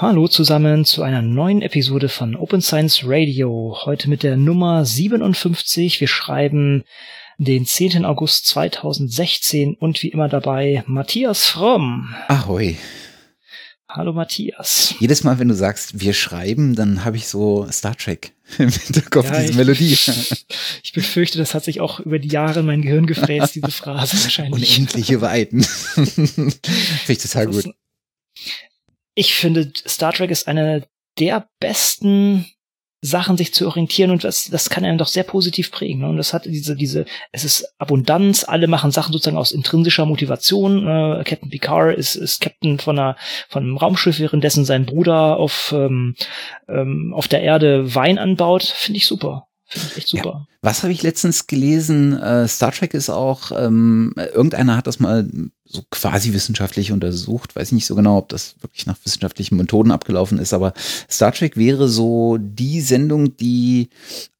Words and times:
Hallo 0.00 0.28
zusammen 0.28 0.84
zu 0.84 1.02
einer 1.02 1.22
neuen 1.22 1.60
Episode 1.60 2.08
von 2.08 2.36
Open 2.36 2.62
Science 2.62 3.00
Radio. 3.04 3.76
Heute 3.84 4.08
mit 4.08 4.22
der 4.22 4.36
Nummer 4.36 4.84
57. 4.84 6.00
Wir 6.00 6.06
schreiben 6.06 6.84
den 7.38 7.66
10. 7.66 8.04
August 8.04 8.46
2016 8.46 9.74
und 9.74 10.00
wie 10.04 10.10
immer 10.10 10.28
dabei 10.28 10.84
Matthias 10.86 11.48
Fromm. 11.48 12.14
Ahoi. 12.28 12.76
Hallo 13.88 14.12
Matthias. 14.12 14.94
Jedes 15.00 15.24
Mal, 15.24 15.40
wenn 15.40 15.48
du 15.48 15.56
sagst, 15.56 15.98
wir 15.98 16.12
schreiben, 16.12 16.76
dann 16.76 17.04
habe 17.04 17.16
ich 17.16 17.26
so 17.26 17.66
Star 17.68 17.96
Trek 17.96 18.34
im 18.58 18.70
Hinterkopf, 18.70 19.24
ja, 19.24 19.40
diese 19.40 19.50
ich, 19.50 19.56
Melodie. 19.56 19.98
Ich 20.84 20.92
befürchte, 20.92 21.38
das 21.38 21.54
hat 21.54 21.64
sich 21.64 21.80
auch 21.80 21.98
über 21.98 22.20
die 22.20 22.28
Jahre 22.28 22.60
in 22.60 22.66
mein 22.66 22.82
Gehirn 22.82 23.06
gefräst, 23.08 23.56
diese 23.56 23.70
Phrase 23.72 24.16
wahrscheinlich. 24.22 24.76
Unendliche 24.76 25.20
Weiten. 25.20 25.64
Finde 25.64 26.52
ich 27.08 27.18
total 27.18 27.48
gut. 27.48 27.68
Ich 29.18 29.34
finde, 29.34 29.72
Star 29.84 30.12
Trek 30.12 30.30
ist 30.30 30.46
eine 30.46 30.86
der 31.18 31.48
besten 31.58 32.46
Sachen, 33.00 33.36
sich 33.36 33.52
zu 33.52 33.66
orientieren 33.66 34.12
und 34.12 34.22
das, 34.22 34.44
das 34.44 34.70
kann 34.70 34.84
einen 34.84 34.96
doch 34.96 35.08
sehr 35.08 35.24
positiv 35.24 35.72
prägen. 35.72 36.02
Ne? 36.02 36.08
Und 36.08 36.18
das 36.18 36.32
hat 36.32 36.44
diese, 36.44 36.76
diese, 36.76 37.04
es 37.32 37.42
ist 37.42 37.74
Abundanz, 37.78 38.44
alle 38.44 38.68
machen 38.68 38.92
Sachen 38.92 39.12
sozusagen 39.12 39.36
aus 39.36 39.50
intrinsischer 39.50 40.06
Motivation. 40.06 40.86
Äh, 40.86 41.24
Captain 41.24 41.50
Picard 41.50 41.98
ist, 41.98 42.14
ist 42.14 42.40
Captain 42.40 42.78
von 42.78 42.96
einer, 42.96 43.16
von 43.48 43.64
einem 43.64 43.76
Raumschiff, 43.76 44.20
währenddessen 44.20 44.64
sein 44.64 44.86
Bruder 44.86 45.36
auf, 45.36 45.74
ähm, 45.76 46.14
ähm, 46.68 47.12
auf 47.12 47.26
der 47.26 47.42
Erde 47.42 47.92
Wein 47.96 48.18
anbaut. 48.18 48.62
Finde 48.62 48.98
ich 48.98 49.06
super. 49.08 49.48
Finde 49.64 49.88
ich 49.90 49.96
echt 49.96 50.08
super. 50.08 50.46
Ja. 50.46 50.46
Was 50.62 50.84
habe 50.84 50.92
ich 50.92 51.02
letztens 51.02 51.48
gelesen? 51.48 52.16
Äh, 52.16 52.46
Star 52.46 52.70
Trek 52.70 52.94
ist 52.94 53.10
auch, 53.10 53.50
ähm, 53.50 54.14
irgendeiner 54.16 54.76
hat 54.76 54.86
das 54.86 55.00
mal 55.00 55.28
so 55.70 55.82
quasi 55.90 56.32
wissenschaftlich 56.32 56.92
untersucht. 56.92 57.54
Weiß 57.54 57.72
nicht 57.72 57.86
so 57.86 57.94
genau, 57.94 58.18
ob 58.18 58.30
das 58.30 58.54
wirklich 58.60 58.86
nach 58.86 58.96
wissenschaftlichen 59.04 59.56
Methoden 59.56 59.90
abgelaufen 59.90 60.38
ist, 60.38 60.54
aber 60.54 60.72
Star 61.10 61.32
Trek 61.32 61.56
wäre 61.56 61.88
so 61.88 62.38
die 62.40 62.80
Sendung, 62.80 63.36
die 63.36 63.90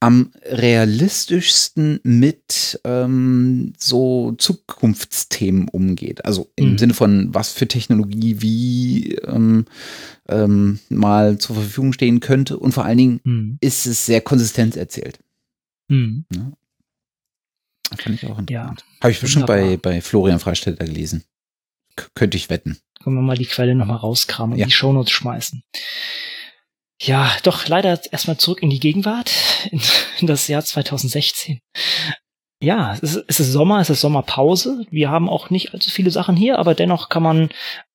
am 0.00 0.30
realistischsten 0.44 2.00
mit 2.02 2.80
ähm, 2.84 3.74
so 3.76 4.32
Zukunftsthemen 4.38 5.68
umgeht. 5.68 6.24
Also 6.24 6.50
im 6.56 6.72
mhm. 6.72 6.78
Sinne 6.78 6.94
von, 6.94 7.34
was 7.34 7.52
für 7.52 7.68
Technologie 7.68 8.40
wie 8.40 9.14
ähm, 9.16 9.66
ähm, 10.28 10.78
mal 10.88 11.38
zur 11.38 11.56
Verfügung 11.56 11.92
stehen 11.92 12.20
könnte. 12.20 12.58
Und 12.58 12.72
vor 12.72 12.84
allen 12.84 12.98
Dingen 12.98 13.20
mhm. 13.24 13.58
ist 13.60 13.86
es 13.86 14.06
sehr 14.06 14.20
konsistent 14.20 14.76
erzählt. 14.76 15.18
Mhm. 15.88 16.24
Ja. 16.34 16.52
Fand 17.96 18.14
ich 18.14 18.26
auch 18.26 18.38
interessant. 18.38 18.50
Ja, 18.50 19.00
Habe 19.02 19.12
ich 19.12 19.20
bestimmt 19.20 19.46
bei, 19.46 19.76
bei 19.76 20.00
Florian 20.00 20.40
Freistetter 20.40 20.84
gelesen. 20.84 21.24
K 21.96 22.06
könnte 22.14 22.36
ich 22.36 22.50
wetten. 22.50 22.78
Können 23.02 23.16
wir 23.16 23.22
mal 23.22 23.36
die 23.36 23.46
Quelle 23.46 23.74
nochmal 23.74 23.96
rauskramen 23.96 24.54
und 24.54 24.58
ja. 24.58 24.66
die 24.66 24.72
Shownotes 24.72 25.12
schmeißen. 25.12 25.62
Ja, 27.00 27.30
doch 27.44 27.68
leider 27.68 28.00
erstmal 28.10 28.38
zurück 28.38 28.62
in 28.62 28.70
die 28.70 28.80
Gegenwart, 28.80 29.30
in, 29.70 29.80
in 30.18 30.26
das 30.26 30.48
Jahr 30.48 30.64
2016 30.64 31.60
ja, 32.60 32.92
es 32.92 33.00
ist, 33.00 33.24
es 33.28 33.40
ist 33.40 33.52
Sommer, 33.52 33.80
es 33.80 33.90
ist 33.90 34.00
Sommerpause. 34.00 34.84
Wir 34.90 35.10
haben 35.10 35.28
auch 35.28 35.50
nicht 35.50 35.74
allzu 35.74 35.90
viele 35.90 36.10
Sachen 36.10 36.36
hier, 36.36 36.58
aber 36.58 36.74
dennoch 36.74 37.08
kann 37.08 37.22
man, 37.22 37.50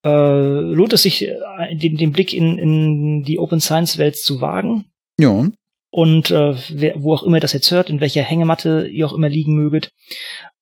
äh, 0.06 0.10
lohnt 0.10 0.94
es 0.94 1.04
sich, 1.04 1.28
äh, 1.28 1.76
den, 1.76 1.98
den 1.98 2.14
Blick 2.14 2.34
in, 2.34 2.58
in 2.58 3.24
die 3.24 3.40
Open 3.40 3.60
Science 3.60 3.98
Welt 3.98 4.18
zu 4.18 4.40
wagen. 4.40 4.86
Ja. 5.20 5.48
Und 5.94 6.32
äh, 6.32 6.56
wer, 6.70 7.04
wo 7.04 7.14
auch 7.14 7.22
immer 7.22 7.40
das 7.40 7.54
jetzt 7.54 7.70
hört, 7.70 7.92
in 7.92 8.02
welcher 8.02 8.24
Hängematte 8.24 8.88
ihr 8.88 9.06
auch 9.06 9.14
immer 9.14 9.30
liegen 9.30 9.54
möget, 9.54 9.92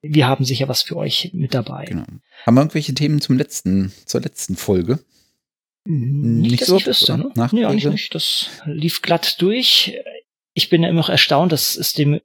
wir 0.02 0.28
haben 0.28 0.44
sicher 0.44 0.68
was 0.68 0.82
für 0.82 0.98
euch 0.98 1.32
mit 1.32 1.54
dabei. 1.54 1.86
Genau. 1.86 2.04
Haben 2.46 2.56
wir 2.56 2.60
irgendwelche 2.60 2.94
Themen 2.94 3.22
zum 3.22 3.38
letzten, 3.38 3.94
zur 4.06 4.20
letzten 4.20 4.58
Folge? 4.58 5.00
Nicht, 5.86 6.52
nicht 6.52 6.66
so, 6.66 6.76
ich 6.76 6.86
wüsste, 6.86 7.18
ne? 7.18 7.32
Nee, 7.54 7.64
eigentlich 7.64 7.86
nicht. 7.86 8.14
Das 8.14 8.50
lief 8.66 9.02
glatt 9.02 9.42
durch 9.42 9.96
ich 10.54 10.70
bin 10.70 10.84
immer 10.84 11.00
noch 11.00 11.10
erstaunt, 11.10 11.54
das 11.54 11.76
ist 11.76 11.98
dem 11.98 12.20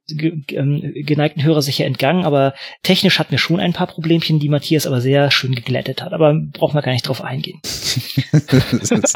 ähm, 0.51 0.93
geneigten 0.95 1.43
Hörer 1.43 1.61
sicher 1.61 1.85
entgangen, 1.85 2.25
aber 2.25 2.53
technisch 2.83 3.19
hatten 3.19 3.31
wir 3.31 3.37
schon 3.37 3.61
ein 3.61 3.71
paar 3.71 3.87
Problemchen, 3.87 4.39
die 4.39 4.49
Matthias 4.49 4.85
aber 4.85 4.99
sehr 4.99 5.31
schön 5.31 5.55
geglättet 5.55 6.01
hat. 6.01 6.11
Aber 6.11 6.33
brauchen 6.33 6.75
wir 6.75 6.81
gar 6.81 6.91
nicht 6.91 7.07
drauf 7.07 7.23
eingehen. 7.23 7.61
mit 8.31 9.07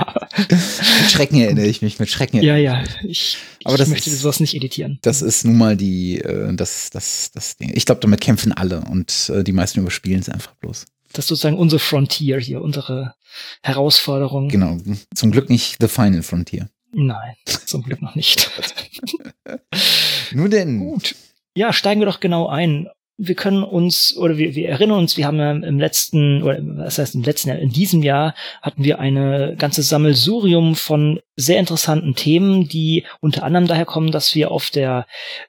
Schrecken 1.10 1.42
erinnere 1.42 1.66
ich 1.66 1.82
mich, 1.82 2.00
mit 2.00 2.10
Schrecken 2.10 2.42
Ja, 2.42 2.56
ja, 2.56 2.84
ich, 3.04 3.38
aber 3.66 3.78
ich 3.78 3.88
möchte 3.88 4.10
ist, 4.10 4.22
sowas 4.22 4.40
nicht 4.40 4.56
editieren. 4.56 5.00
Das 5.02 5.22
ist 5.22 5.44
nun 5.44 5.58
mal 5.58 5.76
die, 5.76 6.22
äh, 6.22 6.56
das, 6.56 6.90
das, 6.90 7.32
das 7.34 7.58
Ding. 7.58 7.74
Ich 7.76 7.86
glaube, 7.86 8.00
damit 8.00 8.22
kämpfen 8.22 8.54
alle 8.54 8.80
und 8.90 9.30
äh, 9.34 9.44
die 9.44 9.52
meisten 9.52 9.82
überspielen 9.82 10.22
es 10.22 10.30
einfach 10.30 10.56
bloß. 10.56 10.86
Das 11.12 11.26
ist 11.26 11.30
sozusagen 11.30 11.58
unsere 11.58 11.80
Frontier 11.80 12.40
hier, 12.40 12.62
unsere 12.62 13.16
Herausforderung. 13.62 14.48
Genau, 14.48 14.78
zum 15.14 15.32
Glück 15.32 15.50
nicht 15.50 15.76
The 15.82 15.90
Final 15.90 16.24
Frontier. 16.24 16.70
Nein, 16.94 17.36
zum 17.46 17.84
Glück 17.84 18.02
noch 18.02 18.16
nicht. 18.16 18.50
Nur 20.32 20.50
denn. 20.50 20.80
Gut. 20.80 21.16
Ja, 21.56 21.74
steigen 21.74 22.02
wir 22.02 22.06
doch 22.06 22.20
genau 22.20 22.48
ein. 22.48 22.88
Wir 23.24 23.36
können 23.36 23.62
uns, 23.62 24.18
oder 24.18 24.38
wir, 24.38 24.56
wir 24.56 24.68
erinnern 24.70 24.98
uns, 24.98 25.16
wir 25.16 25.28
haben 25.28 25.38
ja 25.38 25.52
im 25.52 25.80
letzten, 25.80 26.42
oder 26.42 26.58
was 26.62 26.98
heißt 26.98 27.14
im 27.14 27.22
letzten 27.22 27.50
Jahr, 27.50 27.60
in 27.60 27.70
diesem 27.70 28.02
Jahr 28.02 28.34
hatten 28.64 28.84
wir 28.84 29.00
eine 29.00 29.56
ganze 29.58 29.84
Sammelsurium 29.84 30.76
von 30.76 31.20
sehr 31.36 31.60
interessanten 31.60 32.16
Themen, 32.16 32.68
die 32.68 33.06
unter 33.20 33.44
anderem 33.44 33.68
daher 33.68 33.86
kommen, 33.86 34.12
dass 34.12 34.34
wir 34.34 34.50
auf 34.50 34.72
der 34.72 35.06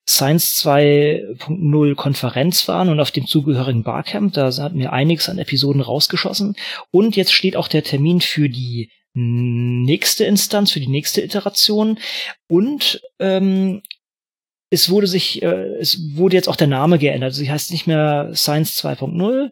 Science 0.06 0.62
2.0 0.66 1.94
Konferenz 1.94 2.68
waren 2.68 2.90
und 2.90 3.00
auf 3.00 3.10
dem 3.10 3.26
zugehörigen 3.26 3.84
Barcamp. 3.84 4.34
Da 4.34 4.52
hatten 4.52 4.78
wir 4.78 4.92
einiges 4.92 5.30
an 5.30 5.38
Episoden 5.38 5.80
rausgeschossen. 5.80 6.56
Und 6.90 7.16
jetzt 7.16 7.32
steht 7.32 7.56
auch 7.56 7.68
der 7.68 7.84
Termin 7.84 8.20
für 8.20 8.50
die 8.50 8.90
nächste 9.14 10.24
Instanz, 10.24 10.72
für 10.72 10.80
die 10.80 10.88
nächste 10.88 11.22
Iteration. 11.22 11.98
Und 12.48 13.00
ähm, 13.18 13.82
es 14.70 14.88
wurde 14.88 15.06
sich, 15.06 15.42
äh, 15.42 15.76
es 15.78 16.16
wurde 16.16 16.36
jetzt 16.36 16.48
auch 16.48 16.56
der 16.56 16.66
Name 16.66 16.98
geändert. 16.98 17.34
Sie 17.34 17.50
heißt 17.50 17.70
nicht 17.70 17.86
mehr 17.86 18.30
Science 18.34 18.82
2.0, 18.82 19.50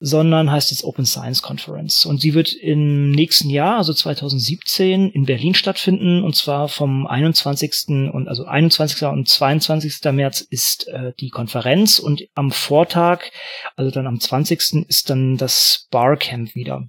sondern 0.00 0.50
heißt 0.50 0.70
jetzt 0.70 0.82
Open 0.82 1.04
Science 1.04 1.42
Conference. 1.42 2.06
Und 2.06 2.22
sie 2.22 2.34
wird 2.34 2.54
im 2.54 3.12
nächsten 3.12 3.50
Jahr, 3.50 3.76
also 3.76 3.92
2017, 3.92 5.10
in 5.10 5.26
Berlin 5.26 5.54
stattfinden. 5.54 6.24
Und 6.24 6.34
zwar 6.34 6.68
vom 6.68 7.06
21. 7.06 8.10
und 8.12 8.26
also 8.26 8.46
21. 8.46 9.02
und 9.02 9.28
22. 9.28 10.00
März 10.12 10.40
ist 10.40 10.88
äh, 10.88 11.12
die 11.20 11.28
Konferenz 11.28 11.98
und 11.98 12.26
am 12.34 12.50
Vortag, 12.50 13.30
also 13.76 13.90
dann 13.90 14.06
am 14.06 14.18
20. 14.18 14.88
ist 14.88 15.10
dann 15.10 15.36
das 15.36 15.86
Barcamp 15.90 16.54
wieder. 16.54 16.88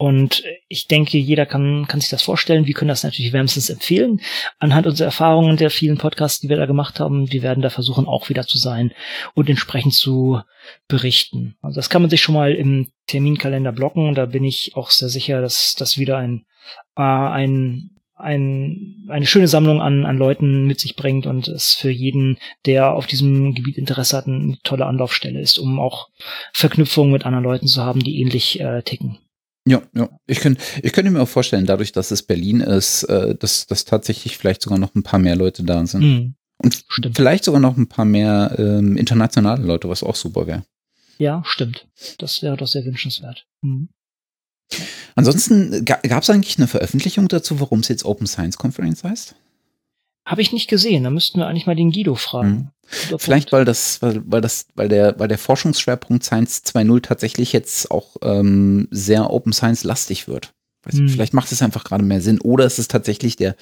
Und 0.00 0.44
ich 0.66 0.88
denke, 0.88 1.18
jeder 1.18 1.44
kann, 1.44 1.86
kann 1.86 2.00
sich 2.00 2.08
das 2.08 2.22
vorstellen. 2.22 2.64
Wir 2.64 2.72
können 2.72 2.88
das 2.88 3.04
natürlich 3.04 3.34
wärmstens 3.34 3.68
empfehlen. 3.68 4.22
Anhand 4.58 4.86
unserer 4.86 5.08
Erfahrungen 5.08 5.58
der 5.58 5.68
vielen 5.68 5.98
Podcasts, 5.98 6.40
die 6.40 6.48
wir 6.48 6.56
da 6.56 6.64
gemacht 6.64 7.00
haben, 7.00 7.30
wir 7.30 7.42
werden 7.42 7.60
da 7.60 7.68
versuchen, 7.68 8.06
auch 8.06 8.30
wieder 8.30 8.46
zu 8.46 8.56
sein 8.56 8.94
und 9.34 9.50
entsprechend 9.50 9.92
zu 9.92 10.40
berichten. 10.88 11.54
Also 11.60 11.76
das 11.76 11.90
kann 11.90 12.00
man 12.00 12.10
sich 12.10 12.22
schon 12.22 12.34
mal 12.34 12.54
im 12.54 12.88
Terminkalender 13.08 13.72
blocken. 13.72 14.14
Da 14.14 14.24
bin 14.24 14.42
ich 14.42 14.72
auch 14.74 14.90
sehr 14.90 15.10
sicher, 15.10 15.42
dass 15.42 15.74
das 15.76 15.98
wieder 15.98 16.16
ein, 16.16 16.46
äh, 16.96 17.02
ein 17.02 17.90
ein, 18.16 19.06
eine 19.08 19.26
schöne 19.26 19.48
Sammlung 19.48 19.82
an, 19.82 20.06
an 20.06 20.16
Leuten 20.16 20.66
mit 20.66 20.80
sich 20.80 20.96
bringt 20.96 21.26
und 21.26 21.48
es 21.48 21.74
für 21.74 21.90
jeden, 21.90 22.38
der 22.66 22.92
auf 22.92 23.06
diesem 23.06 23.54
Gebiet 23.54 23.76
Interesse 23.76 24.16
hat, 24.16 24.26
eine 24.26 24.58
tolle 24.62 24.84
Anlaufstelle 24.84 25.40
ist, 25.40 25.58
um 25.58 25.78
auch 25.78 26.08
Verknüpfungen 26.52 27.12
mit 27.12 27.24
anderen 27.24 27.44
Leuten 27.44 27.66
zu 27.66 27.82
haben, 27.82 28.00
die 28.00 28.20
ähnlich 28.20 28.60
äh, 28.60 28.82
ticken. 28.82 29.18
Ja, 29.66 29.82
ja. 29.94 30.08
Ich, 30.26 30.40
könnte, 30.40 30.62
ich 30.82 30.92
könnte 30.92 31.10
mir 31.10 31.20
auch 31.20 31.28
vorstellen, 31.28 31.66
dadurch, 31.66 31.92
dass 31.92 32.10
es 32.10 32.22
Berlin 32.22 32.60
ist, 32.60 33.04
äh, 33.04 33.34
dass, 33.34 33.66
dass 33.66 33.84
tatsächlich 33.84 34.38
vielleicht 34.38 34.62
sogar 34.62 34.78
noch 34.78 34.94
ein 34.94 35.02
paar 35.02 35.18
mehr 35.18 35.36
Leute 35.36 35.62
da 35.64 35.86
sind. 35.86 36.02
Mhm. 36.02 36.34
Und 36.62 36.84
stimmt. 36.88 37.16
vielleicht 37.16 37.44
sogar 37.44 37.60
noch 37.60 37.76
ein 37.76 37.88
paar 37.88 38.04
mehr 38.04 38.54
ähm, 38.58 38.96
internationale 38.96 39.62
Leute, 39.62 39.88
was 39.88 40.02
auch 40.02 40.16
super 40.16 40.46
wäre. 40.46 40.64
Ja, 41.18 41.42
stimmt. 41.44 41.86
Das 42.18 42.42
wäre 42.42 42.56
doch 42.56 42.66
sehr 42.66 42.84
wünschenswert. 42.84 43.46
Mhm. 43.62 43.88
Ansonsten 45.16 45.84
gab 45.84 46.04
es 46.04 46.30
eigentlich 46.30 46.58
eine 46.58 46.68
Veröffentlichung 46.68 47.28
dazu, 47.28 47.60
warum 47.60 47.80
es 47.80 47.88
jetzt 47.88 48.04
Open 48.04 48.26
Science 48.26 48.56
Conference 48.56 49.04
heißt? 49.04 49.34
Habe 50.30 50.42
ich 50.42 50.52
nicht 50.52 50.68
gesehen. 50.68 51.02
Da 51.02 51.10
müssten 51.10 51.40
wir 51.40 51.48
eigentlich 51.48 51.66
mal 51.66 51.74
den 51.74 51.90
Guido 51.90 52.14
fragen. 52.14 52.70
Hm. 52.88 53.18
Vielleicht, 53.18 53.50
weil 53.50 53.64
das, 53.64 54.00
weil, 54.00 54.22
weil 54.24 54.40
das, 54.40 54.68
weil 54.76 54.88
der, 54.88 55.18
weil 55.18 55.26
der 55.26 55.38
Forschungsschwerpunkt 55.38 56.22
Science 56.22 56.62
2.0 56.66 57.02
tatsächlich 57.02 57.52
jetzt 57.52 57.90
auch 57.90 58.14
ähm, 58.22 58.86
sehr 58.92 59.28
Open 59.30 59.52
Science 59.52 59.82
lastig 59.82 60.28
wird. 60.28 60.52
Hm. 60.88 61.08
Vielleicht 61.08 61.34
macht 61.34 61.50
es 61.50 61.62
einfach 61.62 61.82
gerade 61.82 62.04
mehr 62.04 62.20
Sinn. 62.20 62.40
Oder 62.40 62.64
es 62.64 62.78
ist 62.78 62.92
tatsächlich 62.92 63.34
der 63.34 63.56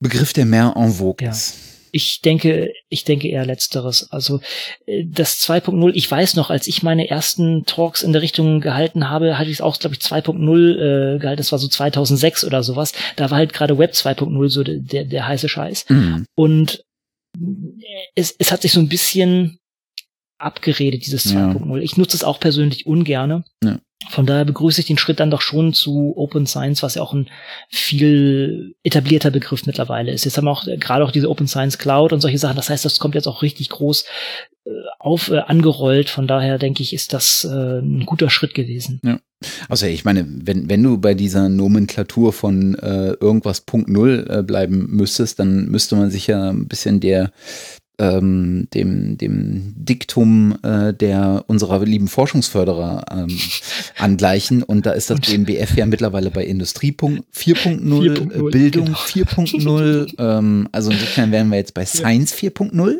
Begriff, 0.00 0.32
der 0.32 0.46
mehr 0.46 0.72
en 0.74 0.92
vogue 0.92 1.26
ja. 1.26 1.32
ist. 1.32 1.54
Ich 1.96 2.20
denke, 2.20 2.74
ich 2.90 3.04
denke 3.04 3.26
eher 3.26 3.46
letzteres. 3.46 4.10
Also 4.10 4.40
äh, 4.84 5.04
das 5.06 5.40
2.0, 5.40 5.92
ich 5.94 6.10
weiß 6.10 6.34
noch, 6.36 6.50
als 6.50 6.66
ich 6.66 6.82
meine 6.82 7.08
ersten 7.08 7.64
Talks 7.64 8.02
in 8.02 8.12
der 8.12 8.20
Richtung 8.20 8.60
gehalten 8.60 9.08
habe, 9.08 9.38
hatte 9.38 9.48
ich 9.48 9.56
es 9.56 9.60
auch, 9.62 9.78
glaube 9.78 9.96
ich, 9.96 10.02
2.0 10.02 11.14
äh, 11.14 11.18
gehalten. 11.18 11.38
Das 11.38 11.52
war 11.52 11.58
so 11.58 11.68
2006 11.68 12.44
oder 12.44 12.62
sowas. 12.62 12.92
Da 13.16 13.30
war 13.30 13.38
halt 13.38 13.54
gerade 13.54 13.78
Web 13.78 13.92
2.0 13.92 14.48
so 14.50 14.62
der, 14.62 14.76
der, 14.76 15.04
der 15.06 15.26
heiße 15.26 15.48
Scheiß. 15.48 15.86
Mhm. 15.88 16.26
Und 16.34 16.84
es, 18.14 18.34
es 18.38 18.52
hat 18.52 18.60
sich 18.60 18.72
so 18.72 18.80
ein 18.80 18.90
bisschen 18.90 19.58
abgeredet, 20.38 21.06
dieses 21.06 21.34
2.0. 21.34 21.76
Ja. 21.76 21.82
Ich 21.82 21.96
nutze 21.96 22.16
es 22.16 22.24
auch 22.24 22.38
persönlich 22.38 22.86
ungerne. 22.86 23.44
Ja. 23.64 23.78
Von 24.10 24.26
daher 24.26 24.44
begrüße 24.44 24.80
ich 24.80 24.86
den 24.86 24.98
Schritt 24.98 25.20
dann 25.20 25.30
doch 25.30 25.40
schon 25.40 25.72
zu 25.72 26.12
Open 26.16 26.46
Science, 26.46 26.82
was 26.82 26.96
ja 26.96 27.02
auch 27.02 27.14
ein 27.14 27.28
viel 27.70 28.74
etablierter 28.82 29.30
Begriff 29.30 29.64
mittlerweile 29.66 30.12
ist. 30.12 30.24
Jetzt 30.24 30.36
haben 30.36 30.44
wir 30.44 30.50
auch 30.50 30.66
äh, 30.66 30.76
gerade 30.76 31.04
auch 31.04 31.10
diese 31.10 31.30
Open 31.30 31.48
Science 31.48 31.78
Cloud 31.78 32.12
und 32.12 32.20
solche 32.20 32.38
Sachen. 32.38 32.56
Das 32.56 32.68
heißt, 32.68 32.84
das 32.84 32.98
kommt 32.98 33.14
jetzt 33.14 33.26
auch 33.26 33.42
richtig 33.42 33.70
groß 33.70 34.04
äh, 34.66 34.70
auf 34.98 35.30
äh, 35.30 35.38
angerollt. 35.38 36.10
Von 36.10 36.26
daher 36.26 36.58
denke 36.58 36.82
ich, 36.82 36.92
ist 36.92 37.14
das 37.14 37.44
äh, 37.50 37.78
ein 37.78 38.04
guter 38.04 38.28
Schritt 38.28 38.54
gewesen. 38.54 39.00
Ja. 39.02 39.18
Also 39.68 39.86
ich 39.86 40.04
meine, 40.04 40.26
wenn, 40.28 40.68
wenn 40.68 40.82
du 40.82 40.98
bei 40.98 41.14
dieser 41.14 41.48
Nomenklatur 41.48 42.32
von 42.34 42.74
äh, 42.74 43.12
irgendwas 43.12 43.62
Punkt 43.62 43.88
Null 43.88 44.26
äh, 44.28 44.42
bleiben 44.42 44.88
müsstest, 44.90 45.38
dann 45.40 45.66
müsste 45.66 45.96
man 45.96 46.10
sich 46.10 46.26
ja 46.26 46.50
ein 46.50 46.68
bisschen 46.68 47.00
der 47.00 47.30
ähm, 47.98 48.68
dem, 48.74 49.16
dem 49.18 49.74
Diktum 49.76 50.58
äh, 50.62 50.92
der 50.92 51.44
unserer 51.46 51.84
lieben 51.84 52.08
Forschungsförderer 52.08 53.04
ähm, 53.10 53.38
angleichen. 53.98 54.62
Und 54.62 54.86
da 54.86 54.92
ist 54.92 55.10
das 55.10 55.20
BMBF 55.20 55.76
ja 55.76 55.86
mittlerweile 55.86 56.30
bei 56.30 56.44
Industrie 56.44 56.92
4.0, 56.92 58.50
Bildung 58.50 58.84
genau. 58.86 58.98
4.0. 58.98 60.14
ähm, 60.18 60.68
also 60.72 60.90
insofern 60.90 61.32
wären 61.32 61.48
wir 61.50 61.58
jetzt 61.58 61.74
bei 61.74 61.86
Science 61.86 62.34
4.0. 62.34 62.98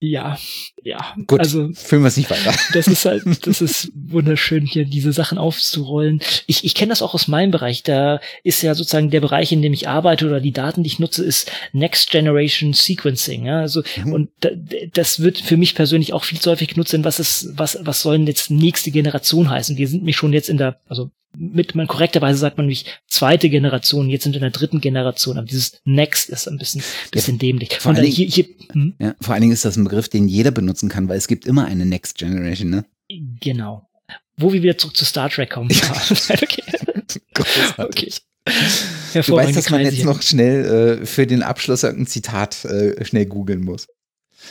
Ja, 0.00 0.38
ja. 0.88 1.14
Gut, 1.26 1.40
also 1.40 1.70
führen 1.74 2.02
wir 2.02 2.08
es 2.08 2.16
nicht 2.16 2.30
weiter. 2.30 2.54
Das 2.72 2.86
ist 2.86 3.04
halt, 3.04 3.22
das 3.46 3.60
ist 3.60 3.92
wunderschön, 3.94 4.64
hier 4.64 4.86
diese 4.86 5.12
Sachen 5.12 5.36
aufzurollen. 5.36 6.20
Ich, 6.46 6.64
ich 6.64 6.74
kenne 6.74 6.88
das 6.88 7.02
auch 7.02 7.14
aus 7.14 7.28
meinem 7.28 7.50
Bereich. 7.50 7.82
Da 7.82 8.20
ist 8.42 8.62
ja 8.62 8.74
sozusagen 8.74 9.10
der 9.10 9.20
Bereich, 9.20 9.52
in 9.52 9.60
dem 9.60 9.74
ich 9.74 9.86
arbeite 9.86 10.26
oder 10.26 10.40
die 10.40 10.52
Daten, 10.52 10.82
die 10.82 10.88
ich 10.88 10.98
nutze, 10.98 11.24
ist 11.24 11.50
Next 11.72 12.10
Generation 12.10 12.72
Sequencing. 12.72 13.44
Ja? 13.44 13.60
Also 13.60 13.82
mhm. 14.02 14.12
und 14.12 14.30
da, 14.40 14.48
das 14.94 15.20
wird 15.20 15.38
für 15.38 15.58
mich 15.58 15.74
persönlich 15.74 16.14
auch 16.14 16.24
viel 16.24 16.40
zu 16.40 16.50
häufig 16.50 16.68
genutzt. 16.68 16.94
Denn 16.94 17.04
was 17.04 17.20
ist, 17.20 17.50
was, 17.52 17.78
was 17.82 18.00
sollen 18.00 18.26
jetzt 18.26 18.50
nächste 18.50 18.90
Generation 18.90 19.50
heißen? 19.50 19.76
Wir 19.76 19.88
sind 19.88 20.04
mich 20.04 20.16
schon 20.16 20.32
jetzt 20.32 20.48
in 20.48 20.56
der, 20.56 20.80
also 20.88 21.10
mit 21.36 21.74
man 21.74 21.86
korrekterweise 21.86 22.38
sagt 22.38 22.56
man 22.56 22.66
nämlich 22.66 22.86
zweite 23.06 23.48
Generation, 23.48 24.08
jetzt 24.08 24.24
sind 24.24 24.32
wir 24.32 24.38
in 24.38 24.42
der 24.42 24.50
dritten 24.50 24.80
Generation, 24.80 25.38
aber 25.38 25.46
dieses 25.46 25.80
Next 25.84 26.28
ist 26.30 26.48
ein 26.48 26.58
bisschen, 26.58 26.82
bisschen 27.12 27.34
ja, 27.34 27.38
dämlich. 27.38 27.76
Vor 27.78 27.92
allen, 27.92 28.02
Dingen, 28.02 28.14
hier, 28.14 28.26
hier, 28.26 28.46
hm? 28.72 28.94
ja, 28.98 29.14
vor 29.20 29.34
allen 29.34 29.42
Dingen 29.42 29.52
ist 29.52 29.64
das 29.64 29.76
ein 29.76 29.84
Begriff, 29.84 30.08
den 30.08 30.26
jeder 30.26 30.50
benutzen 30.78 30.88
kann, 30.88 31.08
weil 31.08 31.18
es 31.18 31.28
gibt 31.28 31.46
immer 31.46 31.66
eine 31.66 31.86
Next 31.86 32.18
Generation, 32.18 32.70
ne? 32.70 32.84
Genau. 33.40 33.88
Wo 34.36 34.52
wir 34.52 34.62
wieder 34.62 34.78
zurück 34.78 34.96
zu 34.96 35.04
Star 35.04 35.28
Trek 35.28 35.50
kommen. 35.50 35.70
okay. 36.28 36.62
okay. 37.76 38.12
Du 39.14 39.36
weißt, 39.36 39.56
dass 39.56 39.70
man 39.70 39.82
jetzt 39.82 40.04
noch 40.04 40.22
schnell 40.22 41.00
äh, 41.02 41.06
für 41.06 41.26
den 41.26 41.42
Abschluss 41.42 41.82
irgendein 41.82 42.06
Zitat 42.06 42.64
äh, 42.64 43.04
schnell 43.04 43.26
googeln 43.26 43.62
muss. 43.62 43.88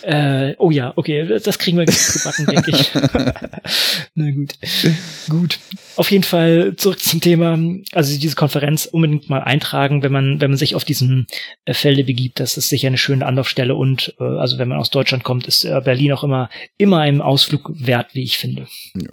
Äh, 0.04 0.56
oh 0.58 0.70
ja, 0.70 0.94
okay, 0.96 1.40
das 1.44 1.58
kriegen 1.58 1.78
wir 1.78 1.86
gebacken, 1.86 2.46
denke 2.46 2.72
ich. 2.72 2.92
Na 4.16 4.32
gut. 4.32 4.54
Gut. 5.30 5.60
Auf 5.96 6.12
jeden 6.12 6.24
Fall 6.24 6.76
zurück 6.76 7.00
zum 7.00 7.22
Thema. 7.22 7.58
Also 7.94 8.18
diese 8.20 8.36
Konferenz 8.36 8.86
unbedingt 8.86 9.30
mal 9.30 9.42
eintragen, 9.42 10.04
wenn 10.04 10.12
man, 10.12 10.40
wenn 10.40 10.52
man 10.52 10.58
sich 10.58 10.76
auf 10.76 10.86
diesen 10.86 11.28
äh, 11.66 11.74
Felde 11.74 12.04
begibt. 12.04 12.40
Das 12.40 12.58
ist 12.58 12.70
sicher 12.70 12.88
eine 12.88 12.98
schöne 12.98 13.26
Anlaufstelle 13.26 13.76
und 13.76 14.16
äh, 14.20 14.24
also 14.24 14.58
wenn 14.60 14.68
man 14.68 14.78
aus 14.78 14.92
Deutschland 14.92 15.24
kommt, 15.24 15.48
ist 15.48 15.64
äh, 15.64 15.82
Berlin 15.84 16.12
auch 16.14 16.24
immer, 16.24 16.50
immer 16.78 17.00
ein 17.00 17.22
Ausflug 17.22 17.72
wert, 17.74 18.14
wie 18.14 18.24
ich 18.24 18.38
finde. 18.38 18.68
Ja. 18.96 19.10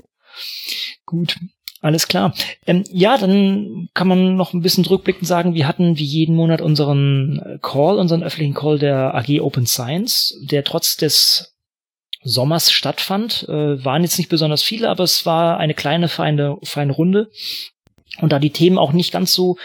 Gut. 1.07 1.37
Alles 1.85 2.09
klar. 2.09 2.33
Ähm, 2.67 2.85
ja, 2.91 3.19
dann 3.19 3.91
kann 3.93 4.09
man 4.09 4.37
noch 4.37 4.55
ein 4.55 4.63
bisschen 4.63 4.87
rückblickend 4.87 5.27
sagen, 5.27 5.53
wir 5.53 5.69
hatten 5.69 5.99
wie 5.99 6.05
jeden 6.05 6.35
Monat 6.35 6.63
unseren 6.63 7.41
äh, 7.41 7.59
Call, 7.61 7.99
unseren 7.99 8.23
öffentlichen 8.23 8.55
Call 8.55 8.79
der 8.79 9.15
AG 9.15 9.43
Open 9.43 9.67
Science, 9.67 10.35
der 10.51 10.65
trotz 10.65 10.97
des 10.97 11.55
Sommers 12.23 12.73
stattfand. 12.73 13.47
Äh, 13.51 13.85
waren 13.85 14.01
jetzt 14.01 14.17
nicht 14.17 14.31
besonders 14.31 14.63
viele, 14.63 14.89
aber 14.89 15.05
es 15.05 15.27
war 15.27 15.59
eine 15.59 15.75
kleine, 15.75 16.09
feine, 16.09 16.57
feine 16.63 16.95
Runde. 16.95 17.31
Und 18.19 18.33
da 18.33 18.39
die 18.39 18.49
Themen 18.49 18.79
auch 18.79 18.93
nicht 18.93 19.13
ganz 19.13 19.35
so 19.35 19.59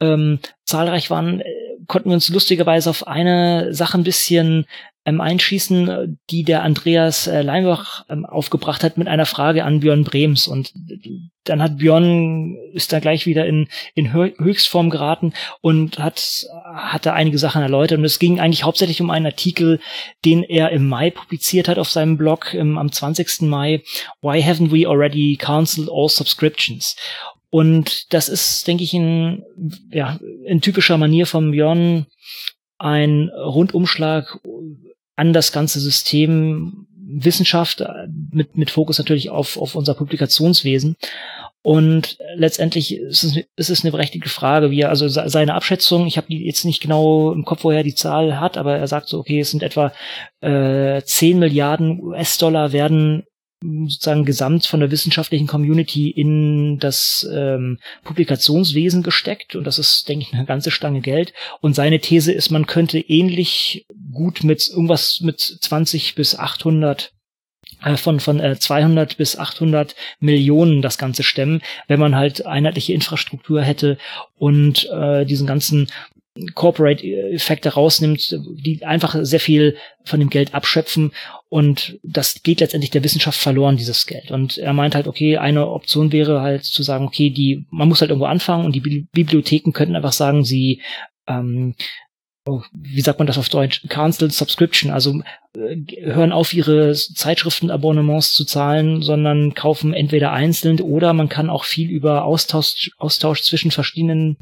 ähm, 0.00 0.38
zahlreich 0.64 1.10
waren, 1.10 1.40
äh, 1.40 1.44
konnten 1.88 2.08
wir 2.08 2.14
uns 2.14 2.30
lustigerweise 2.30 2.88
auf 2.88 3.06
eine 3.06 3.74
Sache 3.74 3.98
ein 3.98 4.04
bisschen 4.04 4.64
ähm, 5.10 5.20
einschießen, 5.20 6.18
die 6.30 6.44
der 6.44 6.62
Andreas 6.62 7.26
äh, 7.26 7.42
Leinbach 7.42 8.04
ähm, 8.08 8.24
aufgebracht 8.24 8.84
hat 8.84 8.96
mit 8.96 9.08
einer 9.08 9.26
Frage 9.26 9.64
an 9.64 9.80
Björn 9.80 10.04
Brems. 10.04 10.46
Und 10.46 10.72
dann 11.44 11.62
hat 11.62 11.78
Björn, 11.78 12.56
ist 12.72 12.92
da 12.92 13.00
gleich 13.00 13.26
wieder 13.26 13.46
in, 13.46 13.68
in 13.94 14.12
Höchstform 14.12 14.90
geraten 14.90 15.32
und 15.60 15.98
hat, 15.98 16.46
hat 16.74 17.06
da 17.06 17.12
einige 17.12 17.38
Sachen 17.38 17.62
erläutert. 17.62 17.98
Und 17.98 18.04
es 18.04 18.18
ging 18.18 18.40
eigentlich 18.40 18.64
hauptsächlich 18.64 19.00
um 19.00 19.10
einen 19.10 19.26
Artikel, 19.26 19.80
den 20.24 20.42
er 20.42 20.70
im 20.70 20.88
Mai 20.88 21.10
publiziert 21.10 21.68
hat 21.68 21.78
auf 21.78 21.90
seinem 21.90 22.16
Blog 22.16 22.54
im, 22.54 22.78
am 22.78 22.92
20. 22.92 23.42
Mai. 23.42 23.82
Why 24.22 24.40
haven't 24.42 24.70
we 24.70 24.88
already 24.88 25.36
cancelled 25.36 25.88
all 25.90 26.08
subscriptions? 26.08 26.96
Und 27.50 28.12
das 28.12 28.28
ist, 28.28 28.66
denke 28.68 28.84
ich, 28.84 28.94
in, 28.94 29.42
ja, 29.90 30.20
in 30.44 30.60
typischer 30.60 30.98
Manier 30.98 31.26
von 31.26 31.50
Björn 31.50 32.06
ein 32.80 33.28
Rundumschlag 33.28 34.40
an 35.20 35.34
das 35.34 35.52
ganze 35.52 35.80
System 35.80 36.86
Wissenschaft 37.12 37.82
äh, 37.82 38.06
mit, 38.32 38.56
mit 38.56 38.70
Fokus 38.70 38.98
natürlich 38.98 39.28
auf, 39.30 39.58
auf 39.58 39.74
unser 39.74 39.94
Publikationswesen. 39.94 40.96
Und 41.62 42.16
letztendlich 42.36 42.96
ist 42.96 43.22
es, 43.22 43.36
ist 43.56 43.68
es 43.68 43.82
eine 43.82 43.90
berechtigte 43.90 44.30
Frage, 44.30 44.70
wie 44.70 44.80
er, 44.80 44.88
also 44.88 45.08
seine 45.08 45.52
Abschätzung, 45.52 46.06
ich 46.06 46.16
habe 46.16 46.32
jetzt 46.32 46.64
nicht 46.64 46.80
genau 46.80 47.32
im 47.32 47.44
Kopf, 47.44 47.64
woher 47.64 47.82
die 47.82 47.94
Zahl 47.94 48.40
hat, 48.40 48.56
aber 48.56 48.78
er 48.78 48.86
sagt 48.86 49.08
so, 49.08 49.18
okay, 49.18 49.40
es 49.40 49.50
sind 49.50 49.62
etwa 49.62 49.92
äh, 50.40 51.02
10 51.02 51.38
Milliarden 51.38 52.00
US-Dollar 52.00 52.72
werden 52.72 53.24
sozusagen 53.62 54.24
gesamt 54.24 54.66
von 54.66 54.80
der 54.80 54.90
wissenschaftlichen 54.90 55.46
Community 55.46 56.10
in 56.10 56.78
das 56.78 57.28
ähm, 57.32 57.78
Publikationswesen 58.04 59.02
gesteckt 59.02 59.54
und 59.54 59.64
das 59.64 59.78
ist, 59.78 60.08
denke 60.08 60.26
ich, 60.26 60.34
eine 60.34 60.46
ganze 60.46 60.70
Stange 60.70 61.00
Geld. 61.00 61.32
Und 61.60 61.74
seine 61.74 62.00
These 62.00 62.32
ist, 62.32 62.50
man 62.50 62.66
könnte 62.66 62.98
ähnlich 62.98 63.86
gut 64.12 64.44
mit 64.44 64.68
irgendwas 64.68 65.20
mit 65.20 65.40
20 65.40 66.14
bis 66.14 66.38
800 66.38 67.12
äh, 67.82 67.96
von 67.96 68.20
von 68.20 68.40
äh, 68.40 68.58
200 68.58 69.16
bis 69.16 69.38
800 69.38 69.94
Millionen 70.20 70.82
das 70.82 70.98
Ganze 70.98 71.22
stemmen, 71.22 71.62
wenn 71.86 72.00
man 72.00 72.16
halt 72.16 72.46
einheitliche 72.46 72.92
Infrastruktur 72.92 73.62
hätte 73.62 73.98
und 74.36 74.88
äh, 74.90 75.24
diesen 75.24 75.46
ganzen 75.46 75.88
Corporate-Effekte 76.54 77.70
rausnimmt, 77.70 78.38
die 78.64 78.84
einfach 78.84 79.16
sehr 79.20 79.40
viel 79.40 79.76
von 80.04 80.20
dem 80.20 80.30
Geld 80.30 80.54
abschöpfen. 80.54 81.12
Und 81.48 81.98
das 82.02 82.42
geht 82.42 82.60
letztendlich 82.60 82.90
der 82.90 83.04
Wissenschaft 83.04 83.38
verloren, 83.38 83.76
dieses 83.76 84.06
Geld. 84.06 84.30
Und 84.30 84.56
er 84.56 84.72
meint 84.72 84.94
halt, 84.94 85.08
okay, 85.08 85.38
eine 85.38 85.66
Option 85.68 86.12
wäre 86.12 86.40
halt 86.40 86.64
zu 86.64 86.82
sagen, 86.82 87.06
okay, 87.06 87.30
die, 87.30 87.66
man 87.70 87.88
muss 87.88 88.00
halt 88.00 88.10
irgendwo 88.10 88.26
anfangen 88.26 88.64
und 88.64 88.74
die 88.74 89.08
Bibliotheken 89.12 89.72
könnten 89.72 89.96
einfach 89.96 90.12
sagen, 90.12 90.44
sie 90.44 90.80
ähm, 91.26 91.74
oh, 92.46 92.62
wie 92.72 93.00
sagt 93.00 93.18
man 93.18 93.26
das 93.26 93.38
auf 93.38 93.48
Deutsch, 93.48 93.82
Cancel 93.88 94.30
Subscription, 94.30 94.90
also 94.90 95.20
äh, 95.54 95.76
hören 96.02 96.32
auf, 96.32 96.52
ihre 96.52 96.92
Zeitschriftenabonnements 96.94 98.32
zu 98.32 98.44
zahlen, 98.44 99.02
sondern 99.02 99.54
kaufen 99.54 99.94
entweder 99.94 100.32
einzeln 100.32 100.80
oder 100.80 101.12
man 101.12 101.28
kann 101.28 101.50
auch 101.50 101.64
viel 101.64 101.90
über 101.90 102.24
Austausch, 102.24 102.90
Austausch 102.98 103.42
zwischen 103.42 103.70
verschiedenen 103.70 104.36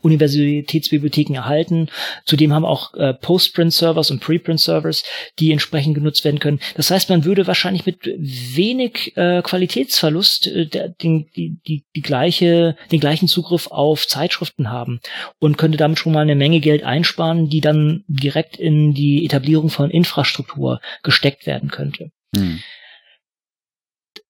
Universitätsbibliotheken 0.00 1.34
erhalten. 1.34 1.88
Zudem 2.24 2.52
haben 2.52 2.64
auch 2.64 2.94
äh, 2.94 3.14
Postprint-Servers 3.14 4.10
und 4.10 4.20
Preprint-Servers, 4.20 5.04
die 5.38 5.52
entsprechend 5.52 5.94
genutzt 5.94 6.24
werden 6.24 6.40
können. 6.40 6.60
Das 6.74 6.90
heißt, 6.90 7.08
man 7.08 7.24
würde 7.24 7.46
wahrscheinlich 7.46 7.86
mit 7.86 7.98
wenig 8.04 9.16
äh, 9.16 9.42
Qualitätsverlust 9.42 10.48
äh, 10.48 10.90
den, 11.00 11.28
die, 11.36 11.58
die, 11.66 11.84
die 11.94 12.02
gleiche, 12.02 12.76
den 12.90 12.98
gleichen 12.98 13.28
Zugriff 13.28 13.68
auf 13.68 14.08
Zeitschriften 14.08 14.70
haben 14.70 15.00
und 15.38 15.56
könnte 15.56 15.78
damit 15.78 15.98
schon 15.98 16.12
mal 16.12 16.22
eine 16.22 16.34
Menge 16.34 16.58
Geld 16.58 16.82
einsparen, 16.82 17.48
die 17.48 17.60
dann 17.60 18.02
direkt 18.08 18.56
in 18.56 18.92
die 18.92 19.24
Etablierung 19.24 19.70
von 19.70 19.90
Infrastruktur 19.90 20.80
gesteckt 21.04 21.46
werden 21.46 21.70
könnte. 21.70 22.10
Hm 22.34 22.58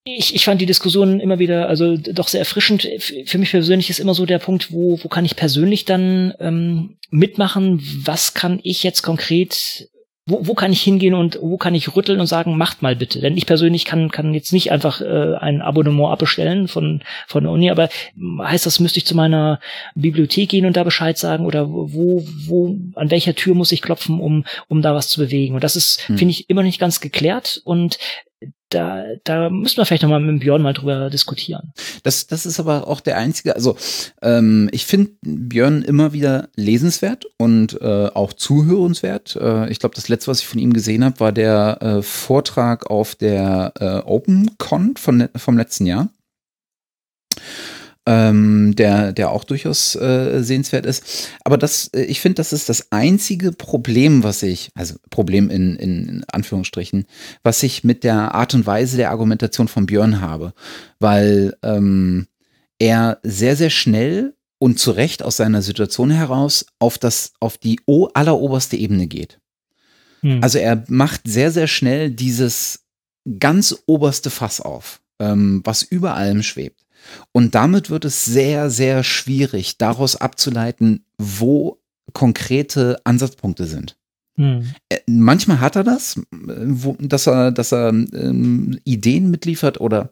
ich, 0.08 0.34
ich 0.36 0.44
fand 0.44 0.60
die 0.60 0.66
Diskussion 0.66 1.18
immer 1.18 1.40
wieder, 1.40 1.68
also 1.68 1.96
doch 1.96 2.28
sehr 2.28 2.40
erfrischend. 2.40 2.88
Für 3.26 3.38
mich 3.38 3.50
persönlich 3.50 3.90
ist 3.90 3.98
immer 3.98 4.14
so 4.14 4.24
der 4.24 4.38
Punkt, 4.38 4.72
wo, 4.72 4.98
wo 5.02 5.08
kann 5.08 5.24
ich 5.24 5.34
persönlich 5.34 5.84
dann 5.84 6.32
ähm, 6.38 6.96
mitmachen? 7.10 7.82
Was 8.04 8.32
kann 8.32 8.60
ich 8.62 8.84
jetzt 8.84 9.02
konkret 9.02 9.88
wo, 10.28 10.44
wo 10.44 10.54
kann 10.54 10.72
ich 10.72 10.82
hingehen 10.82 11.14
und 11.14 11.38
wo 11.40 11.56
kann 11.56 11.74
ich 11.76 11.94
rütteln 11.94 12.18
und 12.18 12.26
sagen, 12.26 12.56
macht 12.56 12.82
mal 12.82 12.96
bitte. 12.96 13.20
Denn 13.20 13.36
ich 13.36 13.46
persönlich 13.46 13.84
kann, 13.84 14.10
kann 14.10 14.34
jetzt 14.34 14.52
nicht 14.52 14.72
einfach 14.72 15.00
äh, 15.00 15.36
ein 15.36 15.62
Abonnement 15.62 16.10
abbestellen 16.10 16.66
von, 16.66 17.02
von 17.28 17.44
der 17.44 17.52
Uni, 17.52 17.70
aber 17.70 17.88
heißt 18.42 18.66
das, 18.66 18.80
müsste 18.80 18.98
ich 18.98 19.06
zu 19.06 19.14
meiner 19.14 19.60
Bibliothek 19.94 20.48
gehen 20.48 20.66
und 20.66 20.76
da 20.76 20.82
Bescheid 20.82 21.16
sagen 21.16 21.46
oder 21.46 21.70
wo, 21.70 22.26
wo, 22.46 22.76
an 22.96 23.12
welcher 23.12 23.36
Tür 23.36 23.54
muss 23.54 23.70
ich 23.70 23.82
klopfen, 23.82 24.18
um, 24.18 24.44
um 24.66 24.82
da 24.82 24.96
was 24.96 25.08
zu 25.08 25.20
bewegen. 25.20 25.54
Und 25.54 25.62
das 25.62 25.76
ist, 25.76 26.08
hm. 26.08 26.18
finde 26.18 26.32
ich, 26.32 26.50
immer 26.50 26.64
nicht 26.64 26.80
ganz 26.80 27.00
geklärt 27.00 27.60
und 27.64 27.98
da, 28.70 29.04
da 29.24 29.48
müssen 29.50 29.76
wir 29.76 29.86
vielleicht 29.86 30.02
nochmal 30.02 30.20
mit 30.20 30.40
Björn 30.40 30.62
mal 30.62 30.72
drüber 30.72 31.08
diskutieren. 31.10 31.72
Das, 32.02 32.26
das 32.26 32.46
ist 32.46 32.58
aber 32.58 32.88
auch 32.88 33.00
der 33.00 33.16
einzige, 33.16 33.54
also 33.54 33.76
ähm, 34.22 34.68
ich 34.72 34.86
finde 34.86 35.12
Björn 35.22 35.82
immer 35.82 36.12
wieder 36.12 36.48
lesenswert 36.56 37.26
und 37.38 37.80
äh, 37.80 38.06
auch 38.06 38.32
zuhörenswert. 38.32 39.36
Äh, 39.36 39.70
ich 39.70 39.78
glaube, 39.78 39.94
das 39.94 40.08
letzte, 40.08 40.30
was 40.30 40.40
ich 40.40 40.46
von 40.46 40.58
ihm 40.58 40.72
gesehen 40.72 41.04
habe, 41.04 41.20
war 41.20 41.32
der 41.32 41.78
äh, 41.80 42.02
Vortrag 42.02 42.90
auf 42.90 43.14
der 43.14 43.72
äh, 43.78 43.98
OpenCon 44.08 44.96
vom 44.96 45.56
letzten 45.56 45.86
Jahr. 45.86 46.08
Ähm, 48.06 48.74
der, 48.76 49.12
der 49.12 49.30
auch 49.30 49.44
durchaus 49.44 49.96
äh, 49.96 50.40
sehenswert 50.42 50.86
ist. 50.86 51.30
Aber 51.44 51.58
das, 51.58 51.88
äh, 51.88 52.02
ich 52.02 52.20
finde, 52.20 52.36
das 52.36 52.52
ist 52.52 52.68
das 52.68 52.92
einzige 52.92 53.52
Problem, 53.52 54.22
was 54.22 54.42
ich, 54.42 54.70
also 54.74 54.94
Problem 55.10 55.50
in, 55.50 55.76
in, 55.76 56.08
in 56.08 56.24
Anführungsstrichen, 56.30 57.06
was 57.42 57.62
ich 57.62 57.84
mit 57.84 58.04
der 58.04 58.34
Art 58.34 58.54
und 58.54 58.66
Weise 58.66 58.96
der 58.96 59.10
Argumentation 59.10 59.68
von 59.68 59.86
Björn 59.86 60.20
habe. 60.20 60.54
Weil 61.00 61.56
ähm, 61.62 62.28
er 62.78 63.18
sehr, 63.22 63.56
sehr 63.56 63.70
schnell 63.70 64.34
und 64.58 64.78
zu 64.78 64.92
Recht 64.92 65.22
aus 65.22 65.36
seiner 65.36 65.62
Situation 65.62 66.10
heraus 66.10 66.66
auf 66.78 66.98
das, 66.98 67.32
auf 67.40 67.58
die 67.58 67.80
alleroberste 68.14 68.76
Ebene 68.76 69.06
geht. 69.06 69.40
Hm. 70.20 70.42
Also 70.42 70.58
er 70.58 70.84
macht 70.88 71.22
sehr, 71.24 71.50
sehr 71.50 71.66
schnell 71.66 72.10
dieses 72.10 72.86
ganz 73.38 73.82
oberste 73.86 74.30
Fass 74.30 74.60
auf, 74.60 75.00
ähm, 75.18 75.62
was 75.64 75.82
über 75.82 76.14
allem 76.14 76.42
schwebt. 76.42 76.84
Und 77.32 77.54
damit 77.54 77.90
wird 77.90 78.04
es 78.04 78.24
sehr, 78.24 78.70
sehr 78.70 79.04
schwierig, 79.04 79.78
daraus 79.78 80.16
abzuleiten, 80.16 81.04
wo 81.18 81.80
konkrete 82.12 82.98
Ansatzpunkte 83.04 83.66
sind. 83.66 83.96
Hm. 84.36 84.72
Äh, 84.88 84.98
manchmal 85.06 85.60
hat 85.60 85.76
er 85.76 85.84
das, 85.84 86.20
wo, 86.30 86.96
dass 87.00 87.26
er, 87.26 87.52
dass 87.52 87.72
er 87.72 87.88
ähm, 87.88 88.78
Ideen 88.84 89.30
mitliefert 89.30 89.80
oder 89.80 90.10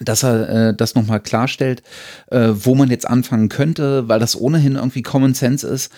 dass 0.00 0.22
er 0.22 0.48
äh, 0.48 0.76
das 0.76 0.94
nochmal 0.94 1.20
klarstellt, 1.20 1.82
äh, 2.30 2.50
wo 2.52 2.74
man 2.74 2.90
jetzt 2.90 3.08
anfangen 3.08 3.48
könnte, 3.48 4.08
weil 4.08 4.20
das 4.20 4.38
ohnehin 4.38 4.76
irgendwie 4.76 5.02
Common 5.02 5.34
Sense 5.34 5.66
ist. 5.66 5.92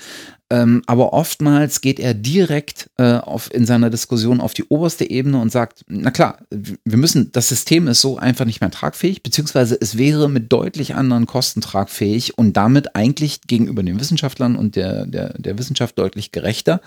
Ähm, 0.51 0.83
aber 0.87 1.13
oftmals 1.13 1.83
geht 1.83 2.01
er 2.01 2.15
direkt 2.15 2.89
äh, 2.97 3.15
auf, 3.15 3.53
in 3.53 3.67
seiner 3.67 3.91
Diskussion 3.91 4.41
auf 4.41 4.55
die 4.55 4.65
oberste 4.65 5.09
Ebene 5.09 5.39
und 5.41 5.53
sagt, 5.53 5.85
na 5.89 6.11
klar, 6.11 6.39
wir 6.51 6.97
müssen, 6.97 7.31
das 7.33 7.49
System 7.49 7.87
ist 7.87 8.01
so 8.01 8.17
einfach 8.17 8.47
nicht 8.47 8.63
mehr 8.63 8.71
tragfähig, 8.71 9.23
beziehungsweise 9.23 9.77
es 9.79 9.99
wäre 9.99 10.31
mit 10.31 10.51
deutlich 10.51 10.95
anderen 10.95 11.27
Kosten 11.27 11.61
tragfähig 11.61 12.39
und 12.39 12.57
damit 12.57 12.97
eigentlich 12.97 13.43
gegenüber 13.43 13.83
den 13.83 14.01
Wissenschaftlern 14.01 14.57
und 14.57 14.75
der, 14.77 15.07
der, 15.07 15.35
der 15.39 15.59
Wissenschaft 15.59 15.99
deutlich 15.99 16.33
gerechter. 16.33 16.81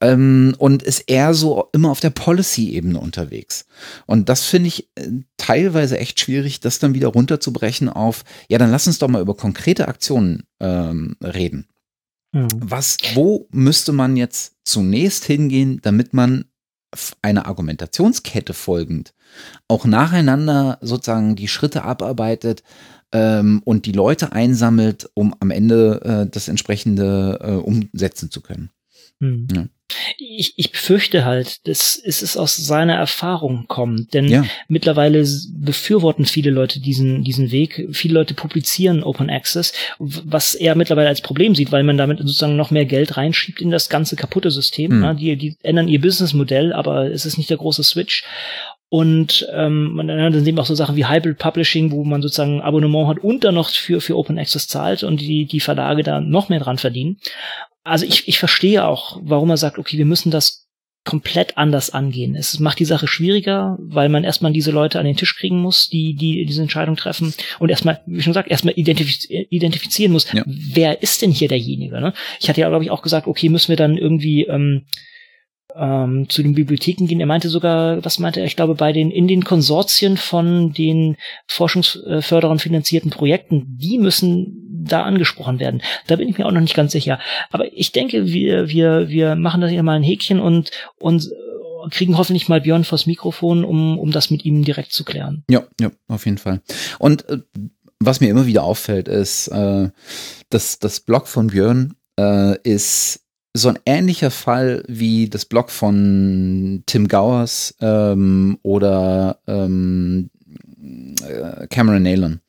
Ähm, 0.00 0.54
und 0.58 0.82
ist 0.82 1.04
eher 1.06 1.34
so 1.34 1.68
immer 1.72 1.90
auf 1.90 2.00
der 2.00 2.10
Policy-Ebene 2.10 2.98
unterwegs. 2.98 3.66
Und 4.06 4.28
das 4.28 4.44
finde 4.44 4.68
ich 4.68 4.88
äh, 4.96 5.08
teilweise 5.36 5.98
echt 5.98 6.18
schwierig, 6.18 6.58
das 6.58 6.80
dann 6.80 6.94
wieder 6.94 7.08
runterzubrechen 7.08 7.88
auf, 7.88 8.24
ja, 8.48 8.58
dann 8.58 8.70
lass 8.70 8.88
uns 8.88 8.98
doch 8.98 9.08
mal 9.08 9.22
über 9.22 9.36
konkrete 9.36 9.86
Aktionen 9.86 10.42
ähm, 10.58 11.16
reden. 11.22 11.66
Mhm. 12.32 12.48
Was, 12.60 12.98
wo 13.14 13.48
müsste 13.50 13.92
man 13.92 14.16
jetzt 14.16 14.56
zunächst 14.64 15.24
hingehen, 15.24 15.80
damit 15.82 16.14
man 16.14 16.44
einer 17.22 17.46
Argumentationskette 17.46 18.52
folgend 18.52 19.14
auch 19.68 19.84
nacheinander 19.84 20.78
sozusagen 20.80 21.36
die 21.36 21.48
Schritte 21.48 21.82
abarbeitet 21.84 22.62
ähm, 23.12 23.62
und 23.64 23.86
die 23.86 23.92
Leute 23.92 24.32
einsammelt, 24.32 25.10
um 25.14 25.34
am 25.40 25.50
Ende 25.50 26.00
äh, 26.02 26.30
das 26.30 26.48
entsprechende 26.48 27.38
äh, 27.42 27.52
umsetzen 27.52 28.30
zu 28.30 28.40
können. 28.40 28.70
Mhm. 29.20 29.48
Ja. 29.52 29.66
Ich, 30.18 30.54
ich 30.56 30.70
befürchte 30.70 31.24
halt, 31.24 31.66
dass 31.66 32.00
es 32.02 32.36
aus 32.36 32.56
seiner 32.56 32.94
Erfahrung 32.94 33.64
kommt, 33.66 34.14
denn 34.14 34.28
ja. 34.28 34.44
mittlerweile 34.68 35.26
befürworten 35.52 36.24
viele 36.24 36.50
Leute 36.50 36.80
diesen, 36.80 37.24
diesen 37.24 37.50
Weg. 37.50 37.88
Viele 37.92 38.14
Leute 38.14 38.34
publizieren 38.34 39.02
Open 39.02 39.30
Access, 39.30 39.72
was 39.98 40.54
er 40.54 40.74
mittlerweile 40.74 41.08
als 41.08 41.20
Problem 41.20 41.54
sieht, 41.54 41.72
weil 41.72 41.82
man 41.82 41.96
damit 41.96 42.18
sozusagen 42.18 42.56
noch 42.56 42.70
mehr 42.70 42.86
Geld 42.86 43.16
reinschiebt 43.16 43.60
in 43.60 43.70
das 43.70 43.88
ganze 43.88 44.16
kaputte 44.16 44.50
System. 44.50 45.00
Mhm. 45.00 45.16
Die, 45.16 45.36
die 45.36 45.56
ändern 45.62 45.88
ihr 45.88 46.00
Businessmodell, 46.00 46.72
aber 46.72 47.10
es 47.10 47.26
ist 47.26 47.38
nicht 47.38 47.50
der 47.50 47.58
große 47.58 47.82
Switch. 47.82 48.24
Und 48.92 49.46
ähm, 49.52 50.02
dann 50.04 50.44
sehen 50.44 50.56
wir 50.56 50.62
auch 50.62 50.66
so 50.66 50.74
Sachen 50.74 50.96
wie 50.96 51.06
Hybrid 51.06 51.38
Publishing, 51.38 51.92
wo 51.92 52.02
man 52.02 52.22
sozusagen 52.22 52.60
Abonnement 52.60 53.06
hat 53.06 53.18
und 53.20 53.44
dann 53.44 53.54
noch 53.54 53.70
für, 53.70 54.00
für 54.00 54.16
Open 54.16 54.36
Access 54.36 54.66
zahlt 54.66 55.04
und 55.04 55.20
die, 55.20 55.46
die 55.46 55.60
Verlage 55.60 56.02
da 56.02 56.20
noch 56.20 56.48
mehr 56.48 56.58
dran 56.58 56.76
verdienen 56.76 57.18
also 57.84 58.04
ich, 58.06 58.28
ich 58.28 58.38
verstehe 58.38 58.84
auch, 58.84 59.18
warum 59.22 59.50
er 59.50 59.56
sagt, 59.56 59.78
okay, 59.78 59.98
wir 59.98 60.04
müssen 60.04 60.30
das 60.30 60.68
komplett 61.04 61.56
anders 61.56 61.90
angehen. 61.90 62.36
Es 62.36 62.58
macht 62.60 62.78
die 62.78 62.84
Sache 62.84 63.08
schwieriger, 63.08 63.78
weil 63.80 64.10
man 64.10 64.22
erstmal 64.22 64.52
diese 64.52 64.70
Leute 64.70 64.98
an 64.98 65.06
den 65.06 65.16
Tisch 65.16 65.34
kriegen 65.34 65.60
muss, 65.60 65.88
die, 65.88 66.14
die 66.14 66.44
diese 66.44 66.60
Entscheidung 66.60 66.96
treffen 66.96 67.32
und 67.58 67.70
erstmal, 67.70 68.02
wie 68.06 68.20
schon 68.20 68.32
gesagt, 68.32 68.50
erstmal 68.50 68.74
identifiz 68.76 69.26
identifizieren 69.28 70.12
muss, 70.12 70.30
ja. 70.32 70.44
wer 70.46 71.02
ist 71.02 71.22
denn 71.22 71.30
hier 71.30 71.48
derjenige. 71.48 72.00
Ne? 72.00 72.12
Ich 72.38 72.50
hatte 72.50 72.60
ja, 72.60 72.68
glaube 72.68 72.84
ich, 72.84 72.90
auch 72.90 73.00
gesagt, 73.00 73.26
okay, 73.26 73.48
müssen 73.48 73.70
wir 73.70 73.76
dann 73.76 73.96
irgendwie 73.96 74.42
ähm, 74.44 74.84
ähm, 75.76 76.28
zu 76.28 76.42
den 76.42 76.54
Bibliotheken 76.54 77.06
gehen. 77.06 77.20
Er 77.20 77.26
meinte 77.26 77.48
sogar, 77.48 78.04
was 78.04 78.18
meinte 78.18 78.40
er, 78.40 78.46
ich 78.46 78.56
glaube, 78.56 78.74
bei 78.74 78.92
den, 78.92 79.10
in 79.10 79.28
den 79.28 79.44
Konsortien 79.44 80.16
von 80.16 80.72
den 80.72 81.16
Forschungsförderern 81.46 82.58
finanzierten 82.58 83.10
Projekten, 83.10 83.66
die 83.78 83.98
müssen 83.98 84.66
da 84.84 85.02
angesprochen 85.02 85.60
werden. 85.60 85.82
Da 86.06 86.16
bin 86.16 86.28
ich 86.28 86.38
mir 86.38 86.46
auch 86.46 86.52
noch 86.52 86.60
nicht 86.60 86.76
ganz 86.76 86.92
sicher. 86.92 87.18
Aber 87.50 87.72
ich 87.72 87.92
denke, 87.92 88.26
wir, 88.26 88.68
wir, 88.68 89.08
wir 89.08 89.36
machen 89.36 89.60
da 89.60 89.66
hier 89.66 89.82
mal 89.82 89.96
ein 89.96 90.02
Häkchen 90.02 90.40
und, 90.40 90.70
und 90.98 91.28
kriegen 91.90 92.18
hoffentlich 92.18 92.48
mal 92.48 92.60
Björn 92.60 92.84
vors 92.84 93.06
Mikrofon, 93.06 93.64
um, 93.64 93.98
um 93.98 94.10
das 94.10 94.30
mit 94.30 94.44
ihm 94.44 94.64
direkt 94.64 94.92
zu 94.92 95.04
klären. 95.04 95.44
Ja, 95.48 95.64
ja, 95.80 95.90
auf 96.08 96.26
jeden 96.26 96.38
Fall. 96.38 96.60
Und 96.98 97.28
äh, 97.28 97.38
was 98.00 98.20
mir 98.20 98.30
immer 98.30 98.46
wieder 98.46 98.64
auffällt, 98.64 99.08
ist, 99.08 99.48
äh, 99.48 99.88
dass 100.48 100.78
das 100.78 101.00
Blog 101.00 101.28
von 101.28 101.48
Björn 101.48 101.94
äh, 102.18 102.58
ist 102.62 103.26
so 103.52 103.68
ein 103.68 103.78
ähnlicher 103.84 104.30
Fall 104.30 104.84
wie 104.86 105.28
das 105.28 105.44
Blog 105.44 105.70
von 105.70 106.82
Tim 106.86 107.08
Gowers 107.08 107.74
ähm, 107.80 108.58
oder 108.62 109.40
ähm, 109.46 110.30
äh, 111.26 111.66
Cameron 111.68 112.02
Nalon. 112.02 112.40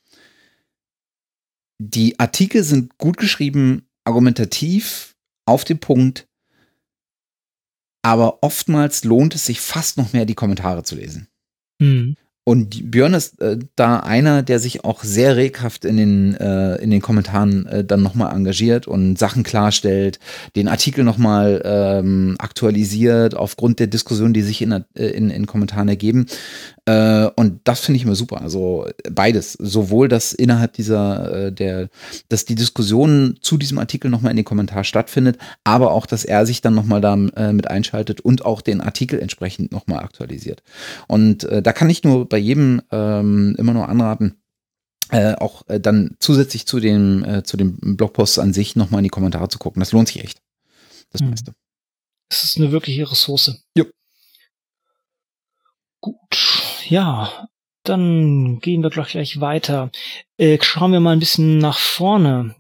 Die 1.80 2.20
Artikel 2.20 2.64
sind 2.64 2.98
gut 3.00 3.18
geschrieben, 3.18 3.88
argumentativ, 4.04 5.16
auf 5.46 5.64
den 5.64 5.80
Punkt, 5.80 6.28
aber 8.04 8.44
oftmals 8.44 9.04
lohnt 9.04 9.34
es 9.36 9.46
sich 9.46 9.60
fast 9.60 9.98
noch 9.98 10.14
mehr, 10.14 10.26
die 10.26 10.36
Kommentare 10.36 10.84
zu 10.84 10.96
lesen. 10.96 11.28
Mhm. 11.80 12.16
Und 12.44 12.90
Björn 12.90 13.14
ist 13.14 13.40
äh, 13.40 13.60
da 13.76 14.00
einer, 14.00 14.42
der 14.42 14.60
sich 14.60 14.84
auch 14.84 15.04
sehr 15.04 15.36
reghaft 15.36 15.86
in 15.86 15.98
den, 15.98 16.34
äh, 16.36 16.78
in 16.78 16.90
den 16.90 17.02
Kommentaren 17.02 17.68
äh, 17.68 17.84
dann 17.84 18.02
nochmal 18.02 18.36
engagiert 18.36 18.88
und 18.88 19.20
Sachen 19.20 19.44
klarstellt, 19.44 20.20
den 20.56 20.68
Artikel 20.68 21.04
nochmal 21.04 21.62
ähm, 21.64 22.36
aktualisiert 22.40 23.36
aufgrund 23.36 23.80
der 23.80 23.86
Diskussion, 23.86 24.34
die 24.34 24.42
sich 24.42 24.64
in, 24.64 24.72
äh, 24.72 24.84
in, 24.96 25.30
in 25.30 25.46
Kommentaren 25.46 25.88
ergeben. 25.88 26.26
Äh, 26.86 27.28
und 27.36 27.62
das 27.64 27.82
finde 27.82 27.98
ich 27.98 28.06
immer 28.06 28.16
super. 28.16 28.42
Also 28.42 28.88
beides. 29.12 29.54
Sowohl 29.54 30.08
das 30.08 30.34
innerhalb 30.34 30.74
dieser, 30.74 31.48
äh, 31.48 31.52
der, 31.52 31.90
dass 32.30 32.46
die 32.46 32.56
Diskussion 32.56 33.38
zu 33.42 33.58
diesem 33.58 33.78
Artikel 33.78 34.10
nochmal 34.10 34.32
in 34.32 34.38
den 34.38 34.46
Kommentaren 34.46 34.84
stattfindet, 34.84 35.38
aber 35.64 35.92
auch, 35.92 36.08
dass 36.08 36.26
er 36.26 36.48
sich 36.48 36.62
dann 36.62 36.74
nochmal 36.74 37.02
da 37.02 37.14
äh, 37.14 37.54
mit 37.54 37.70
einschaltet 37.70 38.22
und 38.22 38.46
auch 38.46 38.62
den 38.62 38.82
Artikel 38.82 39.20
entsprechend 39.20 39.72
nochmal 39.72 40.04
aktualisiert. 40.04 40.64
Und 41.08 41.44
äh, 41.44 41.62
da 41.62 41.72
kann 41.72 41.90
ich 41.90 42.04
nur 42.04 42.28
bei 42.32 42.40
jedem 42.40 42.82
ähm, 42.92 43.56
immer 43.60 43.74
nur 43.74 43.88
anraten, 43.88 44.42
äh, 45.10 45.36
auch 45.36 45.68
äh, 45.68 45.80
dann 45.80 46.16
zusätzlich 46.20 46.66
zu 46.66 46.80
dem, 46.80 47.24
äh, 47.24 47.44
zu 47.44 47.58
dem 47.58 47.78
Blogpost 47.98 48.40
an 48.40 48.54
sich 48.54 48.76
nochmal 48.76 49.00
in 49.00 49.04
die 49.04 49.10
Kommentare 49.10 49.50
zu 49.50 49.60
gucken. 49.60 49.82
Das 49.82 49.92
lohnt 49.92 50.08
sich 50.08 50.24
echt. 50.24 50.42
Das 51.12 51.22
hm. 51.22 51.30
meiste. 51.30 51.54
Es 52.30 52.44
ist 52.44 52.58
eine 52.58 52.72
wirkliche 52.72 53.12
Ressource. 53.12 53.62
Ja. 53.78 53.84
Gut, 56.00 56.18
ja, 56.88 57.48
dann 57.84 58.60
gehen 58.60 58.82
wir 58.82 58.90
gleich, 58.90 59.12
gleich 59.12 59.40
weiter. 59.40 59.92
Äh, 60.38 60.58
schauen 60.62 60.94
wir 60.94 61.02
mal 61.02 61.12
ein 61.12 61.20
bisschen 61.20 61.60
nach 61.60 61.78
vorne. 61.78 62.56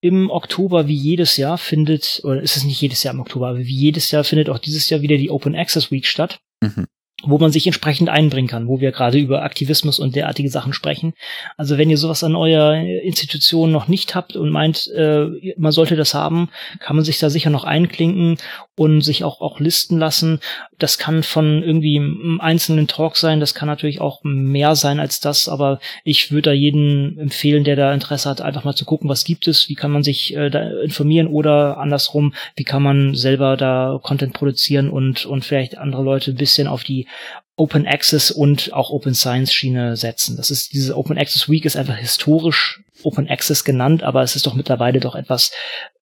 Im 0.00 0.28
Oktober, 0.28 0.86
wie 0.86 0.94
jedes 0.94 1.38
Jahr, 1.38 1.56
findet, 1.56 2.20
oder 2.24 2.42
ist 2.42 2.58
es 2.58 2.64
nicht 2.64 2.82
jedes 2.82 3.02
Jahr 3.02 3.14
im 3.14 3.20
Oktober, 3.20 3.48
aber 3.48 3.60
wie 3.60 3.74
jedes 3.74 4.10
Jahr 4.10 4.22
findet 4.22 4.50
auch 4.50 4.58
dieses 4.58 4.90
Jahr 4.90 5.00
wieder 5.00 5.16
die 5.16 5.30
Open 5.30 5.56
Access 5.56 5.90
Week 5.90 6.06
statt. 6.06 6.40
Mhm 6.60 6.86
wo 7.26 7.38
man 7.38 7.50
sich 7.50 7.66
entsprechend 7.66 8.08
einbringen 8.08 8.48
kann, 8.48 8.68
wo 8.68 8.80
wir 8.80 8.92
gerade 8.92 9.18
über 9.18 9.42
Aktivismus 9.42 9.98
und 9.98 10.16
derartige 10.16 10.50
Sachen 10.50 10.72
sprechen. 10.72 11.14
Also 11.56 11.78
wenn 11.78 11.90
ihr 11.90 11.98
sowas 11.98 12.24
an 12.24 12.36
eurer 12.36 12.76
Institution 12.76 13.72
noch 13.72 13.88
nicht 13.88 14.14
habt 14.14 14.36
und 14.36 14.50
meint, 14.50 14.88
äh, 14.88 15.26
man 15.56 15.72
sollte 15.72 15.96
das 15.96 16.14
haben, 16.14 16.50
kann 16.80 16.96
man 16.96 17.04
sich 17.04 17.18
da 17.18 17.30
sicher 17.30 17.50
noch 17.50 17.64
einklinken 17.64 18.38
und 18.76 19.02
sich 19.02 19.24
auch 19.24 19.40
auch 19.40 19.60
listen 19.60 19.98
lassen. 19.98 20.40
Das 20.78 20.98
kann 20.98 21.22
von 21.22 21.62
irgendwie 21.62 21.98
einem 21.98 22.40
einzelnen 22.40 22.88
Talk 22.88 23.16
sein, 23.16 23.40
das 23.40 23.54
kann 23.54 23.68
natürlich 23.68 24.00
auch 24.00 24.20
mehr 24.24 24.74
sein 24.74 25.00
als 25.00 25.20
das, 25.20 25.48
aber 25.48 25.78
ich 26.02 26.32
würde 26.32 26.50
da 26.50 26.52
jeden 26.52 27.18
empfehlen, 27.18 27.64
der 27.64 27.76
da 27.76 27.94
Interesse 27.94 28.28
hat, 28.28 28.40
einfach 28.40 28.64
mal 28.64 28.74
zu 28.74 28.84
gucken, 28.84 29.08
was 29.08 29.24
gibt 29.24 29.48
es, 29.48 29.68
wie 29.68 29.74
kann 29.74 29.90
man 29.90 30.02
sich 30.02 30.36
äh, 30.36 30.50
da 30.50 30.80
informieren 30.82 31.28
oder 31.28 31.78
andersrum, 31.78 32.34
wie 32.56 32.64
kann 32.64 32.82
man 32.82 33.14
selber 33.14 33.56
da 33.56 33.98
Content 34.02 34.32
produzieren 34.34 34.90
und 34.90 35.26
und 35.26 35.44
vielleicht 35.44 35.78
andere 35.78 36.02
Leute 36.02 36.32
ein 36.32 36.36
bisschen 36.36 36.66
auf 36.66 36.84
die 36.84 37.06
Open 37.56 37.86
Access 37.86 38.30
und 38.30 38.72
auch 38.72 38.90
Open 38.90 39.14
Science 39.14 39.52
Schiene 39.52 39.96
setzen. 39.96 40.36
Das 40.36 40.50
ist 40.50 40.72
diese 40.72 40.96
Open 40.96 41.18
Access 41.18 41.48
Week 41.48 41.64
ist 41.64 41.76
einfach 41.76 41.96
historisch 41.96 42.82
Open 43.02 43.28
Access 43.28 43.64
genannt, 43.64 44.02
aber 44.02 44.22
es 44.22 44.34
ist 44.34 44.46
doch 44.46 44.54
mittlerweile 44.54 45.00
doch 45.00 45.14
etwas 45.14 45.52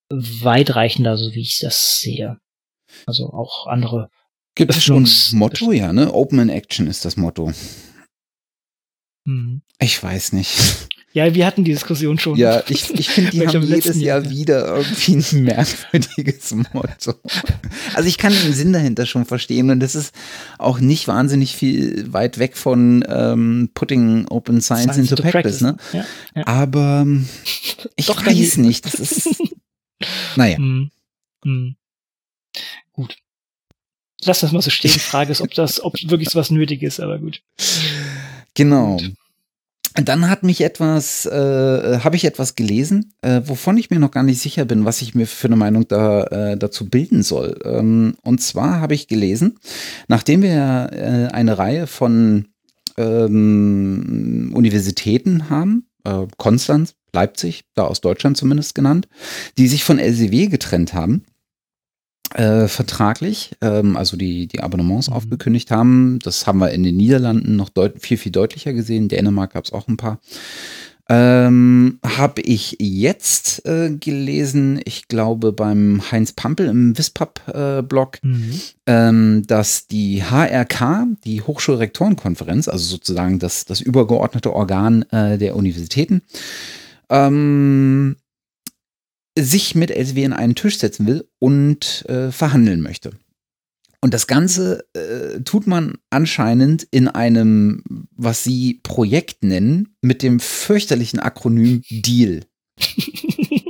weitreichender, 0.09 1.16
so 1.16 1.35
wie 1.35 1.40
ich 1.40 1.59
das 1.61 2.00
sehe. 2.00 2.38
Also 3.07 3.31
auch 3.33 3.66
andere. 3.66 4.11
Gibt 4.54 4.75
es 4.75 4.85
schon 4.85 5.04
ein 5.04 5.38
Motto, 5.38 5.73
ja, 5.73 5.92
ne? 5.92 6.12
Open 6.12 6.38
in 6.38 6.49
Action 6.49 6.87
ist 6.87 7.04
das 7.04 7.16
Motto. 7.16 7.52
Hm. 9.26 9.62
Ich 9.78 10.02
weiß 10.02 10.33
nicht. 10.33 10.88
Ja, 11.14 11.35
wir 11.35 11.45
hatten 11.47 11.64
die 11.64 11.73
Diskussion 11.73 12.19
schon. 12.19 12.37
Ja, 12.37 12.62
ich, 12.69 12.90
ich 12.90 13.11
finde, 13.11 13.31
die 13.33 13.47
haben 13.47 13.62
jedes 13.62 14.00
Jahr, 14.00 14.23
Jahr 14.23 14.31
wieder 14.31 14.76
irgendwie 14.76 15.16
ein 15.16 15.45
merkwürdiges 15.45 16.54
Motto. 16.54 17.14
Also 17.95 18.09
ich 18.09 18.19
kann 18.19 18.33
den 18.33 18.54
Sinn 18.54 18.73
dahinter 18.73 19.04
schon 19.04 19.26
verstehen 19.26 19.71
und 19.71 19.81
das 19.81 19.95
ist 19.95 20.14
auch 20.59 20.81
nicht 20.81 21.09
wahnsinnig 21.09 21.54
viel 21.54 22.12
weit 22.12 22.38
weg 22.38 22.57
von 22.57 23.04
ähm, 23.09 23.71
putting 23.75 24.26
Open 24.28 24.61
Science, 24.61 24.95
Science 24.95 25.11
into, 25.11 25.23
Practice, 25.23 25.59
practice 25.59 25.61
ne? 25.61 25.76
Ja, 25.92 26.04
ja. 26.35 26.47
Aber 26.47 27.02
ähm, 27.02 27.28
ich 27.97 28.07
Doch, 28.07 28.25
weiß 28.25 28.57
nicht, 28.57 28.87
das 28.87 28.95
ist, 28.95 29.42
naja. 30.37 30.57
Hm, 30.57 30.90
hm. 31.45 31.76
Gut. 32.92 33.16
Lass 34.25 34.40
das 34.40 34.52
mal 34.52 34.62
so 34.62 34.71
stehen. 34.71 34.92
Die 34.92 34.99
Frage 35.00 35.33
ist, 35.33 35.40
ob 35.40 35.52
das, 35.54 35.83
ob 35.83 35.95
wirklich 36.09 36.35
was 36.35 36.50
nötig 36.50 36.83
ist, 36.83 37.00
aber 37.00 37.19
gut. 37.19 37.42
Genau. 38.54 38.97
Gut. 38.97 39.12
Dann 39.94 40.30
hat 40.30 40.42
mich 40.42 40.62
etwas, 40.62 41.26
äh, 41.26 41.99
habe 41.99 42.16
ich 42.16 42.25
etwas 42.25 42.54
gelesen, 42.54 43.12
äh, 43.20 43.42
wovon 43.44 43.76
ich 43.76 43.90
mir 43.90 43.99
noch 43.99 44.11
gar 44.11 44.22
nicht 44.22 44.40
sicher 44.40 44.64
bin, 44.64 44.84
was 44.84 45.02
ich 45.02 45.14
mir 45.14 45.26
für 45.26 45.49
eine 45.49 45.56
Meinung 45.56 45.87
da, 45.87 46.25
äh, 46.25 46.56
dazu 46.56 46.88
bilden 46.88 47.22
soll. 47.22 47.58
Ähm, 47.64 48.14
und 48.22 48.40
zwar 48.40 48.80
habe 48.80 48.94
ich 48.94 49.08
gelesen, 49.08 49.58
nachdem 50.08 50.42
wir 50.42 50.90
äh, 50.92 51.32
eine 51.32 51.58
Reihe 51.58 51.87
von 51.87 52.49
ähm, 52.96 54.52
Universitäten 54.54 55.50
haben, 55.50 55.88
äh, 56.04 56.26
Konstanz, 56.38 56.94
Leipzig, 57.12 57.64
da 57.75 57.84
aus 57.84 58.00
Deutschland 58.00 58.37
zumindest 58.38 58.75
genannt, 58.75 59.08
die 59.58 59.68
sich 59.68 59.84
von 59.84 59.99
LCW 59.99 60.46
getrennt 60.46 60.94
haben, 60.94 61.25
äh, 62.35 62.69
vertraglich, 62.69 63.53
ähm, 63.61 63.97
also 63.97 64.17
die, 64.17 64.47
die 64.47 64.61
Abonnements 64.61 65.09
mhm. 65.09 65.17
aufgekündigt 65.17 65.71
haben. 65.71 66.19
Das 66.23 66.47
haben 66.47 66.59
wir 66.59 66.71
in 66.71 66.83
den 66.83 66.97
Niederlanden 66.97 67.57
noch 67.57 67.71
viel, 67.99 68.17
viel 68.17 68.33
deutlicher 68.33 68.73
gesehen. 68.73 69.05
In 69.05 69.09
Dänemark 69.09 69.53
gab 69.55 69.65
es 69.65 69.73
auch 69.73 69.89
ein 69.89 69.97
paar. 69.97 70.19
Ähm, 71.09 71.99
Habe 72.05 72.41
ich 72.43 72.77
jetzt 72.79 73.67
äh, 73.67 73.91
gelesen, 73.91 74.81
ich 74.85 75.09
glaube 75.09 75.53
beim 75.53 76.01
Heinz 76.11 76.33
Pampel 76.33 76.69
im 76.69 76.97
Wispap-Blog, 76.97 78.19
äh, 78.23 78.27
mhm. 78.27 78.61
ähm, 78.87 79.43
dass 79.47 79.89
die 79.89 80.23
HRK, 80.23 81.09
die 81.25 81.43
Hochschulrektorenkonferenz, 81.43 82.69
also 82.69 82.85
sozusagen 82.87 83.41
das, 83.41 83.65
das 83.65 83.81
übergeordnete 83.81 84.55
Organ 84.55 85.03
äh, 85.11 85.39
der 85.39 85.57
Universitäten, 85.57 86.23
ähm, 87.11 88.17
sich 89.39 89.75
mit 89.75 89.91
LSW 89.91 90.25
an 90.27 90.33
einen 90.33 90.55
Tisch 90.55 90.79
setzen 90.79 91.07
will 91.07 91.29
und 91.39 92.05
äh, 92.09 92.31
verhandeln 92.31 92.81
möchte. 92.81 93.12
Und 94.01 94.12
das 94.12 94.27
Ganze 94.27 94.85
äh, 94.95 95.41
tut 95.43 95.69
man 95.69 95.95
anscheinend 96.11 96.83
in 96.91 97.07
einem, 97.07 97.85
was 98.17 98.43
sie 98.43 98.81
Projekt 98.83 99.45
nennen, 99.45 99.95
mit 100.01 100.23
dem 100.25 100.41
fürchterlichen 100.41 101.21
Akronym 101.21 101.83
DEAL. 101.89 102.41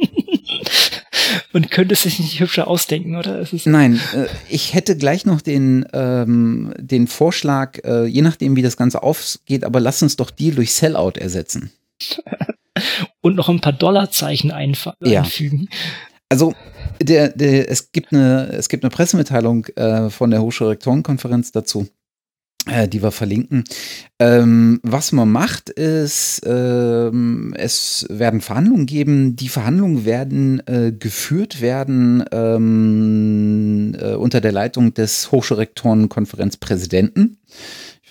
Und 1.53 1.71
könnte 1.71 1.93
es 1.93 2.03
sich 2.03 2.19
nicht 2.19 2.41
hübscher 2.41 2.67
ausdenken, 2.67 3.17
oder? 3.17 3.47
Nein, 3.67 4.01
äh, 4.15 4.27
ich 4.49 4.73
hätte 4.73 4.97
gleich 4.97 5.27
noch 5.27 5.43
den, 5.43 5.85
ähm, 5.93 6.73
den 6.79 7.07
Vorschlag, 7.07 7.79
äh, 7.85 8.07
je 8.07 8.23
nachdem, 8.23 8.57
wie 8.57 8.63
das 8.63 8.79
Ganze 8.79 9.03
aufgeht, 9.03 9.65
aber 9.65 9.79
lass 9.81 10.03
uns 10.03 10.17
doch 10.17 10.31
Deal 10.31 10.55
durch 10.55 10.73
Sellout 10.73 11.19
ersetzen. 11.19 11.71
und 13.21 13.37
noch 13.37 13.49
ein 13.49 13.61
paar 13.61 13.73
Dollarzeichen 13.73 14.53
ja. 15.01 15.21
einfügen. 15.21 15.69
Also 16.29 16.55
der, 17.01 17.29
der, 17.29 17.71
es, 17.71 17.93
gibt 17.93 18.13
eine, 18.13 18.49
es 18.53 18.69
gibt 18.69 18.85
eine 18.85 18.91
Pressemitteilung 18.91 19.67
äh, 19.77 20.09
von 20.09 20.31
der 20.31 20.41
Hochschulrektorenkonferenz 20.41 21.53
dazu, 21.53 21.89
äh, 22.67 22.89
die 22.89 23.03
wir 23.03 23.11
verlinken. 23.11 23.65
Ähm, 24.19 24.81
was 24.83 25.13
man 25.13 25.31
macht, 25.31 25.69
ist, 25.69 26.41
ähm, 26.47 27.53
es 27.57 28.07
werden 28.09 28.41
Verhandlungen 28.41 28.87
geben. 28.87 29.37
Die 29.37 29.49
Verhandlungen 29.49 30.07
werden 30.07 30.67
äh, 30.67 30.93
geführt 30.99 31.61
werden 31.61 32.25
ähm, 32.33 33.95
äh, 34.01 34.15
unter 34.15 34.41
der 34.41 34.53
Leitung 34.53 34.95
des 34.95 35.31
Hochschulrektorenkonferenzpräsidenten 35.33 37.37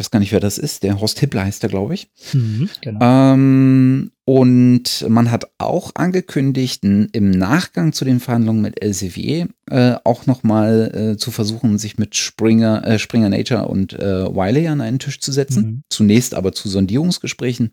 weiß 0.01 0.09
gar 0.09 0.19
nicht, 0.19 0.31
wer 0.31 0.39
das 0.39 0.57
ist, 0.57 0.81
der 0.81 0.99
Horst 0.99 1.19
Hippler 1.19 1.45
heißt 1.45 1.61
der, 1.61 1.69
glaube 1.69 1.93
ich. 1.93 2.09
Mhm, 2.33 2.69
genau. 2.81 2.99
ähm, 3.01 4.11
und 4.25 5.05
man 5.07 5.29
hat 5.29 5.51
auch 5.59 5.91
angekündigt, 5.93 6.83
im 6.83 7.29
Nachgang 7.31 7.93
zu 7.93 8.03
den 8.03 8.19
Verhandlungen 8.19 8.61
mit 8.61 8.81
Elsevier 8.81 9.47
äh, 9.69 9.95
auch 10.03 10.25
nochmal 10.25 11.13
äh, 11.13 11.17
zu 11.17 11.29
versuchen, 11.29 11.77
sich 11.77 11.99
mit 11.99 12.15
Springer, 12.15 12.85
äh, 12.85 12.97
Springer 12.97 13.29
Nature 13.29 13.67
und 13.67 13.93
äh, 13.93 14.25
Wiley 14.25 14.67
an 14.67 14.81
einen 14.81 14.99
Tisch 14.99 15.19
zu 15.19 15.31
setzen. 15.31 15.63
Mhm. 15.63 15.83
Zunächst 15.89 16.33
aber 16.33 16.51
zu 16.51 16.67
Sondierungsgesprächen. 16.67 17.71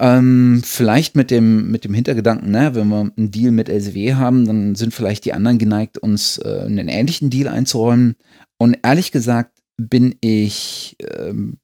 Ähm, 0.00 0.62
vielleicht 0.64 1.14
mit 1.14 1.30
dem, 1.30 1.70
mit 1.70 1.84
dem 1.84 1.94
Hintergedanken, 1.94 2.50
ne, 2.50 2.74
wenn 2.74 2.88
wir 2.88 3.12
einen 3.16 3.30
Deal 3.30 3.52
mit 3.52 3.68
LCW 3.68 4.14
haben, 4.14 4.46
dann 4.46 4.74
sind 4.74 4.92
vielleicht 4.92 5.24
die 5.24 5.32
anderen 5.32 5.58
geneigt, 5.58 5.98
uns 5.98 6.38
äh, 6.38 6.62
einen 6.66 6.88
ähnlichen 6.88 7.30
Deal 7.30 7.46
einzuräumen. 7.46 8.16
Und 8.58 8.78
ehrlich 8.82 9.12
gesagt, 9.12 9.51
bin 9.76 10.16
ich 10.20 10.96
ähm, 11.00 11.58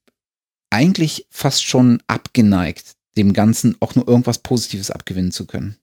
eigentlich 0.70 1.26
fast 1.30 1.64
schon 1.64 2.02
abgeneigt, 2.06 2.94
dem 3.16 3.32
Ganzen 3.32 3.76
auch 3.80 3.94
nur 3.94 4.06
irgendwas 4.08 4.38
Positives 4.38 4.90
abgewinnen 4.90 5.32
zu 5.32 5.46
können. 5.46 5.76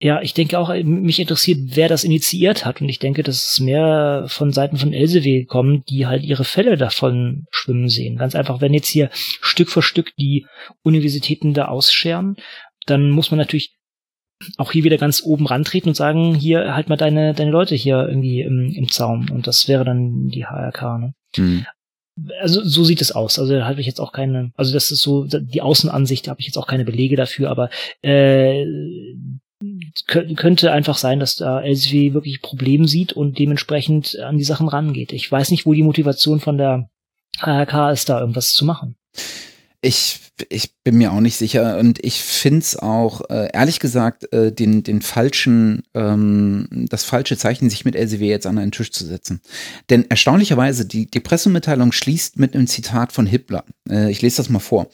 Ja, 0.00 0.20
ich 0.20 0.34
denke 0.34 0.58
auch, 0.58 0.74
mich 0.84 1.18
interessiert, 1.18 1.58
wer 1.76 1.88
das 1.88 2.04
initiiert 2.04 2.66
hat. 2.66 2.80
Und 2.82 2.88
ich 2.88 2.98
denke, 2.98 3.22
dass 3.22 3.52
es 3.52 3.60
mehr 3.60 4.26
von 4.28 4.52
Seiten 4.52 4.76
von 4.76 4.92
Elsevier 4.92 5.46
kommt, 5.46 5.88
die 5.88 6.06
halt 6.06 6.22
ihre 6.22 6.44
Fälle 6.44 6.76
davon 6.76 7.46
schwimmen 7.50 7.88
sehen. 7.88 8.16
Ganz 8.16 8.34
einfach, 8.34 8.60
wenn 8.60 8.74
jetzt 8.74 8.88
hier 8.88 9.08
Stück 9.14 9.70
für 9.70 9.82
Stück 9.82 10.14
die 10.16 10.46
Universitäten 10.82 11.54
da 11.54 11.66
ausscheren, 11.66 12.36
dann 12.86 13.10
muss 13.10 13.30
man 13.30 13.38
natürlich 13.38 13.76
auch 14.56 14.72
hier 14.72 14.84
wieder 14.84 14.98
ganz 14.98 15.22
oben 15.22 15.46
rantreten 15.46 15.90
und 15.90 15.94
sagen, 15.94 16.34
hier 16.34 16.74
halt 16.74 16.88
mal 16.88 16.96
deine, 16.96 17.34
deine 17.34 17.50
Leute 17.50 17.74
hier 17.74 18.06
irgendwie 18.08 18.42
im, 18.42 18.72
im 18.72 18.90
Zaum. 18.90 19.30
Und 19.30 19.46
das 19.46 19.68
wäre 19.68 19.84
dann 19.84 20.28
die 20.28 20.46
HRK, 20.46 20.98
ne? 20.98 21.14
Mhm. 21.36 21.66
Also 22.40 22.62
so 22.62 22.84
sieht 22.84 23.00
es 23.00 23.10
aus. 23.10 23.38
Also 23.38 23.54
da 23.54 23.66
habe 23.66 23.80
ich 23.80 23.86
jetzt 23.86 24.00
auch 24.00 24.12
keine, 24.12 24.52
also 24.56 24.72
das 24.72 24.92
ist 24.92 25.00
so 25.00 25.26
die 25.26 25.62
Außenansicht, 25.62 26.26
da 26.26 26.30
habe 26.30 26.40
ich 26.40 26.46
jetzt 26.46 26.58
auch 26.58 26.68
keine 26.68 26.84
Belege 26.84 27.16
dafür, 27.16 27.50
aber 27.50 27.70
äh, 28.02 28.64
könnte 30.06 30.72
einfach 30.72 30.96
sein, 30.96 31.18
dass 31.18 31.36
da 31.36 31.60
LSW 31.60 32.12
wirklich 32.12 32.42
Problem 32.42 32.86
sieht 32.86 33.12
und 33.12 33.38
dementsprechend 33.38 34.18
an 34.20 34.36
die 34.36 34.44
Sachen 34.44 34.68
rangeht. 34.68 35.12
Ich 35.12 35.30
weiß 35.30 35.50
nicht, 35.50 35.66
wo 35.66 35.72
die 35.72 35.82
Motivation 35.82 36.40
von 36.40 36.58
der 36.58 36.88
HRK 37.40 37.90
ist, 37.90 38.08
da 38.08 38.20
irgendwas 38.20 38.52
zu 38.52 38.64
machen. 38.64 38.96
Ich, 39.84 40.32
ich 40.48 40.76
bin 40.82 40.96
mir 40.96 41.12
auch 41.12 41.20
nicht 41.20 41.36
sicher 41.36 41.76
und 41.78 42.02
ich 42.02 42.22
finde 42.22 42.60
es 42.60 42.74
auch, 42.74 43.20
äh, 43.28 43.50
ehrlich 43.52 43.80
gesagt, 43.80 44.32
äh, 44.32 44.50
den, 44.50 44.82
den 44.82 45.02
falschen, 45.02 45.82
ähm, 45.92 46.86
das 46.88 47.04
falsche 47.04 47.36
Zeichen, 47.36 47.68
sich 47.68 47.84
mit 47.84 47.94
LCW 47.94 48.26
jetzt 48.26 48.46
an 48.46 48.56
einen 48.56 48.72
Tisch 48.72 48.92
zu 48.92 49.04
setzen. 49.04 49.42
Denn 49.90 50.08
erstaunlicherweise, 50.08 50.86
die, 50.86 51.04
die 51.04 51.20
Pressemitteilung 51.20 51.92
schließt 51.92 52.38
mit 52.38 52.54
einem 52.54 52.66
Zitat 52.66 53.12
von 53.12 53.26
Hitler. 53.26 53.62
Äh, 53.86 54.10
ich 54.10 54.22
lese 54.22 54.38
das 54.38 54.48
mal 54.48 54.58
vor. 54.58 54.88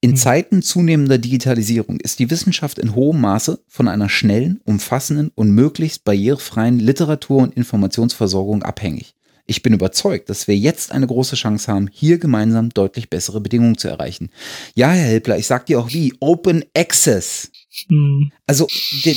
In 0.00 0.10
hm. 0.10 0.16
Zeiten 0.16 0.62
zunehmender 0.62 1.18
Digitalisierung 1.18 1.98
ist 1.98 2.20
die 2.20 2.30
Wissenschaft 2.30 2.78
in 2.78 2.94
hohem 2.94 3.20
Maße 3.20 3.58
von 3.66 3.88
einer 3.88 4.08
schnellen, 4.08 4.60
umfassenden 4.64 5.32
und 5.34 5.50
möglichst 5.50 6.04
barrierefreien 6.04 6.78
Literatur- 6.78 7.42
und 7.42 7.56
Informationsversorgung 7.56 8.62
abhängig. 8.62 9.16
Ich 9.50 9.62
bin 9.62 9.72
überzeugt, 9.72 10.28
dass 10.28 10.46
wir 10.46 10.56
jetzt 10.56 10.92
eine 10.92 11.06
große 11.06 11.34
Chance 11.34 11.72
haben, 11.72 11.88
hier 11.90 12.18
gemeinsam 12.18 12.68
deutlich 12.68 13.08
bessere 13.08 13.40
Bedingungen 13.40 13.78
zu 13.78 13.88
erreichen. 13.88 14.28
Ja, 14.74 14.90
Herr 14.90 15.06
Helpler, 15.06 15.38
ich 15.38 15.46
sag 15.46 15.64
dir 15.64 15.80
auch 15.80 15.90
wie, 15.90 16.12
Open 16.20 16.66
Access. 16.76 17.50
Hm. 17.88 18.30
Also, 18.46 18.68
der, 19.06 19.14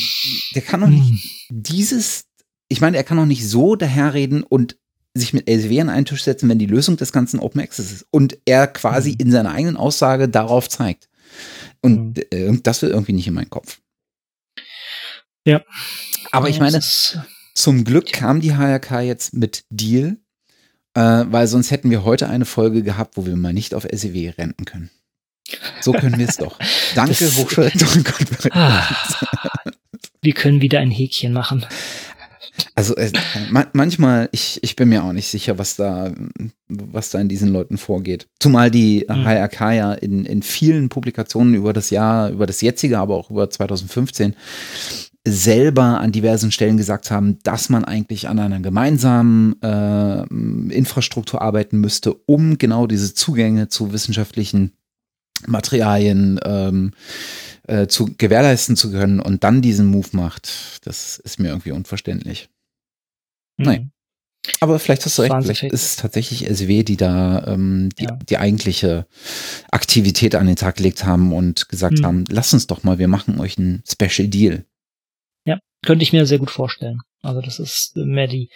der 0.56 0.62
kann 0.62 0.80
doch 0.80 0.88
nicht 0.88 1.10
hm. 1.10 1.20
dieses, 1.50 2.28
ich 2.70 2.80
meine, 2.80 2.96
er 2.96 3.04
kann 3.04 3.17
doch 3.17 3.26
nicht 3.26 3.46
so 3.46 3.76
daherreden 3.76 4.44
und 4.44 4.78
sich 5.13 5.34
mit 5.34 5.50
Elsevier 5.50 5.82
an 5.82 5.89
einen 5.89 6.06
Tisch 6.06 6.24
setzen, 6.24 6.48
wenn 6.48 6.60
die 6.60 6.65
Lösung 6.65 6.96
des 6.96 7.12
ganzen 7.12 7.41
Open 7.41 7.60
Access 7.60 7.91
ist 7.91 8.06
und 8.10 8.38
er 8.46 8.67
quasi 8.67 9.12
hm. 9.12 9.17
in 9.20 9.32
seiner 9.32 9.52
eigenen 9.52 9.76
Aussage 9.76 10.30
darauf 10.30 10.70
zeigt. 10.70 11.10
Und 11.82 12.20
hm. 12.32 12.56
äh, 12.56 12.60
das 12.63 12.82
will 12.82 12.91
irgendwie 12.91 13.13
nicht 13.13 13.28
in 13.28 13.34
meinen 13.34 13.50
Kopf. 13.50 13.82
Ja. 15.46 15.62
Aber 16.32 16.48
ich 16.48 16.62
meine, 16.62 16.80
zum 17.54 17.84
Glück 17.84 18.12
kam 18.12 18.42
die 18.42 18.56
HRK 18.56 19.02
jetzt 19.02 19.34
mit 19.34 19.66
Deal, 19.70 20.18
äh, 20.94 21.26
weil 21.28 21.48
sonst 21.48 21.72
hätten 21.72 21.90
wir 21.90 22.04
heute 22.04 22.30
eine 22.30 22.46
Folge 22.46 22.84
gehabt, 22.84 23.18
wo 23.18 23.26
wir 23.26 23.36
mal 23.36 23.54
nicht 23.54 23.74
auf 23.74 23.88
SEW 23.92 24.34
renten 24.38 24.66
können. 24.66 24.90
So 25.82 25.92
können 25.92 26.18
wir 26.18 26.28
es 26.28 26.38
doch. 26.38 26.58
Danke, 26.96 27.26
Hochschulrektorenkonferenz. 27.26 28.50
Ah, 28.54 28.88
wir 30.22 30.34
können 30.34 30.62
wieder 30.62 30.80
ein 30.80 30.92
Häkchen 30.92 31.34
machen. 31.34 31.66
Also 32.76 32.96
äh, 32.96 33.12
ma 33.50 33.68
manchmal, 33.74 34.30
ich, 34.32 34.60
ich 34.62 34.76
bin 34.76 34.90
mir 34.90 35.04
auch 35.04 35.14
nicht 35.14 35.28
sicher, 35.28 35.58
was 35.58 35.76
da, 35.76 36.14
was 36.68 37.10
da 37.10 37.20
in 37.20 37.30
diesen 37.30 37.50
Leuten 37.50 37.78
vorgeht. 37.78 38.28
Zumal 38.40 38.72
die 38.72 39.06
mhm. 39.08 39.26
HRK 39.26 39.72
ja 39.74 39.94
in, 39.94 40.26
in 40.26 40.42
vielen 40.44 40.90
Publikationen 40.90 41.56
über 41.56 41.74
das 41.74 41.90
Jahr, 41.90 42.30
über 42.30 42.46
das 42.46 42.62
jetzige, 42.62 43.00
aber 43.00 43.16
auch 43.16 43.32
über 43.32 43.50
2015 43.50 44.36
selber 45.28 46.00
an 46.00 46.12
diversen 46.12 46.52
Stellen 46.52 46.78
gesagt 46.78 47.12
haben, 47.12 47.38
dass 47.44 47.70
man 47.70 47.86
eigentlich 47.86 48.28
an 48.28 48.40
einer 48.40 48.60
gemeinsamen 48.60 49.62
äh, 49.62 50.24
Infrastruktur 50.74 51.42
arbeiten 51.42 51.80
müsste, 51.80 52.14
um 52.14 52.58
genau 52.58 52.88
diese 52.88 53.14
Zugänge 53.14 53.68
zu 53.68 53.94
wissenschaftlichen 53.94 54.74
Materialien 55.48 56.40
ähm, 56.44 56.92
äh, 57.68 57.88
zu 57.88 58.14
gewährleisten 58.18 58.76
zu 58.76 58.92
können 58.92 59.20
und 59.20 59.44
dann 59.44 59.62
diesen 59.62 59.88
Move 59.88 60.10
macht, 60.12 60.86
das 60.86 61.20
ist 61.20 61.40
mir 61.40 61.50
irgendwie 61.50 61.72
unverständlich. 61.72 62.50
Mhm. 63.58 63.66
Nein. 63.66 63.92
Aber 64.60 64.80
vielleicht 64.80 65.06
hast 65.06 65.20
du 65.20 65.22
recht, 65.22 65.36
vielleicht 65.40 65.64
ist 65.64 65.86
es 65.86 65.96
tatsächlich 65.98 66.48
SW, 66.48 66.82
die 66.82 66.98
da 66.98 67.46
ähm, 67.46 67.90
die, 68.00 68.06
ja. 68.06 68.18
die 68.28 68.38
eigentliche 68.40 69.06
Aktivität 69.70 70.34
an 70.34 70.48
den 70.48 70.56
Tag 70.56 70.78
gelegt 70.78 71.06
haben 71.06 71.32
und 71.32 71.70
gesagt 71.70 72.00
mhm. 72.00 72.06
haben, 72.06 72.24
lass 72.28 72.52
uns 72.54 72.66
doch 72.66 72.84
mal, 72.84 72.98
wir 72.98 73.08
machen 73.08 73.40
euch 73.40 73.60
einen 73.60 73.84
Special 73.88 74.28
Deal. 74.28 74.66
Könnte 75.84 76.04
ich 76.04 76.13
mir 76.13 76.26
sehr 76.26 76.39
gut 76.39 76.52
vorstellen. 76.52 77.00
Also 77.24 77.41
das 77.41 77.60
ist 77.60 77.96
mehr 77.96 78.28
die, 78.28 78.50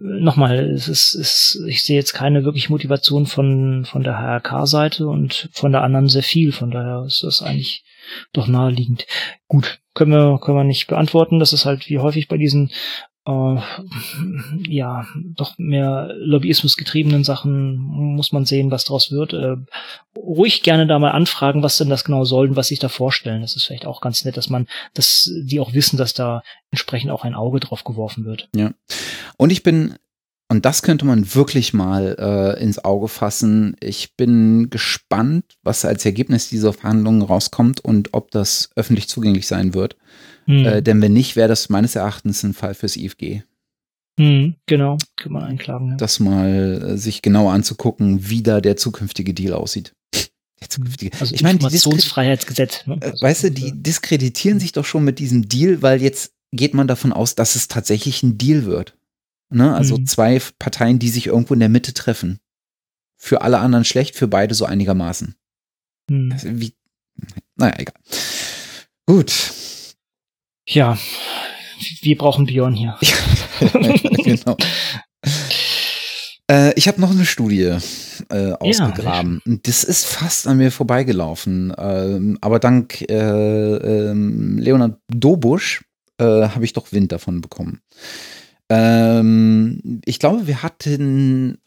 nochmal, 0.00 0.70
es 0.70 0.88
ist, 0.88 1.14
ist, 1.14 1.62
ich 1.68 1.84
sehe 1.84 1.96
jetzt 1.96 2.14
keine 2.14 2.44
wirklich 2.44 2.68
Motivation 2.68 3.26
von, 3.26 3.84
von 3.84 4.02
der 4.02 4.18
HRK-Seite 4.18 5.06
und 5.06 5.48
von 5.52 5.70
der 5.70 5.82
anderen 5.82 6.08
sehr 6.08 6.24
viel. 6.24 6.50
Von 6.50 6.70
daher 6.70 7.04
ist 7.06 7.22
das 7.22 7.42
eigentlich 7.42 7.84
doch 8.32 8.48
naheliegend. 8.48 9.06
Gut, 9.46 9.80
können 9.94 10.12
wir, 10.12 10.38
können 10.40 10.56
wir 10.56 10.64
nicht 10.64 10.88
beantworten. 10.88 11.38
Das 11.38 11.52
ist 11.52 11.64
halt 11.64 11.88
wie 11.88 12.00
häufig 12.00 12.26
bei 12.26 12.38
diesen 12.38 12.70
äh, 13.28 13.60
ja, 14.68 15.06
doch 15.36 15.58
mehr 15.58 16.14
Lobbyismus 16.16 16.76
getriebenen 16.76 17.24
Sachen 17.24 17.76
muss 17.76 18.32
man 18.32 18.46
sehen, 18.46 18.70
was 18.70 18.84
daraus 18.84 19.10
wird. 19.10 19.34
Äh, 19.34 19.56
ruhig 20.16 20.62
gerne 20.62 20.86
da 20.86 20.98
mal 20.98 21.10
anfragen, 21.10 21.62
was 21.62 21.76
denn 21.76 21.90
das 21.90 22.04
genau 22.04 22.24
soll 22.24 22.48
und 22.48 22.56
was 22.56 22.68
sich 22.68 22.78
da 22.78 22.88
vorstellen. 22.88 23.42
Das 23.42 23.54
ist 23.54 23.64
vielleicht 23.64 23.86
auch 23.86 24.00
ganz 24.00 24.24
nett, 24.24 24.38
dass 24.38 24.48
man, 24.48 24.66
dass 24.94 25.30
die 25.42 25.60
auch 25.60 25.74
wissen, 25.74 25.98
dass 25.98 26.14
da 26.14 26.42
entsprechend 26.70 27.10
auch 27.10 27.24
ein 27.24 27.34
Auge 27.34 27.60
drauf 27.60 27.84
geworfen 27.84 28.24
wird. 28.24 28.48
Ja. 28.56 28.72
Und 29.36 29.50
ich 29.50 29.62
bin 29.62 29.96
und 30.50 30.64
das 30.64 30.82
könnte 30.82 31.04
man 31.04 31.34
wirklich 31.34 31.74
mal 31.74 32.16
äh, 32.18 32.62
ins 32.62 32.82
Auge 32.82 33.08
fassen. 33.08 33.76
Ich 33.80 34.16
bin 34.16 34.70
gespannt, 34.70 35.44
was 35.62 35.84
als 35.84 36.06
Ergebnis 36.06 36.48
dieser 36.48 36.72
Verhandlungen 36.72 37.22
rauskommt 37.22 37.80
und 37.80 38.14
ob 38.14 38.30
das 38.30 38.70
öffentlich 38.74 39.08
zugänglich 39.08 39.46
sein 39.46 39.74
wird. 39.74 39.96
Hm. 40.46 40.64
Äh, 40.64 40.82
denn 40.82 41.02
wenn 41.02 41.12
nicht, 41.12 41.36
wäre 41.36 41.48
das 41.48 41.68
meines 41.68 41.96
Erachtens 41.96 42.42
ein 42.42 42.54
Fall 42.54 42.72
fürs 42.72 42.96
IFG. 42.96 43.42
Hm, 44.18 44.54
genau, 44.66 44.96
kann 45.16 45.32
man 45.32 45.44
einklagen. 45.44 45.90
Ja. 45.90 45.96
Das 45.96 46.18
mal 46.18 46.94
äh, 46.94 46.96
sich 46.96 47.20
genauer 47.20 47.52
anzugucken, 47.52 48.28
wie 48.28 48.42
da 48.42 48.60
der 48.60 48.76
zukünftige 48.76 49.34
Deal 49.34 49.52
aussieht. 49.52 49.92
Der 50.60 50.68
zukünftige. 50.68 51.16
Also 51.20 51.34
ich 51.34 51.42
meine, 51.42 51.54
Informationsfreiheitsgesetz. 51.54 52.86
Ne? 52.86 52.98
Äh, 53.00 53.12
weißt 53.20 53.44
du, 53.44 53.50
die 53.50 53.80
diskreditieren 53.80 54.58
sich 54.60 54.72
doch 54.72 54.84
schon 54.84 55.04
mit 55.04 55.18
diesem 55.18 55.48
Deal, 55.48 55.82
weil 55.82 56.02
jetzt 56.02 56.32
geht 56.52 56.72
man 56.72 56.88
davon 56.88 57.12
aus, 57.12 57.34
dass 57.34 57.54
es 57.54 57.68
tatsächlich 57.68 58.22
ein 58.22 58.38
Deal 58.38 58.64
wird. 58.64 58.96
Ne? 59.50 59.74
Also 59.74 59.96
hm. 59.96 60.06
zwei 60.06 60.40
Parteien, 60.58 60.98
die 60.98 61.08
sich 61.08 61.26
irgendwo 61.26 61.54
in 61.54 61.60
der 61.60 61.68
Mitte 61.68 61.94
treffen. 61.94 62.40
Für 63.16 63.42
alle 63.42 63.58
anderen 63.58 63.84
schlecht, 63.84 64.14
für 64.14 64.28
beide 64.28 64.54
so 64.54 64.64
einigermaßen. 64.64 65.34
Hm. 66.10 66.30
Also 66.32 66.48
wie, 66.60 66.74
naja, 67.56 67.74
egal. 67.78 67.94
Gut. 69.06 69.32
Ja, 70.66 70.98
wir 72.02 72.18
brauchen 72.18 72.46
Björn 72.46 72.74
hier. 72.74 72.98
genau. 74.22 74.56
Äh, 76.50 76.74
ich 76.74 76.88
habe 76.88 77.00
noch 77.00 77.10
eine 77.10 77.24
Studie 77.24 77.76
äh, 78.30 78.52
ausgegraben. 78.52 79.42
Ja, 79.44 79.56
das 79.62 79.84
ist 79.84 80.06
fast 80.06 80.46
an 80.46 80.58
mir 80.58 80.70
vorbeigelaufen. 80.70 81.72
Ähm, 81.76 82.38
aber 82.40 82.58
dank 82.58 83.02
äh, 83.02 83.14
ähm, 83.14 84.58
Leonard 84.58 84.98
Dobusch 85.08 85.84
äh, 86.18 86.24
habe 86.24 86.64
ich 86.64 86.72
doch 86.72 86.92
Wind 86.92 87.12
davon 87.12 87.40
bekommen. 87.40 87.80
Ähm, 88.68 90.02
ich 90.04 90.18
glaube, 90.18 90.46
wir 90.46 90.62
hatten 90.62 91.58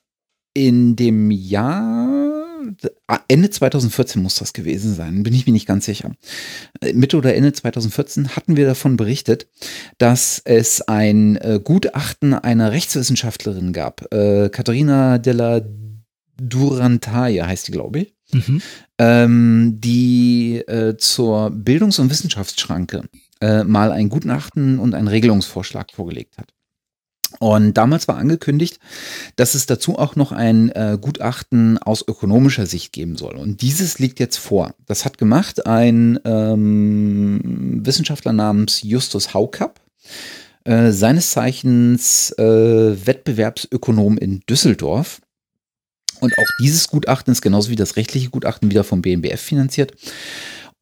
in 0.54 0.96
dem 0.96 1.32
Jahr 1.32 2.32
Ah, 3.08 3.20
Ende 3.28 3.50
2014 3.50 4.22
muss 4.22 4.36
das 4.36 4.54
gewesen 4.54 4.94
sein, 4.94 5.24
bin 5.24 5.34
ich 5.34 5.46
mir 5.46 5.54
nicht 5.54 5.68
ganz 5.68 5.86
sicher. 5.86 6.12
Äh, 6.82 6.94
Mitte 6.94 7.18
oder 7.18 7.36
Ende 7.36 7.54
2014 7.54 8.36
hatten 8.36 8.56
wir 8.56 8.66
davon 8.66 8.98
berichtet, 8.98 9.48
dass 9.98 10.42
es 10.46 10.82
ein 10.82 11.38
äh, 11.38 11.60
Gutachten 11.64 12.34
einer 12.34 12.72
Rechtswissenschaftlerin 12.72 13.74
gab. 13.74 14.14
Äh, 14.14 14.50
Katharina 14.50 15.18
della 15.18 15.62
Durantaye 16.42 17.44
heißt 17.44 17.68
die, 17.68 17.72
glaube 17.72 18.00
ich. 18.00 18.16
Mhm. 18.32 18.62
Ähm, 18.98 19.78
die 19.80 20.58
äh, 20.68 20.96
zur 20.98 21.50
Bildungs- 21.50 22.00
und 22.00 22.10
Wissenschaftsschranke 22.10 23.04
äh, 23.42 23.64
mal 23.64 23.92
ein 23.92 24.10
Gutachten 24.10 24.80
und 24.80 24.94
einen 24.94 25.10
Regelungsvorschlag 25.10 25.92
vorgelegt 25.92 26.38
hat. 26.38 26.54
Und 27.41 27.73
damals 27.73 28.08
war 28.08 28.17
angekündigt, 28.17 28.77
dass 29.36 29.56
es 29.56 29.65
dazu 29.65 29.97
auch 29.97 30.15
noch 30.15 30.32
ein 30.32 30.69
äh, 30.69 30.99
Gutachten 31.01 31.80
aus 31.80 32.08
ökonomischer 32.08 32.67
Sicht 32.67 32.93
geben 32.93 33.17
soll. 33.17 33.36
Und 33.36 33.63
dieses 33.63 33.97
liegt 33.97 34.19
jetzt 34.19 34.38
vor. 34.38 34.75
Das 34.86 35.06
hat 35.06 35.17
gemacht 35.17 35.65
ein 35.65 36.19
ähm, 36.23 37.82
Wissenschaftler 37.84 38.32
namens 38.32 38.84
Justus 38.84 39.34
Haukapp, 39.34 39.82
äh, 40.65 40.91
seines 40.91 41.32
Zeichens 41.32 42.30
äh, 42.38 43.08
Wettbewerbsökonom 43.08 44.19
in 44.19 44.41
Düsseldorf. 44.47 45.19
Und 46.19 46.38
auch 46.38 46.49
dieses 46.62 46.89
Gutachten 46.89 47.32
ist 47.32 47.41
genauso 47.41 47.71
wie 47.71 47.75
das 47.75 47.95
rechtliche 47.95 48.30
Gutachten 48.30 48.69
wieder 48.69 48.84
vom 48.84 49.01
BMBF 49.01 49.41
finanziert. 49.41 49.93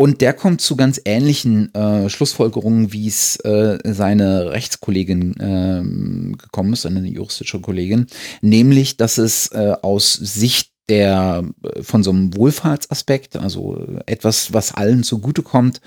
Und 0.01 0.21
der 0.21 0.31
kommt 0.31 0.61
zu 0.61 0.77
ganz 0.77 1.01
ähnlichen 1.03 1.75
äh, 1.75 2.09
Schlussfolgerungen, 2.09 2.93
wie 2.93 3.09
es 3.09 3.35
äh, 3.41 3.79
seine 3.83 4.51
Rechtskollegin 4.51 5.35
äh, 5.37 6.37
gekommen 6.37 6.71
ist, 6.71 6.85
eine 6.85 7.05
juristische 7.05 7.59
Kollegin, 7.59 8.07
nämlich, 8.41 8.95
dass 8.95 9.17
es 9.17 9.49
äh, 9.49 9.75
aus 9.81 10.13
Sicht 10.13 10.71
der 10.87 11.43
äh, 11.63 11.83
von 11.83 12.03
so 12.03 12.11
einem 12.11 12.33
Wohlfahrtsaspekt, 12.33 13.35
also 13.35 13.85
etwas, 14.05 14.53
was 14.53 14.73
allen 14.73 15.03
zugutekommt, 15.03 15.81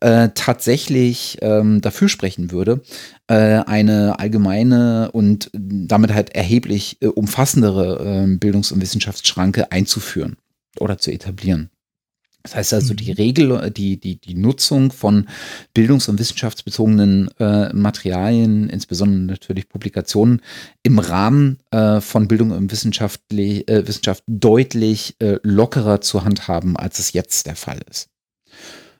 äh, 0.00 0.30
tatsächlich 0.34 1.38
ähm, 1.40 1.80
dafür 1.80 2.08
sprechen 2.08 2.50
würde, 2.50 2.82
äh, 3.28 3.34
eine 3.34 4.18
allgemeine 4.18 5.12
und 5.12 5.52
damit 5.52 6.12
halt 6.12 6.34
erheblich 6.34 6.98
äh, 7.00 7.06
umfassendere 7.06 8.24
äh, 8.24 8.36
Bildungs- 8.38 8.72
und 8.72 8.80
Wissenschaftsschranke 8.80 9.70
einzuführen 9.70 10.36
oder 10.80 10.98
zu 10.98 11.12
etablieren. 11.12 11.70
Das 12.42 12.56
heißt 12.56 12.74
also, 12.74 12.94
die 12.94 13.10
mhm. 13.10 13.16
Regel, 13.16 13.70
die, 13.70 13.98
die, 13.98 14.20
die 14.20 14.34
Nutzung 14.34 14.90
von 14.90 15.28
bildungs- 15.74 16.08
und 16.08 16.18
wissenschaftsbezogenen 16.18 17.30
äh, 17.38 17.72
Materialien, 17.72 18.68
insbesondere 18.68 19.22
natürlich 19.22 19.68
Publikationen, 19.68 20.40
im 20.82 20.98
Rahmen 20.98 21.58
äh, 21.70 22.00
von 22.00 22.28
Bildung 22.28 22.50
und 22.50 22.72
Wissenschaft, 22.72 23.20
äh, 23.32 23.86
Wissenschaft 23.86 24.24
deutlich 24.26 25.16
äh, 25.20 25.38
lockerer 25.42 26.00
zu 26.00 26.24
handhaben, 26.24 26.76
als 26.76 26.98
es 26.98 27.12
jetzt 27.12 27.46
der 27.46 27.56
Fall 27.56 27.80
ist. 27.88 28.08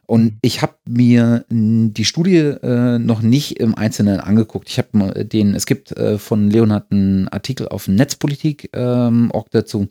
Und 0.06 0.24
mhm. 0.24 0.38
ich 0.42 0.62
habe 0.62 0.74
mir 0.86 1.44
die 1.48 2.04
Studie 2.04 2.36
äh, 2.36 2.98
noch 2.98 3.22
nicht 3.22 3.60
im 3.60 3.74
Einzelnen 3.74 4.20
angeguckt. 4.20 4.68
Ich 4.68 4.78
habe 4.78 5.24
den, 5.24 5.54
es 5.54 5.64
gibt 5.64 5.92
äh, 5.92 6.18
von 6.18 6.50
Leonhard 6.50 6.92
einen 6.92 7.28
Artikel 7.28 7.68
auf 7.68 7.88
Netzpolitik 7.88 8.70
ähm, 8.74 9.32
auch 9.32 9.48
dazu. 9.48 9.88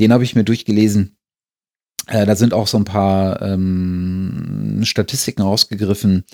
Den 0.00 0.12
habe 0.12 0.24
ich 0.24 0.34
mir 0.34 0.44
durchgelesen 0.44 1.16
äh, 1.16 1.17
da 2.08 2.36
sind 2.36 2.54
auch 2.54 2.66
so 2.66 2.78
ein 2.78 2.84
paar 2.84 3.42
ähm, 3.42 4.80
Statistiken 4.82 5.42
rausgegriffen. 5.42 6.24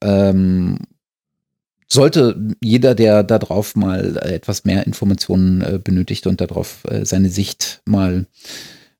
Ähm, 0.00 0.78
sollte 1.86 2.56
jeder, 2.60 2.94
der 2.94 3.22
darauf 3.22 3.76
mal 3.76 4.16
etwas 4.16 4.64
mehr 4.64 4.86
Informationen 4.86 5.60
äh, 5.60 5.78
benötigt 5.82 6.26
und 6.26 6.40
darauf 6.40 6.84
äh, 6.88 7.04
seine 7.04 7.28
Sicht 7.28 7.82
mal 7.84 8.26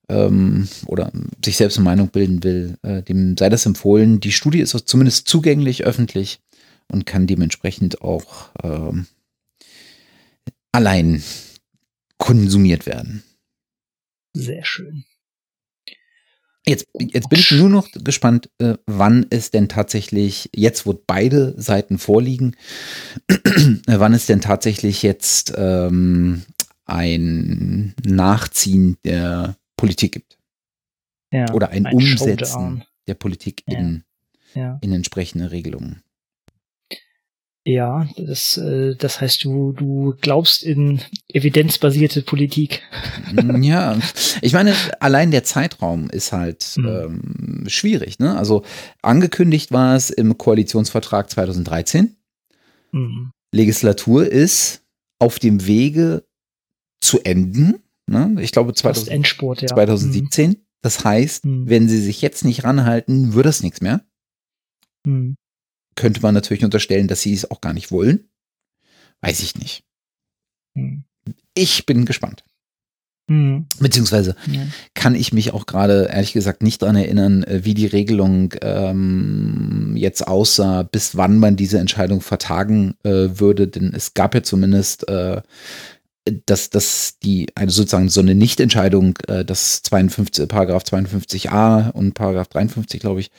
ähm, 0.08 0.68
oder 0.86 1.10
sich 1.44 1.56
selbst 1.56 1.78
eine 1.78 1.84
Meinung 1.84 2.08
bilden 2.08 2.44
will, 2.44 2.76
äh, 2.82 3.02
dem 3.02 3.36
sei 3.36 3.48
das 3.48 3.66
empfohlen. 3.66 4.20
Die 4.20 4.32
Studie 4.32 4.60
ist 4.60 4.76
zumindest 4.86 5.28
zugänglich 5.28 5.84
öffentlich 5.84 6.40
und 6.90 7.06
kann 7.06 7.26
dementsprechend 7.26 8.02
auch 8.02 8.50
ähm, 8.62 9.06
allein 10.72 11.22
konsumiert 12.18 12.86
werden. 12.86 13.22
Sehr 14.34 14.64
schön. 14.64 15.04
Jetzt, 16.66 16.86
jetzt 16.98 17.28
bin 17.28 17.38
ich 17.38 17.50
nur 17.50 17.68
noch 17.68 17.88
gespannt, 17.92 18.48
äh, 18.58 18.74
wann 18.86 19.26
es 19.28 19.50
denn 19.50 19.68
tatsächlich, 19.68 20.48
jetzt 20.54 20.86
wo 20.86 20.98
beide 21.06 21.54
Seiten 21.60 21.98
vorliegen, 21.98 22.56
wann 23.86 24.14
es 24.14 24.26
denn 24.26 24.40
tatsächlich 24.40 25.02
jetzt 25.02 25.52
ähm, 25.56 26.42
ein 26.86 27.94
Nachziehen 28.04 28.96
der 29.04 29.56
Politik 29.76 30.12
gibt. 30.12 30.38
Ja, 31.32 31.52
Oder 31.52 31.70
ein, 31.70 31.84
ein 31.84 31.94
Umsetzen 31.94 32.46
Showdown. 32.46 32.84
der 33.08 33.14
Politik 33.14 33.62
in, 33.66 34.04
ja. 34.54 34.78
in 34.80 34.92
entsprechende 34.92 35.50
Regelungen. 35.50 36.03
Ja, 37.66 38.06
das, 38.18 38.58
äh, 38.58 38.94
das 38.94 39.22
heißt, 39.22 39.42
du, 39.44 39.72
du 39.72 40.14
glaubst 40.20 40.62
in 40.62 41.00
evidenzbasierte 41.28 42.20
Politik. 42.20 42.82
Mm, 43.32 43.62
ja, 43.62 43.98
ich 44.42 44.52
meine, 44.52 44.74
allein 45.00 45.30
der 45.30 45.44
Zeitraum 45.44 46.10
ist 46.10 46.32
halt 46.32 46.74
mhm. 46.76 46.86
ähm, 46.86 47.64
schwierig. 47.66 48.18
Ne? 48.18 48.36
Also 48.36 48.64
angekündigt 49.00 49.72
war 49.72 49.96
es 49.96 50.10
im 50.10 50.36
Koalitionsvertrag 50.36 51.30
2013. 51.30 52.16
Mhm. 52.92 53.30
Legislatur 53.54 54.26
ist 54.26 54.82
auf 55.18 55.38
dem 55.38 55.66
Wege 55.66 56.24
zu 57.00 57.20
enden. 57.20 57.76
Ne? 58.06 58.36
Ich 58.40 58.52
glaube 58.52 58.74
2000, 58.74 59.08
Endspurt, 59.08 59.62
ja. 59.62 59.68
2017. 59.68 60.50
Mhm. 60.50 60.56
Das 60.82 61.02
heißt, 61.02 61.44
hm. 61.44 61.66
wenn 61.66 61.88
sie 61.88 61.98
sich 61.98 62.20
jetzt 62.20 62.44
nicht 62.44 62.64
ranhalten, 62.64 63.32
wird 63.32 63.46
das 63.46 63.62
nichts 63.62 63.80
mehr. 63.80 64.04
Hm. 65.94 66.04
Könnte 66.04 66.20
man 66.20 66.34
natürlich 66.34 66.64
unterstellen, 66.64 67.08
dass 67.08 67.22
sie 67.22 67.34
es 67.34 67.50
auch 67.50 67.60
gar 67.60 67.72
nicht 67.72 67.90
wollen. 67.90 68.28
Weiß 69.20 69.40
ich 69.40 69.54
nicht. 69.56 69.84
Hm. 70.74 71.04
Ich 71.54 71.86
bin 71.86 72.04
gespannt. 72.04 72.44
Mhm. 73.26 73.66
Beziehungsweise 73.80 74.36
ja. 74.52 74.60
kann 74.92 75.14
ich 75.14 75.32
mich 75.32 75.54
auch 75.54 75.64
gerade 75.64 76.10
ehrlich 76.12 76.34
gesagt 76.34 76.62
nicht 76.62 76.82
daran 76.82 76.96
erinnern, 76.96 77.42
äh, 77.44 77.64
wie 77.64 77.72
die 77.72 77.86
Regelung 77.86 78.52
ähm, 78.60 79.94
jetzt 79.96 80.26
aussah, 80.28 80.82
bis 80.82 81.16
wann 81.16 81.38
man 81.38 81.56
diese 81.56 81.78
Entscheidung 81.78 82.20
vertagen 82.20 82.96
äh, 83.02 83.28
würde, 83.40 83.66
denn 83.66 83.94
es 83.94 84.12
gab 84.12 84.34
ja 84.34 84.42
zumindest 84.42 85.08
äh, 85.08 85.40
dass, 86.46 86.70
dass 86.70 87.18
die 87.22 87.48
eine 87.54 87.70
sozusagen 87.70 88.08
so 88.08 88.20
eine 88.20 88.34
Nichtentscheidung, 88.34 89.18
äh, 89.28 89.44
dass 89.44 89.82
52, 89.82 90.48
Paragraph 90.48 90.84
52a 90.84 91.90
und 91.90 92.14
Paragraph 92.14 92.48
53, 92.48 93.00
glaube 93.00 93.20
ich, 93.20 93.30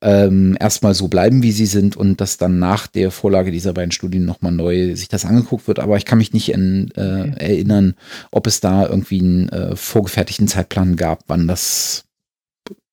ähm, 0.00 0.56
erstmal 0.60 0.94
so 0.94 1.08
bleiben, 1.08 1.42
wie 1.42 1.50
sie 1.50 1.66
sind 1.66 1.96
und 1.96 2.20
dass 2.20 2.36
dann 2.36 2.60
nach 2.60 2.86
der 2.86 3.10
Vorlage 3.10 3.50
dieser 3.50 3.72
beiden 3.72 3.90
Studien 3.90 4.24
nochmal 4.24 4.52
neu 4.52 4.94
sich 4.94 5.08
das 5.08 5.24
angeguckt 5.24 5.66
wird. 5.66 5.80
Aber 5.80 5.96
ich 5.96 6.04
kann 6.04 6.18
mich 6.18 6.32
nicht 6.32 6.50
in, 6.50 6.92
äh, 6.94 7.00
okay. 7.00 7.34
erinnern, 7.38 7.94
ob 8.30 8.46
es 8.46 8.60
da 8.60 8.86
irgendwie 8.86 9.20
einen 9.20 9.48
äh, 9.48 9.74
vorgefertigten 9.74 10.46
Zeitplan 10.46 10.94
gab, 10.94 11.24
wann 11.26 11.48
das 11.48 12.04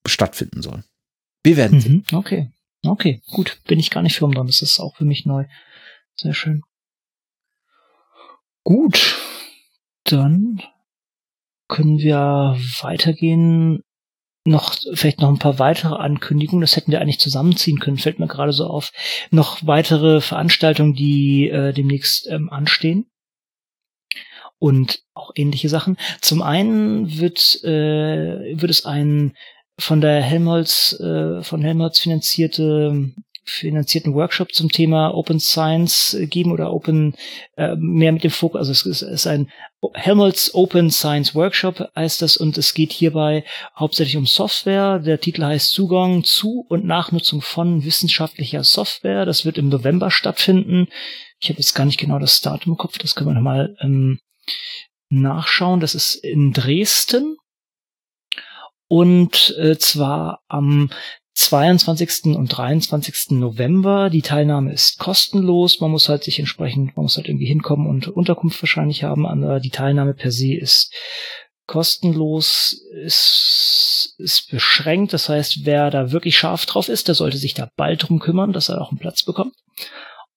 stattfinden 0.08 0.63
soll. 0.63 0.84
Wir 1.43 1.58
werden 1.58 1.77
mhm. 1.77 1.81
sehen. 1.81 2.05
Okay, 2.12 2.49
okay, 2.84 3.21
gut, 3.31 3.60
bin 3.67 3.79
ich 3.79 3.91
gar 3.91 4.01
nicht 4.01 4.15
firm 4.15 4.34
dran. 4.34 4.47
Das 4.47 4.63
ist 4.63 4.79
auch 4.79 4.95
für 4.95 5.05
mich 5.05 5.27
neu. 5.27 5.45
Sehr 6.19 6.34
schön. 6.34 6.63
Gut, 8.63 9.15
dann 10.05 10.61
können 11.67 11.99
wir 11.99 12.57
weitergehen. 12.81 13.81
Noch, 14.47 14.75
vielleicht 14.93 15.21
noch 15.21 15.29
ein 15.29 15.39
paar 15.39 15.57
weitere 15.57 15.95
Ankündigungen. 15.95 16.61
Das 16.61 16.75
hätten 16.75 16.91
wir 16.91 17.01
eigentlich 17.01 17.19
zusammenziehen 17.19 17.79
können. 17.79 17.97
Fällt 17.97 18.19
mir 18.19 18.27
gerade 18.27 18.53
so 18.53 18.67
auf. 18.67 18.91
Noch 19.31 19.65
weitere 19.65 20.21
Veranstaltungen, 20.21 20.93
die 20.93 21.49
äh, 21.49 21.73
demnächst 21.73 22.27
ähm, 22.27 22.51
anstehen. 22.51 23.07
Und 24.59 25.01
auch 25.15 25.31
ähnliche 25.35 25.67
Sachen. 25.67 25.97
Zum 26.21 26.43
einen 26.43 27.19
wird, 27.19 27.63
äh, 27.63 28.59
wird 28.59 28.69
es 28.69 28.85
ein 28.85 29.35
von 29.79 29.99
der 29.99 30.21
Helmholtz, 30.21 30.97
äh, 30.99 31.41
von 31.43 31.61
Helmholtz 31.61 31.99
finanzierte 31.99 33.11
finanzierten 33.45 34.13
Workshop 34.13 34.53
zum 34.53 34.71
Thema 34.71 35.13
Open 35.13 35.39
Science 35.39 36.17
geben 36.21 36.51
oder 36.51 36.73
Open 36.73 37.15
äh, 37.58 37.75
mehr 37.77 38.12
mit 38.12 38.23
dem 38.23 38.31
Fokus, 38.31 38.60
also 38.60 38.89
es 38.89 39.01
ist, 39.01 39.27
ein 39.27 39.49
Helmholtz 39.93 40.51
Open 40.53 40.89
Science 40.89 41.36
Workshop 41.36 41.91
heißt 41.95 42.21
das 42.21 42.38
und 42.38 42.58
es 42.58 42.73
geht 42.73 42.91
hierbei 42.91 43.43
hauptsächlich 43.77 44.17
um 44.17 44.25
Software. 44.25 44.99
Der 44.99 45.19
Titel 45.19 45.43
heißt 45.43 45.71
Zugang 45.71 46.23
zu 46.23 46.65
und 46.69 46.86
Nachnutzung 46.86 47.41
von 47.41 47.86
wissenschaftlicher 47.86 48.63
Software. 48.63 49.25
Das 49.25 49.45
wird 49.45 49.58
im 49.58 49.69
November 49.69 50.10
stattfinden. 50.10 50.88
Ich 51.39 51.49
habe 51.49 51.60
jetzt 51.60 51.75
gar 51.75 51.86
nicht 51.86 51.99
genau 51.99 52.17
das 52.17 52.41
Datum 52.41 52.73
im 52.73 52.77
Kopf, 52.77 52.97
das 52.97 53.13
können 53.13 53.29
wir 53.29 53.36
nochmal 53.36 53.75
ähm, 53.81 54.19
nachschauen. 55.10 55.79
Das 55.79 55.93
ist 55.93 56.15
in 56.15 56.51
Dresden. 56.51 57.38
Und 58.88 59.55
äh, 59.58 59.77
zwar 59.77 60.41
am 60.47 60.89
22. 61.35 62.35
und 62.35 62.47
23. 62.47 63.31
November. 63.31 64.09
Die 64.09 64.21
Teilnahme 64.21 64.71
ist 64.71 64.97
kostenlos. 64.99 65.81
Man 65.81 65.91
muss 65.91 66.07
halt 66.07 66.23
sich 66.23 66.39
entsprechend, 66.39 66.95
man 66.95 67.03
muss 67.03 67.17
halt 67.17 67.27
irgendwie 67.27 67.45
hinkommen 67.45 67.87
und 67.87 68.07
Unterkunft 68.07 68.61
wahrscheinlich 68.61 69.03
haben. 69.03 69.25
Aber 69.25 69.59
die 69.59 69.69
Teilnahme 69.69 70.13
per 70.13 70.31
se 70.31 70.55
ist 70.55 70.93
kostenlos, 71.67 72.81
ist, 73.03 74.15
ist 74.17 74.49
beschränkt. 74.49 75.11
Das 75.11 75.27
heißt, 75.27 75.65
wer 75.65 75.91
da 75.91 76.11
wirklich 76.11 76.37
scharf 76.37 76.65
drauf 76.65 76.87
ist, 76.87 77.09
der 77.09 77.15
sollte 77.15 77.37
sich 77.37 77.53
da 77.53 77.69
bald 77.75 78.07
drum 78.07 78.19
kümmern, 78.19 78.53
dass 78.53 78.69
er 78.69 78.81
auch 78.81 78.91
einen 78.91 78.99
Platz 78.99 79.23
bekommt. 79.23 79.53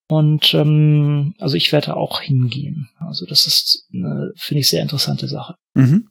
Und 0.09 0.55
ähm, 0.55 1.35
also 1.39 1.57
ich 1.57 1.71
werde 1.71 1.97
auch 1.97 2.23
hingehen. 2.23 2.89
Also 2.99 3.27
das 3.27 3.47
ist 3.47 3.89
finde 4.37 4.61
ich, 4.61 4.69
sehr 4.69 4.83
interessante 4.83 5.29
Sache. 5.29 5.57
Mhm. 5.75 6.09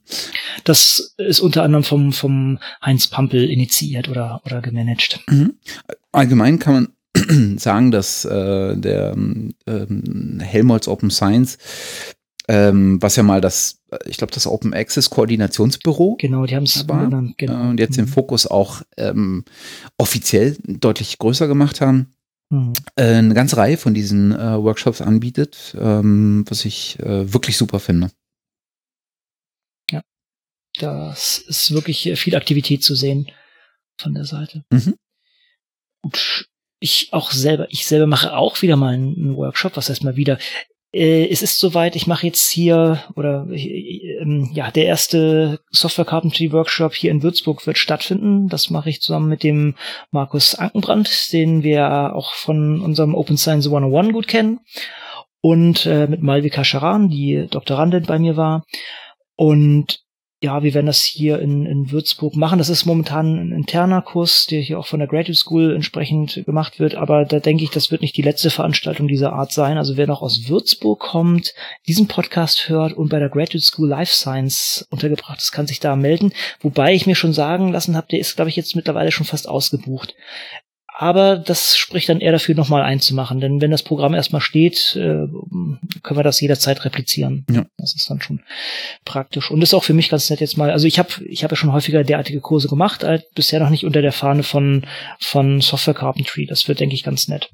Das 0.64 1.14
ist 1.18 1.40
unter 1.40 1.64
anderem 1.64 1.82
vom, 1.82 2.12
vom 2.12 2.58
Heinz 2.84 3.08
Pampel 3.08 3.50
initiiert 3.50 4.08
oder, 4.08 4.40
oder 4.44 4.60
gemanagt. 4.60 5.20
Mhm. 5.28 5.54
Allgemein 6.12 6.60
kann 6.60 6.88
man 7.16 7.58
sagen, 7.58 7.90
dass 7.90 8.24
äh, 8.24 8.76
der 8.76 9.14
ähm, 9.14 10.40
Helmholtz 10.40 10.86
Open 10.86 11.10
Science, 11.10 11.58
ähm, 12.46 13.02
was 13.02 13.16
ja 13.16 13.24
mal 13.24 13.40
das, 13.40 13.80
ich 14.06 14.16
glaube, 14.16 14.32
das 14.32 14.46
Open 14.46 14.72
Access 14.72 15.10
Koordinationsbüro. 15.10 16.16
Genau, 16.20 16.46
die 16.46 16.54
haben 16.54 16.64
es 16.64 16.86
genannt. 16.86 17.34
Genau. 17.36 17.70
und 17.70 17.80
jetzt 17.80 17.96
mhm. 17.96 18.02
den 18.02 18.08
Fokus 18.08 18.46
auch 18.46 18.82
ähm, 18.96 19.44
offiziell 19.96 20.56
deutlich 20.64 21.18
größer 21.18 21.48
gemacht 21.48 21.80
haben 21.80 22.14
mhm. 22.50 22.72
äh, 22.96 23.14
eine 23.14 23.34
ganze 23.34 23.56
Reihe 23.56 23.76
von 23.76 23.94
diesen 23.94 24.32
äh, 24.32 24.62
Workshops 24.62 25.00
anbietet, 25.00 25.76
ähm, 25.78 26.44
was 26.48 26.64
ich 26.64 26.98
äh, 27.00 27.32
wirklich 27.32 27.56
super 27.56 27.80
finde. 27.80 28.10
Ja, 29.90 30.02
das 30.78 31.38
ist 31.38 31.72
wirklich 31.72 32.18
viel 32.18 32.36
Aktivität 32.36 32.82
zu 32.82 32.94
sehen 32.94 33.30
von 33.98 34.14
der 34.14 34.24
Seite. 34.24 34.64
Mhm. 34.70 34.94
Gut, 36.02 36.48
ich 36.80 37.12
auch 37.12 37.32
selber, 37.32 37.66
ich 37.70 37.86
selber 37.86 38.06
mache 38.06 38.36
auch 38.36 38.62
wieder 38.62 38.76
mal 38.76 38.94
einen 38.94 39.36
Workshop, 39.36 39.76
was 39.76 39.88
heißt 39.88 40.04
mal 40.04 40.16
wieder? 40.16 40.38
Äh, 40.92 41.28
es 41.28 41.42
ist 41.42 41.58
soweit, 41.58 41.96
ich 41.96 42.06
mache 42.06 42.26
jetzt 42.26 42.48
hier, 42.50 43.04
oder 43.14 43.46
äh, 43.50 44.18
ähm, 44.20 44.50
ja, 44.52 44.70
der 44.70 44.86
erste 44.86 45.60
Software 45.70 46.06
Carpentry 46.06 46.52
Workshop 46.52 46.94
hier 46.94 47.10
in 47.10 47.22
Würzburg 47.22 47.66
wird 47.66 47.78
stattfinden. 47.78 48.48
Das 48.48 48.70
mache 48.70 48.90
ich 48.90 49.02
zusammen 49.02 49.28
mit 49.28 49.42
dem 49.42 49.74
Markus 50.10 50.54
Ankenbrand, 50.54 51.32
den 51.32 51.62
wir 51.62 52.14
auch 52.14 52.32
von 52.32 52.80
unserem 52.80 53.14
Open 53.14 53.36
Science 53.36 53.66
101 53.66 54.12
gut 54.12 54.28
kennen. 54.28 54.60
Und 55.40 55.86
äh, 55.86 56.06
mit 56.08 56.22
Malvika 56.22 56.64
Charan, 56.64 57.08
die 57.08 57.46
Doktorandin 57.50 58.04
bei 58.04 58.18
mir 58.18 58.36
war. 58.36 58.64
Und 59.36 60.00
ja, 60.40 60.62
wir 60.62 60.72
werden 60.72 60.86
das 60.86 61.02
hier 61.02 61.40
in, 61.40 61.66
in 61.66 61.90
Würzburg 61.90 62.36
machen. 62.36 62.58
Das 62.58 62.68
ist 62.68 62.86
momentan 62.86 63.48
ein 63.48 63.52
interner 63.52 64.02
Kurs, 64.02 64.46
der 64.46 64.60
hier 64.60 64.78
auch 64.78 64.86
von 64.86 65.00
der 65.00 65.08
Graduate 65.08 65.34
School 65.34 65.74
entsprechend 65.74 66.44
gemacht 66.46 66.78
wird. 66.78 66.94
Aber 66.94 67.24
da 67.24 67.40
denke 67.40 67.64
ich, 67.64 67.70
das 67.70 67.90
wird 67.90 68.02
nicht 68.02 68.16
die 68.16 68.22
letzte 68.22 68.50
Veranstaltung 68.50 69.08
dieser 69.08 69.32
Art 69.32 69.52
sein. 69.52 69.78
Also 69.78 69.96
wer 69.96 70.06
noch 70.06 70.22
aus 70.22 70.48
Würzburg 70.48 71.00
kommt, 71.00 71.54
diesen 71.88 72.06
Podcast 72.06 72.68
hört 72.68 72.92
und 72.92 73.08
bei 73.08 73.18
der 73.18 73.30
Graduate 73.30 73.60
School 73.60 73.88
Life 73.88 74.12
Science 74.12 74.86
untergebracht 74.90 75.40
ist, 75.40 75.50
kann 75.50 75.66
sich 75.66 75.80
da 75.80 75.96
melden. 75.96 76.32
Wobei 76.60 76.94
ich 76.94 77.06
mir 77.06 77.16
schon 77.16 77.32
sagen 77.32 77.72
lassen 77.72 77.96
habe, 77.96 78.06
der 78.08 78.20
ist, 78.20 78.36
glaube 78.36 78.50
ich, 78.50 78.56
jetzt 78.56 78.76
mittlerweile 78.76 79.10
schon 79.10 79.26
fast 79.26 79.48
ausgebucht. 79.48 80.14
Aber 81.00 81.36
das 81.36 81.76
spricht 81.76 82.08
dann 82.08 82.18
eher 82.18 82.32
dafür, 82.32 82.56
nochmal 82.56 82.82
einzumachen. 82.82 83.38
Denn 83.38 83.60
wenn 83.60 83.70
das 83.70 83.84
Programm 83.84 84.14
erstmal 84.14 84.40
steht, 84.40 84.96
äh, 84.96 85.28
können 86.02 86.18
wir 86.18 86.24
das 86.24 86.40
jederzeit 86.40 86.84
replizieren. 86.84 87.46
Ja. 87.48 87.66
Das 87.76 87.94
ist 87.94 88.10
dann 88.10 88.20
schon 88.20 88.40
praktisch. 89.04 89.48
Und 89.52 89.62
ist 89.62 89.74
auch 89.74 89.84
für 89.84 89.94
mich 89.94 90.08
ganz 90.08 90.28
nett 90.28 90.40
jetzt 90.40 90.58
mal. 90.58 90.72
Also 90.72 90.88
ich 90.88 90.98
habe 90.98 91.10
ich 91.24 91.44
hab 91.44 91.52
ja 91.52 91.56
schon 91.56 91.72
häufiger 91.72 92.02
derartige 92.02 92.40
Kurse 92.40 92.66
gemacht, 92.66 93.04
halt 93.04 93.32
bisher 93.36 93.60
noch 93.60 93.70
nicht 93.70 93.86
unter 93.86 94.02
der 94.02 94.10
Fahne 94.10 94.42
von, 94.42 94.88
von 95.20 95.60
Software 95.60 95.94
Carpentry. 95.94 96.46
Das 96.46 96.66
wird, 96.66 96.80
denke 96.80 96.96
ich, 96.96 97.04
ganz 97.04 97.28
nett. 97.28 97.48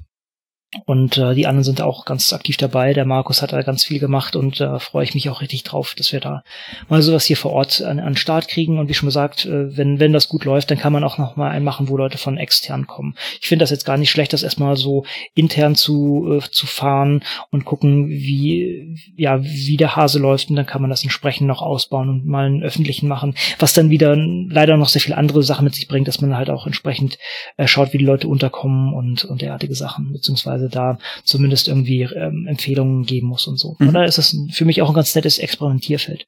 Und 0.85 1.17
äh, 1.17 1.33
die 1.33 1.47
anderen 1.47 1.63
sind 1.63 1.81
auch 1.81 2.05
ganz 2.05 2.33
aktiv 2.33 2.57
dabei. 2.57 2.93
Der 2.93 3.05
Markus 3.05 3.41
hat 3.41 3.53
da 3.53 3.61
ganz 3.61 3.85
viel 3.85 3.99
gemacht 3.99 4.35
und 4.35 4.59
da 4.59 4.75
äh, 4.75 4.79
freue 4.79 5.03
ich 5.03 5.13
mich 5.13 5.29
auch 5.29 5.41
richtig 5.41 5.63
drauf, 5.63 5.95
dass 5.97 6.11
wir 6.11 6.19
da 6.19 6.43
mal 6.89 7.01
sowas 7.01 7.25
hier 7.25 7.37
vor 7.37 7.51
Ort 7.53 7.81
an, 7.81 7.99
an 7.99 8.17
Start 8.17 8.47
kriegen. 8.47 8.77
Und 8.77 8.89
wie 8.89 8.93
schon 8.93 9.07
gesagt, 9.07 9.45
äh, 9.45 9.75
wenn, 9.77 9.99
wenn 9.99 10.13
das 10.13 10.27
gut 10.27 10.45
läuft, 10.45 10.69
dann 10.69 10.77
kann 10.77 10.93
man 10.93 11.03
auch 11.03 11.17
noch 11.17 11.35
mal 11.35 11.49
einen 11.49 11.65
machen, 11.65 11.89
wo 11.89 11.97
Leute 11.97 12.17
von 12.17 12.37
extern 12.37 12.87
kommen. 12.87 13.15
Ich 13.41 13.47
finde 13.47 13.63
das 13.63 13.69
jetzt 13.69 13.85
gar 13.85 13.97
nicht 13.97 14.11
schlecht, 14.11 14.33
das 14.33 14.43
erstmal 14.43 14.77
so 14.77 15.05
intern 15.33 15.75
zu, 15.75 16.39
äh, 16.39 16.51
zu 16.51 16.67
fahren 16.67 17.23
und 17.51 17.65
gucken, 17.65 18.09
wie, 18.09 18.97
ja, 19.15 19.43
wie 19.43 19.77
der 19.77 19.95
Hase 19.95 20.19
läuft. 20.19 20.49
Und 20.49 20.55
dann 20.55 20.65
kann 20.65 20.81
man 20.81 20.89
das 20.89 21.03
entsprechend 21.03 21.47
noch 21.47 21.61
ausbauen 21.61 22.09
und 22.09 22.25
mal 22.25 22.45
einen 22.45 22.63
öffentlichen 22.63 23.07
machen, 23.07 23.35
was 23.59 23.73
dann 23.73 23.89
wieder 23.89 24.15
leider 24.15 24.77
noch 24.77 24.89
sehr 24.89 25.01
viele 25.01 25.17
andere 25.17 25.43
Sachen 25.43 25.63
mit 25.63 25.75
sich 25.75 25.87
bringt, 25.87 26.07
dass 26.07 26.21
man 26.21 26.35
halt 26.35 26.49
auch 26.49 26.65
entsprechend 26.65 27.17
äh, 27.57 27.67
schaut, 27.67 27.93
wie 27.93 27.97
die 27.97 28.05
Leute 28.05 28.27
unterkommen 28.27 28.93
und, 28.93 29.25
und 29.25 29.41
derartige 29.41 29.75
Sachen, 29.75 30.11
beziehungsweise 30.11 30.64
beziehungsweise 30.65 30.69
da 30.69 30.97
zumindest 31.23 31.67
irgendwie 31.67 32.03
ähm, 32.03 32.47
Empfehlungen 32.47 33.05
geben 33.05 33.27
muss 33.27 33.47
und 33.47 33.57
so. 33.57 33.75
Mhm. 33.79 33.85
Von 33.85 33.93
daher 33.93 34.07
ist 34.07 34.17
das 34.17 34.35
für 34.51 34.65
mich 34.65 34.81
auch 34.81 34.89
ein 34.89 34.95
ganz 34.95 35.15
nettes 35.15 35.39
Experimentierfeld. 35.39 36.27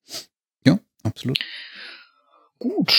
Ja, 0.65 0.80
absolut. 1.04 1.39
Gut. 2.60 2.93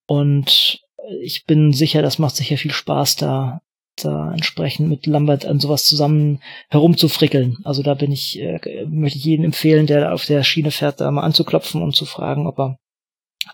Und 0.06 0.80
ich 1.22 1.46
bin 1.46 1.72
sicher, 1.72 2.02
das 2.02 2.18
macht 2.18 2.36
sicher 2.36 2.58
viel 2.58 2.72
Spaß, 2.72 3.16
da 3.16 3.62
da 4.02 4.32
entsprechend 4.32 4.90
mit 4.90 5.06
Lambert 5.06 5.46
an 5.46 5.58
sowas 5.58 5.86
zusammen 5.86 6.42
herumzufrickeln. 6.68 7.56
Also 7.64 7.82
da 7.82 7.94
bin 7.94 8.12
ich, 8.12 8.38
äh, 8.38 8.84
möchte 8.86 9.18
ich 9.18 9.24
jeden 9.24 9.42
empfehlen, 9.42 9.86
der 9.86 10.12
auf 10.12 10.26
der 10.26 10.42
Schiene 10.42 10.70
fährt, 10.70 11.00
da 11.00 11.10
mal 11.10 11.22
anzuklopfen 11.22 11.82
und 11.82 11.96
zu 11.96 12.04
fragen, 12.04 12.46
ob 12.46 12.58
er 12.58 12.78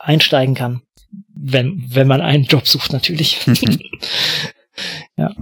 einsteigen 0.01 0.57
kann 0.57 0.83
wenn, 1.35 1.85
wenn 1.89 2.07
man 2.07 2.21
einen 2.21 2.45
Job 2.45 2.67
sucht, 2.67 2.93
natürlich. 2.93 3.41
ja. 5.17 5.35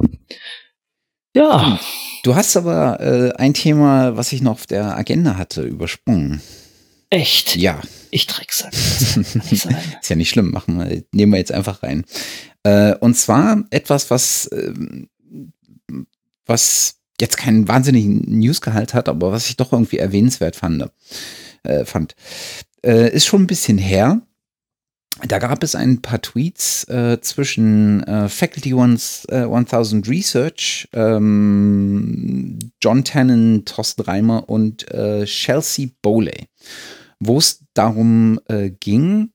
Ja. 1.34 1.78
Du 2.22 2.34
hast 2.34 2.56
aber 2.56 3.00
äh, 3.00 3.32
ein 3.36 3.54
Thema, 3.54 4.16
was 4.16 4.32
ich 4.32 4.42
noch 4.42 4.52
auf 4.52 4.66
der 4.66 4.96
Agenda 4.96 5.36
hatte, 5.36 5.62
übersprungen. 5.62 6.42
Echt? 7.08 7.56
Ja. 7.56 7.80
Ich 8.10 8.26
Drecksack. 8.26 8.72
ist 9.52 10.08
ja 10.08 10.16
nicht 10.16 10.30
schlimm, 10.30 10.50
machen 10.50 10.78
wir, 10.78 11.02
nehmen 11.12 11.32
wir 11.32 11.38
jetzt 11.38 11.52
einfach 11.52 11.82
rein. 11.82 12.04
Äh, 12.62 12.94
und 12.96 13.14
zwar 13.16 13.64
etwas, 13.70 14.10
was, 14.10 14.46
äh, 14.46 14.72
was 16.46 16.96
jetzt 17.20 17.36
keinen 17.36 17.68
wahnsinnigen 17.68 18.22
Newsgehalt 18.26 18.94
hat, 18.94 19.08
aber 19.08 19.32
was 19.32 19.48
ich 19.48 19.56
doch 19.56 19.72
irgendwie 19.72 19.98
erwähnenswert 19.98 20.56
fand. 20.56 20.90
Äh, 21.62 21.84
fand. 21.84 22.14
Äh, 22.84 23.14
ist 23.14 23.26
schon 23.26 23.42
ein 23.42 23.46
bisschen 23.46 23.78
her. 23.78 24.22
Da 25.26 25.38
gab 25.38 25.62
es 25.62 25.74
ein 25.74 26.00
paar 26.00 26.22
Tweets 26.22 26.84
äh, 26.84 27.20
zwischen 27.20 28.02
äh, 28.04 28.28
Faculty 28.28 28.72
Ones, 28.72 29.26
äh, 29.28 29.44
1000 29.44 30.08
Research, 30.08 30.88
ähm, 30.92 32.58
John 32.82 33.04
Tannen, 33.04 33.64
Thorsten 33.64 34.02
Reimer 34.02 34.48
und 34.48 34.90
äh, 34.92 35.24
Chelsea 35.24 35.88
Bowley, 36.00 36.48
wo 37.18 37.38
es 37.38 37.64
darum 37.74 38.40
äh, 38.48 38.70
ging, 38.70 39.32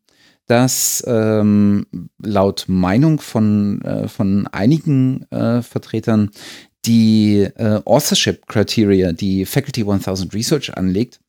dass 0.48 1.04
ähm, 1.08 1.86
laut 2.19 2.65
Meinung 2.67 3.19
von, 3.19 3.82
äh, 3.82 4.08
von 4.08 4.48
einigen 4.48 5.26
Vertretern 5.30 6.32
die 6.86 7.50
Authorship 7.58 8.45
Criteria, 8.48 9.12
die 9.12 9.45
Faculty 9.45 9.82
1000 9.82 10.34
Research 10.36 10.78
anlegt, 10.78 11.19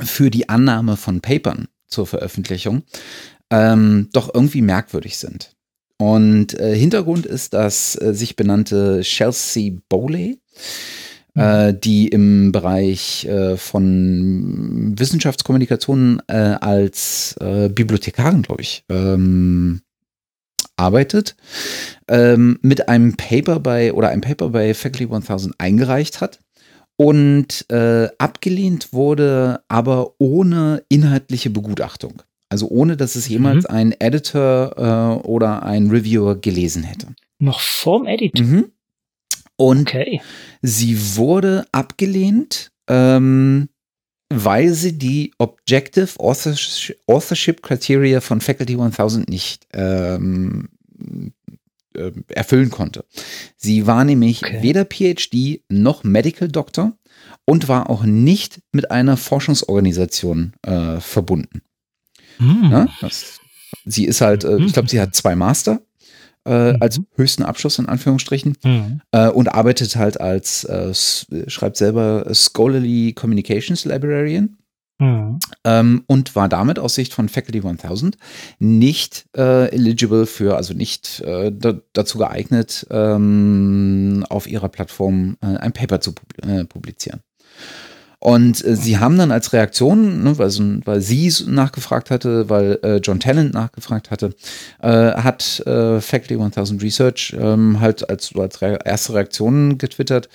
für 0.00 0.30
die 0.30 0.48
Annahme 0.48 0.96
von 0.96 1.20
Papern 1.20 1.66
zur 1.88 2.06
Veröffentlichung, 2.06 2.84
ähm, 3.50 4.08
doch 4.12 4.32
irgendwie 4.32 4.62
merkwürdig 4.62 5.16
sind. 5.18 5.56
Und 6.00 6.58
äh, 6.58 6.76
Hintergrund 6.76 7.26
ist, 7.26 7.54
dass 7.54 8.00
äh, 8.00 8.14
sich 8.14 8.36
benannte 8.36 9.00
Chelsea 9.02 9.72
Bowley, 9.88 10.38
mhm. 11.34 11.42
äh, 11.42 11.74
die 11.74 12.08
im 12.08 12.52
Bereich 12.52 13.24
äh, 13.26 13.56
von 13.56 14.94
Wissenschaftskommunikation 14.96 16.22
äh, 16.28 16.36
als 16.36 17.36
äh, 17.40 17.68
Bibliothekarin, 17.68 18.42
glaube 18.42 18.62
ich, 18.62 18.84
ähm, 18.88 19.80
arbeitet, 20.76 21.34
ähm, 22.06 22.60
mit 22.62 22.88
einem 22.88 23.16
Paper 23.16 23.58
bei 23.58 23.92
oder 23.92 24.10
ein 24.10 24.20
Paper 24.20 24.50
bei 24.50 24.74
Faculty 24.74 25.12
1000 25.12 25.56
eingereicht 25.58 26.20
hat 26.20 26.38
und 26.96 27.66
abgelehnt 27.70 28.92
wurde, 28.92 29.60
aber 29.68 30.14
ohne 30.18 30.82
inhaltliche 30.88 31.48
Begutachtung. 31.48 32.22
Also 32.48 32.68
ohne, 32.68 32.96
dass 32.96 33.14
es 33.14 33.28
jemals 33.28 33.68
mhm. 33.68 33.74
ein 33.74 33.92
Editor 33.98 34.74
äh, 34.76 35.26
oder 35.26 35.62
ein 35.64 35.90
Reviewer 35.90 36.36
gelesen 36.36 36.82
hätte. 36.82 37.08
Noch 37.38 37.60
vorm 37.60 38.06
Edit? 38.06 38.40
Mhm. 38.40 38.72
Und 39.56 39.88
okay. 39.88 40.20
sie 40.62 41.16
wurde 41.16 41.66
abgelehnt, 41.72 42.70
ähm, 42.88 43.68
weil 44.30 44.72
sie 44.72 44.96
die 44.96 45.32
Objective 45.38 46.18
Authorship 46.18 47.62
Criteria 47.62 48.20
von 48.20 48.40
Faculty 48.40 48.74
1000 48.74 49.28
nicht 49.28 49.66
ähm, 49.72 50.68
äh, 51.94 52.12
erfüllen 52.28 52.70
konnte. 52.70 53.04
Sie 53.56 53.86
war 53.86 54.04
nämlich 54.04 54.44
okay. 54.44 54.62
weder 54.62 54.84
PhD 54.84 55.62
noch 55.68 56.04
Medical 56.04 56.48
Doctor 56.48 56.92
und 57.44 57.66
war 57.68 57.90
auch 57.90 58.04
nicht 58.04 58.60
mit 58.72 58.90
einer 58.90 59.16
Forschungsorganisation 59.16 60.52
äh, 60.62 61.00
verbunden. 61.00 61.62
Mhm. 62.38 62.70
Ja, 62.70 62.88
das, 63.00 63.40
sie 63.84 64.04
ist 64.04 64.20
halt, 64.20 64.44
äh, 64.44 64.58
ich 64.58 64.72
glaube, 64.72 64.88
sie 64.88 65.00
hat 65.00 65.14
zwei 65.14 65.36
Master 65.36 65.80
äh, 66.44 66.72
mhm. 66.72 66.82
als 66.82 67.00
höchsten 67.14 67.42
Abschluss 67.42 67.78
in 67.78 67.86
Anführungsstrichen 67.86 68.56
mhm. 68.64 69.00
äh, 69.12 69.28
und 69.28 69.48
arbeitet 69.48 69.96
halt 69.96 70.20
als, 70.20 70.64
äh, 70.64 70.92
schreibt 70.94 71.76
selber 71.76 72.26
Scholarly 72.32 73.12
Communications 73.12 73.84
Librarian. 73.84 74.56
Mhm. 75.00 75.38
Ähm, 75.62 76.02
und 76.08 76.34
war 76.34 76.48
damit 76.48 76.80
aus 76.80 76.96
Sicht 76.96 77.14
von 77.14 77.28
Faculty 77.28 77.60
1000 77.60 78.16
nicht 78.58 79.26
äh, 79.36 79.70
eligible 79.72 80.26
für, 80.26 80.56
also 80.56 80.74
nicht 80.74 81.20
äh, 81.20 81.52
dazu 81.92 82.18
geeignet, 82.18 82.84
ähm, 82.90 84.26
auf 84.28 84.48
ihrer 84.48 84.68
Plattform 84.68 85.36
äh, 85.40 85.56
ein 85.58 85.72
Paper 85.72 86.00
zu 86.00 86.14
publizieren. 86.68 87.20
Und 88.20 88.64
äh, 88.64 88.74
sie 88.74 88.98
haben 88.98 89.16
dann 89.16 89.30
als 89.30 89.52
Reaktion, 89.52 90.24
ne, 90.24 90.38
weil, 90.38 90.50
so, 90.50 90.62
weil 90.84 91.00
sie 91.00 91.32
nachgefragt 91.46 92.10
hatte, 92.10 92.48
weil 92.48 92.78
äh, 92.82 92.96
John 92.96 93.20
Tennant 93.20 93.54
nachgefragt 93.54 94.10
hatte, 94.10 94.34
äh, 94.82 95.12
hat 95.12 95.60
äh, 95.66 96.00
Faculty 96.00 96.34
1000 96.34 96.82
Research 96.82 97.36
ähm, 97.38 97.78
halt 97.78 98.08
als, 98.10 98.34
als 98.34 98.60
re 98.60 98.78
erste 98.84 99.14
Reaktion 99.14 99.78
getwittert, 99.78 100.28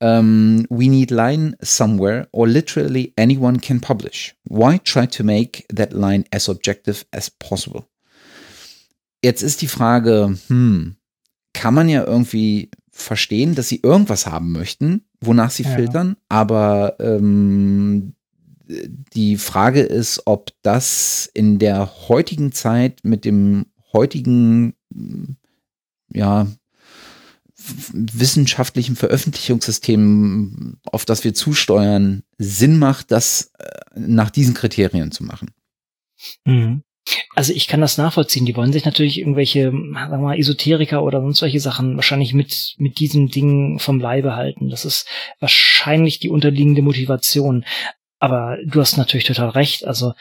ähm, 0.00 0.66
We 0.68 0.88
need 0.88 1.10
line 1.10 1.56
somewhere 1.60 2.28
or 2.32 2.48
literally 2.48 3.12
anyone 3.16 3.58
can 3.60 3.80
publish. 3.80 4.34
Why 4.44 4.78
try 4.80 5.06
to 5.06 5.22
make 5.22 5.64
that 5.74 5.92
line 5.92 6.24
as 6.32 6.48
objective 6.48 7.04
as 7.12 7.30
possible? 7.30 7.84
Jetzt 9.22 9.42
ist 9.42 9.62
die 9.62 9.68
Frage, 9.68 10.36
hm, 10.48 10.96
kann 11.52 11.74
man 11.74 11.88
ja 11.88 12.04
irgendwie 12.04 12.70
verstehen, 13.00 13.54
dass 13.54 13.68
sie 13.68 13.80
irgendwas 13.82 14.26
haben 14.26 14.52
möchten, 14.52 15.04
wonach 15.20 15.50
sie 15.50 15.62
ja. 15.62 15.70
filtern, 15.70 16.16
aber 16.28 16.96
ähm, 17.00 18.14
die 19.14 19.36
Frage 19.36 19.80
ist, 19.80 20.22
ob 20.26 20.52
das 20.62 21.30
in 21.32 21.58
der 21.58 22.08
heutigen 22.08 22.52
Zeit 22.52 23.00
mit 23.02 23.24
dem 23.24 23.66
heutigen, 23.92 24.74
ja, 26.12 26.46
wissenschaftlichen 27.92 28.96
Veröffentlichungssystem, 28.96 30.78
auf 30.84 31.04
das 31.04 31.24
wir 31.24 31.34
zusteuern, 31.34 32.22
Sinn 32.38 32.78
macht, 32.78 33.10
das 33.10 33.52
äh, 33.58 33.98
nach 33.98 34.30
diesen 34.30 34.54
Kriterien 34.54 35.10
zu 35.10 35.24
machen. 35.24 35.50
Mhm. 36.44 36.82
Also 37.34 37.52
ich 37.52 37.68
kann 37.68 37.80
das 37.80 37.98
nachvollziehen. 37.98 38.46
Die 38.46 38.56
wollen 38.56 38.72
sich 38.72 38.84
natürlich 38.84 39.18
irgendwelche, 39.18 39.64
sagen 39.64 40.10
wir 40.10 40.18
mal, 40.18 40.38
Esoteriker 40.38 41.02
oder 41.02 41.20
sonst 41.20 41.42
welche 41.42 41.60
Sachen 41.60 41.96
wahrscheinlich 41.96 42.34
mit, 42.34 42.74
mit 42.78 42.98
diesem 42.98 43.28
Ding 43.28 43.78
vom 43.78 44.00
Leibe 44.00 44.36
halten. 44.36 44.68
Das 44.68 44.84
ist 44.84 45.06
wahrscheinlich 45.40 46.18
die 46.18 46.30
unterliegende 46.30 46.82
Motivation. 46.82 47.64
Aber 48.20 48.58
du 48.66 48.80
hast 48.80 48.96
natürlich 48.96 49.26
total 49.26 49.50
recht. 49.50 49.86
Also 49.86 50.12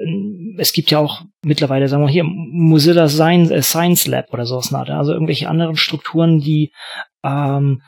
ähm, 0.00 0.56
es 0.58 0.72
gibt 0.72 0.90
ja 0.90 0.98
auch 0.98 1.22
mittlerweile, 1.42 1.88
sagen 1.88 2.02
wir 2.04 2.10
hier, 2.10 2.24
Mozilla 2.24 3.08
Science, 3.08 3.50
äh, 3.50 3.62
Science 3.62 4.06
Lab 4.06 4.32
oder 4.32 4.44
sowas. 4.44 4.72
Also 4.72 5.12
irgendwelche 5.12 5.48
anderen 5.48 5.76
Strukturen, 5.76 6.40
die 6.40 6.72
ähm, 7.24 7.82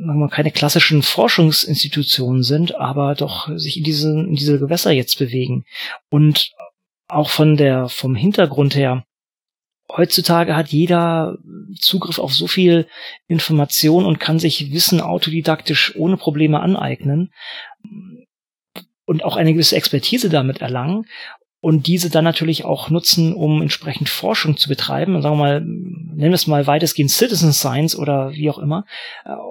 sagen 0.00 0.20
wir, 0.20 0.28
keine 0.28 0.50
klassischen 0.50 1.02
Forschungsinstitutionen 1.02 2.42
sind, 2.42 2.74
aber 2.74 3.14
doch 3.14 3.48
sich 3.56 3.78
in 3.78 3.84
diese, 3.84 4.10
in 4.10 4.34
diese 4.34 4.58
Gewässer 4.58 4.90
jetzt 4.90 5.18
bewegen. 5.18 5.64
Und 6.10 6.50
auch 7.08 7.30
von 7.30 7.56
der, 7.56 7.88
vom 7.88 8.14
Hintergrund 8.14 8.74
her, 8.74 9.04
heutzutage 9.90 10.56
hat 10.56 10.68
jeder 10.68 11.38
Zugriff 11.78 12.18
auf 12.18 12.34
so 12.34 12.46
viel 12.46 12.86
Information 13.28 14.04
und 14.04 14.18
kann 14.18 14.38
sich 14.38 14.72
Wissen 14.72 15.00
autodidaktisch 15.00 15.94
ohne 15.96 16.16
Probleme 16.16 16.60
aneignen 16.60 17.32
und 19.04 19.24
auch 19.24 19.36
eine 19.36 19.52
gewisse 19.52 19.76
Expertise 19.76 20.28
damit 20.28 20.60
erlangen. 20.60 21.06
und 21.66 21.88
diese 21.88 22.10
dann 22.10 22.22
natürlich 22.22 22.64
auch 22.64 22.90
nutzen, 22.90 23.34
um 23.34 23.60
entsprechend 23.60 24.08
Forschung 24.08 24.56
zu 24.56 24.68
betreiben, 24.68 25.20
sagen 25.20 25.36
wir 25.36 25.44
mal, 25.44 25.60
nennen 25.62 26.30
wir 26.30 26.34
es 26.34 26.46
mal 26.46 26.66
weitestgehend 26.68 27.10
Citizen 27.10 27.52
Science 27.52 27.96
oder 27.96 28.30
wie 28.30 28.50
auch 28.50 28.58
immer. 28.58 28.84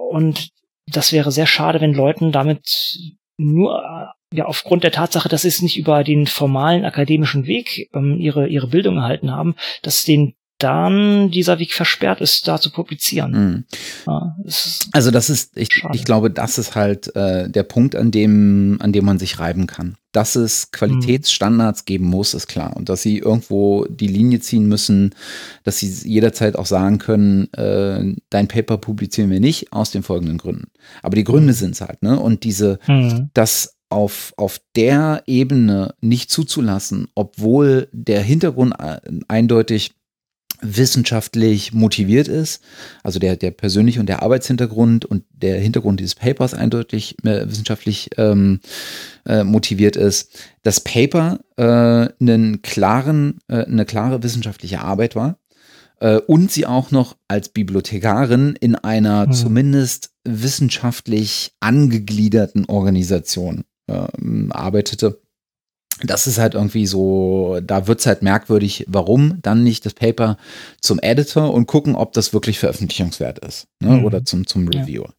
Und 0.08 0.48
das 0.86 1.12
wäre 1.12 1.30
sehr 1.30 1.46
schade, 1.46 1.80
wenn 1.82 1.92
Leuten 1.92 2.32
damit 2.32 2.98
nur 3.36 4.14
ja 4.32 4.46
aufgrund 4.46 4.84
der 4.84 4.92
Tatsache, 4.92 5.28
dass 5.28 5.42
sie 5.42 5.48
es 5.48 5.62
nicht 5.62 5.78
über 5.78 6.04
den 6.04 6.26
formalen 6.26 6.84
akademischen 6.84 7.46
Weg 7.46 7.90
ähm, 7.94 8.18
ihre 8.18 8.48
ihre 8.48 8.68
Bildung 8.68 8.96
erhalten 8.96 9.30
haben, 9.30 9.56
dass 9.82 10.02
denen 10.02 10.34
dann 10.58 11.30
dieser 11.30 11.58
Weg 11.58 11.74
versperrt 11.74 12.20
ist, 12.20 12.48
da 12.48 12.58
zu 12.58 12.70
publizieren. 12.70 13.32
Mhm. 13.32 13.64
Ja, 14.06 14.36
das 14.42 14.88
also 14.92 15.10
das 15.10 15.28
ist, 15.28 15.56
ich, 15.56 15.68
ich 15.92 16.04
glaube, 16.04 16.30
das 16.30 16.56
ist 16.56 16.74
halt 16.74 17.14
äh, 17.14 17.50
der 17.50 17.62
Punkt, 17.62 17.94
an 17.94 18.10
dem, 18.10 18.78
an 18.80 18.92
dem 18.92 19.04
man 19.04 19.18
sich 19.18 19.38
reiben 19.38 19.66
kann. 19.66 19.96
Dass 20.12 20.34
es 20.34 20.70
Qualitätsstandards 20.70 21.82
mhm. 21.82 21.84
geben 21.84 22.04
muss, 22.06 22.32
ist 22.32 22.46
klar. 22.46 22.74
Und 22.74 22.88
dass 22.88 23.02
sie 23.02 23.18
irgendwo 23.18 23.84
die 23.84 24.06
Linie 24.06 24.40
ziehen 24.40 24.66
müssen, 24.66 25.14
dass 25.62 25.78
sie 25.78 25.88
jederzeit 26.08 26.56
auch 26.56 26.64
sagen 26.64 26.98
können, 26.98 27.52
äh, 27.52 28.14
dein 28.30 28.48
Paper 28.48 28.78
publizieren 28.78 29.30
wir 29.30 29.40
nicht, 29.40 29.74
aus 29.74 29.90
den 29.90 30.02
folgenden 30.02 30.38
Gründen. 30.38 30.68
Aber 31.02 31.16
die 31.16 31.24
Gründe 31.24 31.52
mhm. 31.52 31.56
sind 31.56 31.70
es 31.72 31.82
halt, 31.82 32.02
ne? 32.02 32.18
Und 32.18 32.44
diese, 32.44 32.78
mhm. 32.86 33.30
Auf, 33.88 34.34
auf 34.36 34.60
der 34.74 35.22
Ebene 35.26 35.94
nicht 36.00 36.30
zuzulassen, 36.30 37.08
obwohl 37.14 37.88
der 37.92 38.22
Hintergrund 38.22 38.74
äh, 38.78 39.00
eindeutig 39.28 39.92
wissenschaftlich 40.60 41.72
motiviert 41.72 42.28
ist, 42.28 42.62
also 43.02 43.18
der, 43.18 43.36
der 43.36 43.50
persönliche 43.50 44.00
und 44.00 44.08
der 44.08 44.22
Arbeitshintergrund 44.22 45.04
und 45.04 45.24
der 45.30 45.60
Hintergrund 45.60 46.00
dieses 46.00 46.14
Papers 46.14 46.54
eindeutig 46.54 47.16
äh, 47.24 47.48
wissenschaftlich 47.48 48.10
ähm, 48.16 48.60
äh, 49.26 49.44
motiviert 49.44 49.96
ist, 49.96 50.38
das 50.62 50.80
Paper 50.80 51.40
äh, 51.56 52.08
einen 52.20 52.62
klaren, 52.62 53.38
äh, 53.48 53.64
eine 53.64 53.84
klare 53.84 54.22
wissenschaftliche 54.22 54.80
Arbeit 54.80 55.14
war 55.14 55.38
äh, 56.00 56.16
und 56.16 56.50
sie 56.50 56.66
auch 56.66 56.90
noch 56.90 57.16
als 57.28 57.50
Bibliothekarin 57.50 58.56
in 58.58 58.76
einer 58.76 59.26
mhm. 59.26 59.32
zumindest 59.32 60.10
wissenschaftlich 60.24 61.52
angegliederten 61.60 62.64
Organisation 62.64 63.64
ähm, 63.88 64.50
arbeitete 64.52 65.20
das 66.02 66.26
ist 66.26 66.38
halt 66.38 66.54
irgendwie 66.54 66.86
so, 66.86 67.58
da 67.62 67.86
wird's 67.86 68.06
halt 68.06 68.22
merkwürdig, 68.22 68.84
warum 68.86 69.40
dann 69.42 69.62
nicht 69.62 69.86
das 69.86 69.94
Paper 69.94 70.36
zum 70.80 70.98
Editor 71.00 71.54
und 71.54 71.66
gucken, 71.66 71.94
ob 71.94 72.12
das 72.12 72.32
wirklich 72.32 72.58
veröffentlichungswert 72.58 73.38
ist 73.38 73.66
ne? 73.80 73.96
Mhm. 73.96 74.04
oder 74.04 74.24
zum, 74.24 74.46
zum 74.46 74.68
Reviewer. 74.68 75.08
Ja. 75.08 75.14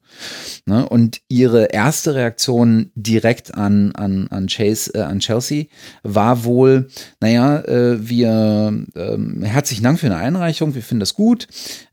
Ne? 0.66 0.88
Und 0.88 1.22
ihre 1.28 1.66
erste 1.66 2.16
Reaktion 2.16 2.92
direkt 2.96 3.56
an, 3.56 3.94
an, 3.94 4.28
an, 4.30 4.48
Chase, 4.48 4.92
äh, 4.94 5.02
an 5.02 5.20
Chelsea 5.20 5.66
war 6.04 6.44
wohl, 6.44 6.90
naja, 7.20 7.60
äh, 7.62 8.10
wir, 8.10 8.86
äh, 8.96 9.46
herzlichen 9.46 9.84
Dank 9.84 10.00
für 10.00 10.08
eine 10.08 10.18
Einreichung, 10.18 10.76
wir 10.76 10.82
finden 10.82 11.00
das 11.00 11.14
gut. 11.14 11.48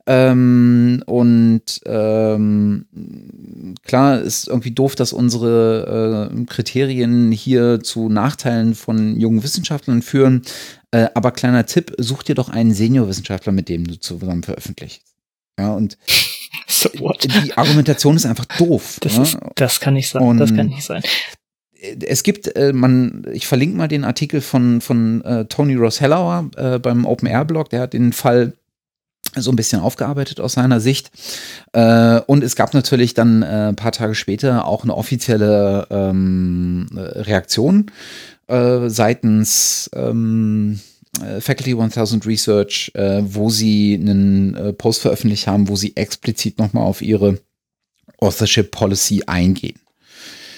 Ähm, 0.06 1.02
und 1.06 1.80
ähm, 1.86 2.86
klar 3.84 4.20
ist 4.20 4.48
irgendwie 4.48 4.72
doof, 4.72 4.94
dass 4.94 5.12
unsere 5.12 6.30
äh, 6.30 6.44
Kriterien 6.44 7.32
hier 7.32 7.80
zu 7.80 8.08
Nachteilen 8.08 8.74
von 8.74 9.18
jungen 9.18 9.42
Wissenschaftlern 9.42 10.02
führen. 10.02 10.42
Äh, 10.90 11.08
aber 11.14 11.32
kleiner 11.32 11.64
Tipp, 11.64 11.94
such 11.98 12.22
dir 12.22 12.34
doch 12.34 12.50
einen 12.50 12.74
Seniorwissenschaftler, 12.74 13.52
mit 13.52 13.68
dem 13.68 13.86
du 13.86 13.98
zusammen 13.98 14.42
veröffentlichst. 14.42 15.02
Ja, 15.58 15.72
und 15.72 15.96
so 16.80 17.12
die 17.22 17.56
Argumentation 17.56 18.16
ist 18.16 18.26
einfach 18.26 18.44
doof. 18.44 18.98
Das, 19.00 19.16
ne? 19.16 19.22
ist, 19.22 19.38
das 19.56 19.80
kann 19.80 19.94
nicht 19.94 20.08
sein. 20.08 20.22
Und 20.22 20.38
das 20.38 20.54
kann 20.54 20.66
nicht 20.66 20.84
sein 20.84 21.02
es 22.00 22.22
gibt, 22.22 22.56
äh, 22.56 22.72
man, 22.72 23.26
ich 23.32 23.46
verlinke 23.46 23.76
mal 23.76 23.88
den 23.88 24.04
Artikel 24.04 24.40
von, 24.40 24.80
von 24.80 25.22
äh, 25.22 25.44
Tony 25.46 25.74
Ross 25.74 26.00
Hellauer 26.00 26.50
äh, 26.56 26.78
beim 26.78 27.04
Open 27.04 27.28
Air 27.28 27.44
Blog, 27.44 27.68
der 27.70 27.82
hat 27.82 27.92
den 27.92 28.12
Fall 28.12 28.54
so 29.36 29.50
ein 29.50 29.56
bisschen 29.56 29.80
aufgearbeitet 29.80 30.40
aus 30.40 30.52
seiner 30.54 30.80
Sicht. 30.80 31.10
Äh, 31.72 32.20
und 32.26 32.44
es 32.44 32.56
gab 32.56 32.74
natürlich 32.74 33.14
dann 33.14 33.42
äh, 33.42 33.68
ein 33.68 33.76
paar 33.76 33.92
Tage 33.92 34.14
später 34.14 34.66
auch 34.66 34.84
eine 34.84 34.96
offizielle 34.96 35.86
ähm, 35.90 36.86
Reaktion 36.92 37.90
äh, 38.46 38.88
seitens 38.88 39.90
ähm, 39.94 40.78
äh, 40.78 40.93
Faculty 41.40 41.74
1000 41.74 42.26
Research, 42.26 42.90
äh, 42.94 43.22
wo 43.24 43.50
sie 43.50 43.94
einen 43.94 44.54
äh, 44.54 44.72
Post 44.72 45.02
veröffentlicht 45.02 45.46
haben, 45.46 45.68
wo 45.68 45.76
sie 45.76 45.96
explizit 45.96 46.58
nochmal 46.58 46.84
auf 46.84 47.02
ihre 47.02 47.38
Authorship 48.18 48.70
Policy 48.70 49.24
eingehen. 49.26 49.78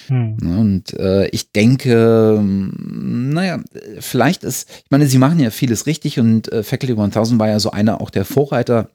Hm. 0.07 0.37
Ne, 0.41 0.57
und 0.57 0.93
äh, 0.93 1.27
ich 1.27 1.51
denke, 1.51 2.41
naja, 2.41 3.59
vielleicht 3.99 4.43
ist, 4.43 4.69
ich 4.85 4.91
meine, 4.91 5.07
sie 5.07 5.17
machen 5.17 5.39
ja 5.39 5.49
vieles 5.49 5.85
richtig 5.85 6.19
und 6.19 6.51
äh, 6.51 6.63
Faculty 6.63 6.93
1000 6.93 7.39
war 7.39 7.49
ja 7.49 7.59
so 7.59 7.71
einer 7.71 7.99
auch 7.99 8.09
der 8.09 8.25
Vorreiter, 8.25 8.89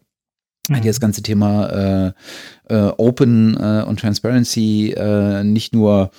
hm. 0.69 0.81
die 0.81 0.89
das 0.89 1.01
ganze 1.01 1.23
Thema 1.23 2.15
äh, 2.69 2.75
äh, 2.75 2.93
Open 2.97 3.57
äh, 3.57 3.85
und 3.87 4.01
Transparency 4.01 4.95
äh, 4.97 5.45
nicht 5.45 5.75
nur 5.75 6.11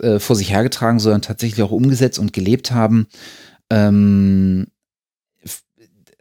äh, 0.00 0.18
vor 0.18 0.34
sich 0.34 0.50
hergetragen, 0.50 0.98
sondern 0.98 1.22
tatsächlich 1.22 1.62
auch 1.62 1.70
umgesetzt 1.70 2.18
und 2.18 2.32
gelebt 2.32 2.72
haben. 2.72 3.06
Ähm, 3.70 4.66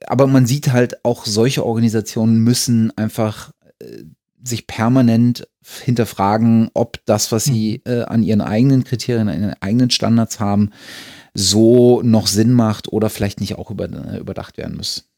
aber 0.08 0.28
man 0.28 0.46
sieht 0.46 0.72
halt 0.72 1.04
auch 1.06 1.26
solche 1.26 1.66
Organisationen 1.66 2.40
müssen 2.40 2.96
einfach 2.98 3.52
äh, 3.80 4.04
sich 4.44 4.68
permanent 4.68 5.48
hinterfragen, 5.84 6.70
ob 6.74 7.00
das, 7.06 7.32
was 7.32 7.44
sie 7.44 7.82
mhm. 7.86 7.92
äh, 7.92 8.04
an 8.04 8.24
ihren 8.24 8.42
eigenen 8.42 8.84
Kriterien, 8.84 9.30
an 9.30 9.42
ihren 9.42 9.62
eigenen 9.62 9.90
Standards 9.92 10.40
haben, 10.40 10.72
so 11.34 12.02
noch 12.02 12.28
Sinn 12.28 12.54
macht 12.54 12.92
oder 12.92 13.10
vielleicht 13.10 13.40
nicht 13.40 13.58
auch 13.58 13.72
über, 13.72 13.86
äh, 13.86 14.18
überdacht 14.18 14.58
werden 14.58 14.78
muss. 14.78 15.11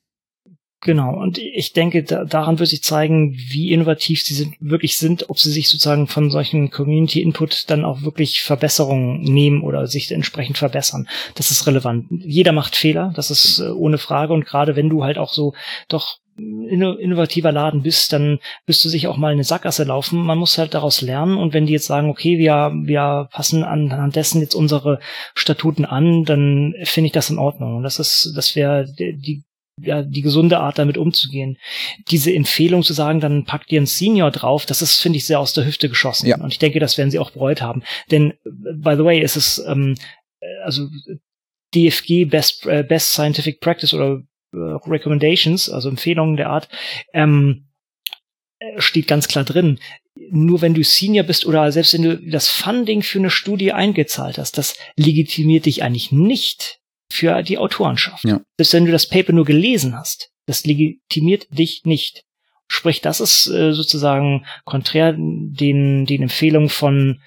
Genau, 0.84 1.16
und 1.16 1.38
ich 1.38 1.72
denke, 1.72 2.04
da, 2.04 2.26
daran 2.26 2.60
wird 2.60 2.68
sich 2.68 2.84
zeigen, 2.84 3.34
wie 3.38 3.72
innovativ 3.72 4.22
sie 4.22 4.34
sind, 4.34 4.56
wirklich 4.60 4.98
sind, 4.98 5.30
ob 5.30 5.40
sie 5.40 5.50
sich 5.50 5.70
sozusagen 5.70 6.08
von 6.08 6.30
solchen 6.30 6.72
Community 6.72 7.22
Input 7.22 7.70
dann 7.70 7.86
auch 7.86 8.02
wirklich 8.02 8.42
Verbesserungen 8.42 9.22
nehmen 9.22 9.64
oder 9.64 9.88
sich 9.88 10.12
entsprechend 10.12 10.58
verbessern. 10.58 11.08
Das 11.36 11.52
ist 11.52 11.68
relevant. 11.68 12.08
Jeder 12.10 12.52
macht 12.52 12.76
Fehler, 12.76 13.14
das 13.16 13.32
ist 13.32 13.60
äh, 13.60 13.70
ohne 13.70 13.98
Frage. 13.98 14.34
Und 14.34 14.46
gerade 14.46 14.76
wenn 14.76 14.90
du 14.90 15.06
halt 15.06 15.18
auch 15.18 15.32
so 15.32 15.54
doch 15.88 16.18
innovativer 16.36 17.54
Laden 17.54 17.84
bist, 17.84 18.12
dann 18.12 18.40
wirst 18.66 18.84
du 18.84 18.90
sich 18.90 19.08
auch 19.08 19.16
mal 19.16 19.32
eine 19.32 19.46
Sackgasse 19.46 19.86
laufen. 19.86 20.20
Man 20.20 20.38
muss 20.38 20.58
halt 20.58 20.74
daraus 20.74 21.00
lernen 21.00 21.38
und 21.38 21.54
wenn 21.54 21.66
die 21.66 21.74
jetzt 21.74 21.86
sagen, 21.86 22.10
okay, 22.10 22.38
wir, 22.40 22.74
wir 22.74 23.30
passen 23.32 23.64
anhand 23.64 24.18
dessen 24.18 24.42
jetzt 24.42 24.56
unsere 24.56 25.00
Statuten 25.34 25.86
an, 25.86 26.26
dann 26.26 26.74
finde 26.84 27.08
ich 27.08 27.14
das 27.14 27.30
in 27.30 27.38
Ordnung. 27.38 27.78
Und 27.78 27.84
das 27.84 28.00
ist, 28.00 28.34
das 28.36 28.56
wäre 28.56 28.92
die, 28.92 29.44
ja, 29.82 30.04
die 30.04 30.22
gesunde 30.22 30.60
Art, 30.60 30.78
damit 30.78 30.98
umzugehen. 30.98 31.58
Diese 32.10 32.34
Empfehlung 32.34 32.84
zu 32.84 32.94
sagen, 32.94 33.20
dann 33.20 33.46
packt 33.46 33.72
ihr 33.72 33.80
einen 33.80 33.88
Senior 33.88 34.32
drauf, 34.32 34.66
das 34.66 34.82
ist, 34.82 35.02
finde 35.02 35.18
ich, 35.18 35.26
sehr 35.26 35.40
aus 35.40 35.54
der 35.54 35.66
Hüfte 35.66 35.90
geschossen. 35.90 36.28
Ja. 36.28 36.38
Und 36.40 36.52
ich 36.54 36.60
denke, 36.60 36.80
das 36.80 36.98
werden 36.98 37.12
sie 37.12 37.20
auch 37.20 37.32
bereut 37.32 37.62
haben. 37.62 37.84
Denn, 38.12 38.34
by 38.44 38.96
the 38.96 39.04
way, 39.04 39.22
ist 39.22 39.36
es, 39.36 39.64
ähm, 39.68 39.96
also 40.64 40.88
DFG 41.74 42.26
Best, 42.26 42.66
äh, 42.66 42.84
Best 42.84 43.14
Scientific 43.14 43.60
Practice 43.62 43.94
oder 43.94 44.22
äh, 44.54 44.58
Recommendations, 44.58 45.70
also 45.70 45.90
Empfehlungen 45.90 46.38
der 46.38 46.50
Art, 46.50 46.70
ähm, 47.14 47.70
steht 48.78 49.08
ganz 49.08 49.28
klar 49.28 49.44
drin. 49.44 49.80
Nur 50.30 50.62
wenn 50.62 50.76
du 50.76 50.84
Senior 50.84 51.26
bist 51.26 51.46
oder 51.46 51.72
selbst 51.72 51.94
wenn 51.94 52.04
du 52.04 52.18
das 52.18 52.48
Funding 52.48 53.02
für 53.02 53.18
eine 53.18 53.32
Studie 53.32 53.74
eingezahlt 53.74 54.38
hast, 54.38 54.58
das 54.58 54.78
legitimiert 54.96 55.66
dich 55.66 55.84
eigentlich 55.84 56.12
nicht 56.12 56.80
für 57.14 57.44
die 57.44 57.58
Autorenschaft. 57.58 58.24
Ja. 58.26 58.42
Selbst 58.58 58.74
wenn 58.74 58.86
du 58.86 58.92
das 58.92 59.08
Paper 59.08 59.34
nur 59.34 59.46
gelesen 59.46 59.96
hast, 59.96 60.32
das 60.48 60.66
legitimiert 60.66 61.48
dich 61.52 61.84
nicht. 61.86 62.26
Sprich, 62.68 63.02
das 63.02 63.20
ist 63.20 63.48
äh, 63.48 63.74
sozusagen 63.74 64.46
konträr 64.66 65.14
den, 65.14 66.06
den 66.06 66.24
Empfehlungen 66.24 66.70
von 66.70 67.22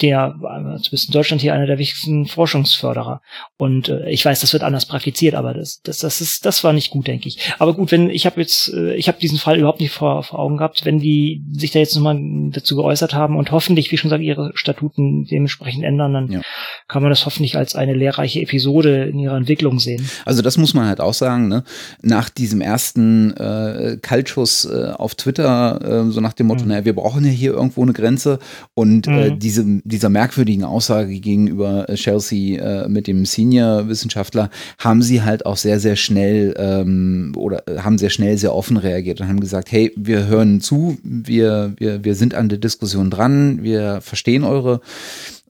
der, 0.00 0.34
zumindest 0.38 1.08
in 1.08 1.12
Deutschland 1.12 1.42
hier 1.42 1.54
einer 1.54 1.66
der 1.66 1.78
wichtigsten 1.78 2.26
Forschungsförderer. 2.26 3.20
Und 3.58 3.88
äh, 3.88 4.10
ich 4.10 4.24
weiß, 4.24 4.40
das 4.40 4.52
wird 4.52 4.62
anders 4.62 4.86
praktiziert, 4.86 5.34
aber 5.34 5.54
das, 5.54 5.80
das, 5.82 5.98
das 5.98 6.20
ist, 6.20 6.46
das 6.46 6.64
war 6.64 6.72
nicht 6.72 6.90
gut, 6.90 7.06
denke 7.06 7.28
ich. 7.28 7.38
Aber 7.58 7.74
gut, 7.74 7.92
wenn 7.92 8.10
ich 8.10 8.26
habe 8.26 8.40
jetzt, 8.40 8.72
äh, 8.72 8.94
ich 8.94 9.08
habe 9.08 9.18
diesen 9.18 9.38
Fall 9.38 9.58
überhaupt 9.58 9.80
nicht 9.80 9.92
vor, 9.92 10.22
vor 10.22 10.38
Augen 10.38 10.56
gehabt, 10.56 10.84
wenn 10.84 10.98
die 10.98 11.42
sich 11.52 11.70
da 11.70 11.78
jetzt 11.78 11.94
nochmal 11.94 12.18
dazu 12.50 12.76
geäußert 12.76 13.14
haben 13.14 13.36
und 13.36 13.50
hoffentlich, 13.50 13.90
wie 13.92 13.96
schon 13.96 14.08
gesagt, 14.08 14.22
ihre 14.22 14.52
Statuten 14.54 15.24
dementsprechend 15.24 15.84
ändern, 15.84 16.12
dann 16.12 16.30
ja. 16.30 16.40
kann 16.88 17.02
man 17.02 17.10
das 17.10 17.26
hoffentlich 17.26 17.56
als 17.56 17.74
eine 17.74 17.94
lehrreiche 17.94 18.40
Episode 18.40 19.04
in 19.04 19.18
ihrer 19.18 19.36
Entwicklung 19.36 19.78
sehen. 19.78 20.08
Also 20.24 20.42
das 20.42 20.56
muss 20.56 20.74
man 20.74 20.86
halt 20.86 21.00
auch 21.00 21.14
sagen, 21.14 21.48
ne? 21.48 21.64
Nach 22.00 22.28
diesem 22.30 22.60
ersten 22.60 23.36
äh, 23.36 23.98
Kaltschuss 24.00 24.64
äh, 24.64 24.92
auf 24.96 25.14
Twitter, 25.14 26.06
äh, 26.06 26.10
so 26.10 26.20
nach 26.20 26.32
dem 26.32 26.46
Motto, 26.46 26.62
mhm. 26.62 26.68
naja, 26.68 26.84
wir 26.84 26.94
brauchen 26.94 27.24
ja 27.24 27.30
hier 27.30 27.52
irgendwo 27.52 27.82
eine 27.82 27.92
Grenze 27.92 28.38
und 28.74 29.06
äh, 29.06 29.30
mhm. 29.30 29.38
diese 29.38 29.64
dieser 29.92 30.08
merkwürdigen 30.08 30.64
Aussage 30.64 31.20
gegenüber 31.20 31.88
äh, 31.88 31.94
Chelsea 31.94 32.60
äh, 32.60 32.88
mit 32.88 33.06
dem 33.06 33.24
Senior-Wissenschaftler 33.24 34.50
haben 34.78 35.02
sie 35.02 35.22
halt 35.22 35.46
auch 35.46 35.56
sehr, 35.56 35.78
sehr 35.78 35.96
schnell 35.96 36.54
ähm, 36.56 37.32
oder 37.36 37.68
äh, 37.68 37.78
haben 37.80 37.98
sehr 37.98 38.10
schnell 38.10 38.38
sehr 38.38 38.54
offen 38.54 38.76
reagiert 38.76 39.20
und 39.20 39.28
haben 39.28 39.40
gesagt, 39.40 39.70
hey, 39.70 39.92
wir 39.96 40.26
hören 40.26 40.60
zu, 40.60 40.98
wir, 41.02 41.74
wir, 41.76 42.04
wir 42.04 42.14
sind 42.14 42.34
an 42.34 42.48
der 42.48 42.58
Diskussion 42.58 43.10
dran, 43.10 43.62
wir 43.62 44.00
verstehen 44.00 44.44
eure 44.44 44.80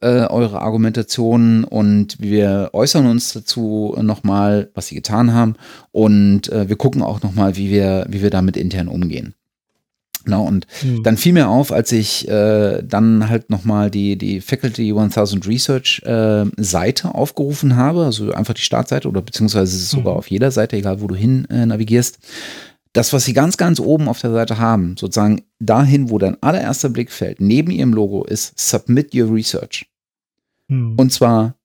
äh, 0.00 0.26
eure 0.26 0.60
Argumentationen 0.60 1.62
und 1.62 2.16
wir 2.20 2.70
äußern 2.72 3.06
uns 3.06 3.32
dazu 3.32 3.96
nochmal, 4.02 4.70
was 4.74 4.88
sie 4.88 4.96
getan 4.96 5.32
haben 5.32 5.54
und 5.92 6.50
äh, 6.50 6.68
wir 6.68 6.76
gucken 6.76 7.02
auch 7.02 7.22
nochmal, 7.22 7.56
wie 7.56 7.70
wir, 7.70 8.06
wie 8.08 8.20
wir 8.20 8.30
damit 8.30 8.56
intern 8.56 8.88
umgehen. 8.88 9.34
Genau, 10.24 10.44
und 10.44 10.66
hm. 10.80 11.02
dann 11.02 11.16
fiel 11.16 11.32
mir 11.32 11.48
auf, 11.48 11.72
als 11.72 11.92
ich 11.92 12.28
äh, 12.28 12.82
dann 12.82 13.28
halt 13.28 13.50
nochmal 13.50 13.90
die, 13.90 14.16
die 14.16 14.40
Faculty 14.40 14.92
1000 14.92 15.46
Research 15.46 16.02
äh, 16.04 16.44
Seite 16.56 17.14
aufgerufen 17.14 17.76
habe, 17.76 18.04
also 18.04 18.32
einfach 18.32 18.54
die 18.54 18.62
Startseite 18.62 19.08
oder 19.08 19.22
beziehungsweise 19.22 19.74
ist 19.76 19.82
es 19.82 19.90
sogar 19.90 20.14
hm. 20.14 20.18
auf 20.18 20.30
jeder 20.30 20.50
Seite, 20.50 20.76
egal 20.76 21.00
wo 21.00 21.06
du 21.06 21.14
hin 21.14 21.46
äh, 21.50 21.66
navigierst. 21.66 22.18
Das, 22.92 23.12
was 23.12 23.24
sie 23.24 23.32
ganz, 23.32 23.56
ganz 23.56 23.80
oben 23.80 24.06
auf 24.08 24.20
der 24.20 24.32
Seite 24.32 24.58
haben, 24.58 24.96
sozusagen 24.98 25.42
dahin, 25.58 26.10
wo 26.10 26.18
dein 26.18 26.42
allererster 26.42 26.90
Blick 26.90 27.10
fällt, 27.10 27.40
neben 27.40 27.70
ihrem 27.70 27.94
Logo 27.94 28.24
ist 28.24 28.58
Submit 28.58 29.14
Your 29.14 29.32
Research. 29.32 29.86
Hm. 30.68 30.94
Und 30.96 31.12
zwar 31.12 31.56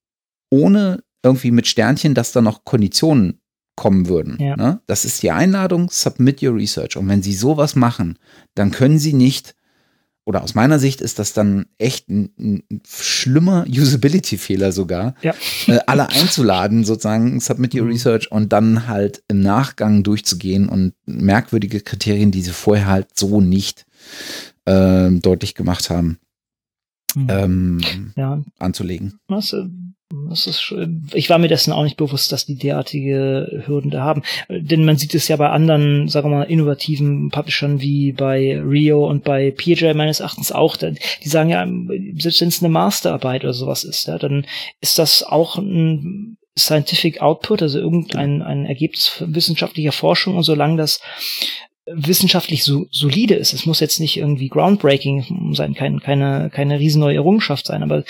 ohne 0.50 1.04
irgendwie 1.24 1.52
mit 1.52 1.68
Sternchen, 1.68 2.14
dass 2.14 2.32
da 2.32 2.42
noch 2.42 2.64
Konditionen 2.64 3.42
kommen 3.78 4.10
würden. 4.10 4.38
Ja. 4.42 4.58
Ne? 4.58 4.82
Das 4.88 5.06
ist 5.06 5.24
die 5.24 5.32
Einladung, 5.32 5.90
submit 5.90 6.44
your 6.44 6.56
research. 6.56 6.98
Und 6.98 7.08
wenn 7.08 7.24
Sie 7.24 7.34
sowas 7.34 7.76
machen, 7.76 8.18
dann 8.56 8.72
können 8.72 9.00
Sie 9.00 9.14
nicht, 9.14 9.56
oder 10.26 10.44
aus 10.44 10.56
meiner 10.56 10.80
Sicht 10.80 11.00
ist 11.00 11.20
das 11.20 11.32
dann 11.32 11.68
echt 11.78 12.10
ein, 12.10 12.32
ein 12.38 12.82
schlimmer 12.86 13.66
Usability-Fehler 13.70 14.74
sogar, 14.74 15.14
ja. 15.22 15.34
äh, 15.68 15.80
alle 15.86 16.10
einzuladen, 16.10 16.84
sozusagen, 16.84 17.40
submit 17.40 17.76
your 17.76 17.84
mhm. 17.84 17.92
research 17.92 18.30
und 18.32 18.52
dann 18.52 18.88
halt 18.88 19.24
im 19.30 19.42
Nachgang 19.42 20.04
durchzugehen 20.04 20.68
und 20.68 20.94
merkwürdige 21.06 21.80
Kriterien, 21.80 22.32
die 22.32 22.42
Sie 22.42 22.52
vorher 22.52 22.88
halt 22.88 23.16
so 23.16 23.42
nicht 23.42 23.86
äh, 24.66 25.12
deutlich 25.12 25.54
gemacht 25.54 25.92
haben, 25.92 26.18
mhm. 27.16 27.28
ähm, 27.30 28.14
ja. 28.16 28.42
anzulegen. 28.58 29.20
Was, 29.28 29.54
äh, 29.54 29.68
das 30.30 30.48
ist, 30.48 30.74
ich 31.14 31.30
war 31.30 31.38
mir 31.38 31.50
dessen 31.50 31.74
auch 31.74 31.84
nicht 31.84 31.98
bewusst, 31.98 32.32
dass 32.32 32.46
die 32.46 32.56
derartige 32.56 33.64
Hürden 33.66 33.92
da 33.92 34.04
haben. 34.04 34.24
Denn 34.50 34.86
man 34.86 34.98
sieht 34.98 35.14
es 35.14 35.28
ja 35.28 35.36
bei 35.36 35.50
anderen, 35.50 36.08
sagen 36.08 36.30
wir 36.30 36.38
mal, 36.38 36.44
innovativen 36.44 37.30
Publishern 37.30 37.82
wie 37.82 38.14
bei 38.14 38.58
Rio 38.60 39.06
und 39.06 39.26
bei 39.26 39.52
PJ 39.52 39.94
meines 39.94 40.22
Erachtens 40.22 40.52
auch. 40.52 40.78
Die 40.78 40.96
sagen 41.24 41.50
ja, 41.50 41.68
selbst 42.20 42.40
wenn 42.40 42.48
es 42.48 42.64
eine 42.64 42.72
Masterarbeit 42.72 43.44
oder 43.44 43.54
sowas 43.54 43.84
ist, 43.84 44.08
ja, 44.08 44.18
dann 44.18 44.46
ist 44.80 44.98
das 44.98 45.24
auch 45.24 45.58
ein 45.58 46.38
Scientific 46.58 47.22
Output, 47.22 47.62
also 47.62 47.80
irgendein 47.80 48.42
ein 48.42 48.66
Ergebnis 48.66 49.24
wissenschaftlicher 49.26 49.92
Forschung 49.92 50.38
und 50.38 50.44
solange 50.44 50.78
das 50.78 51.02
wissenschaftlich 51.86 52.64
so 52.64 52.88
solide 52.92 53.36
ist. 53.36 53.54
Es 53.54 53.66
muss 53.66 53.80
jetzt 53.80 54.00
nicht 54.00 54.18
irgendwie 54.18 54.50
groundbreaking 54.50 55.54
sein, 55.54 55.74
kein, 55.74 56.00
keine, 56.00 56.50
keine 56.50 56.80
riesen 56.80 57.00
neue 57.00 57.16
Errungenschaft 57.16 57.66
sein, 57.66 57.84
aber 57.84 58.04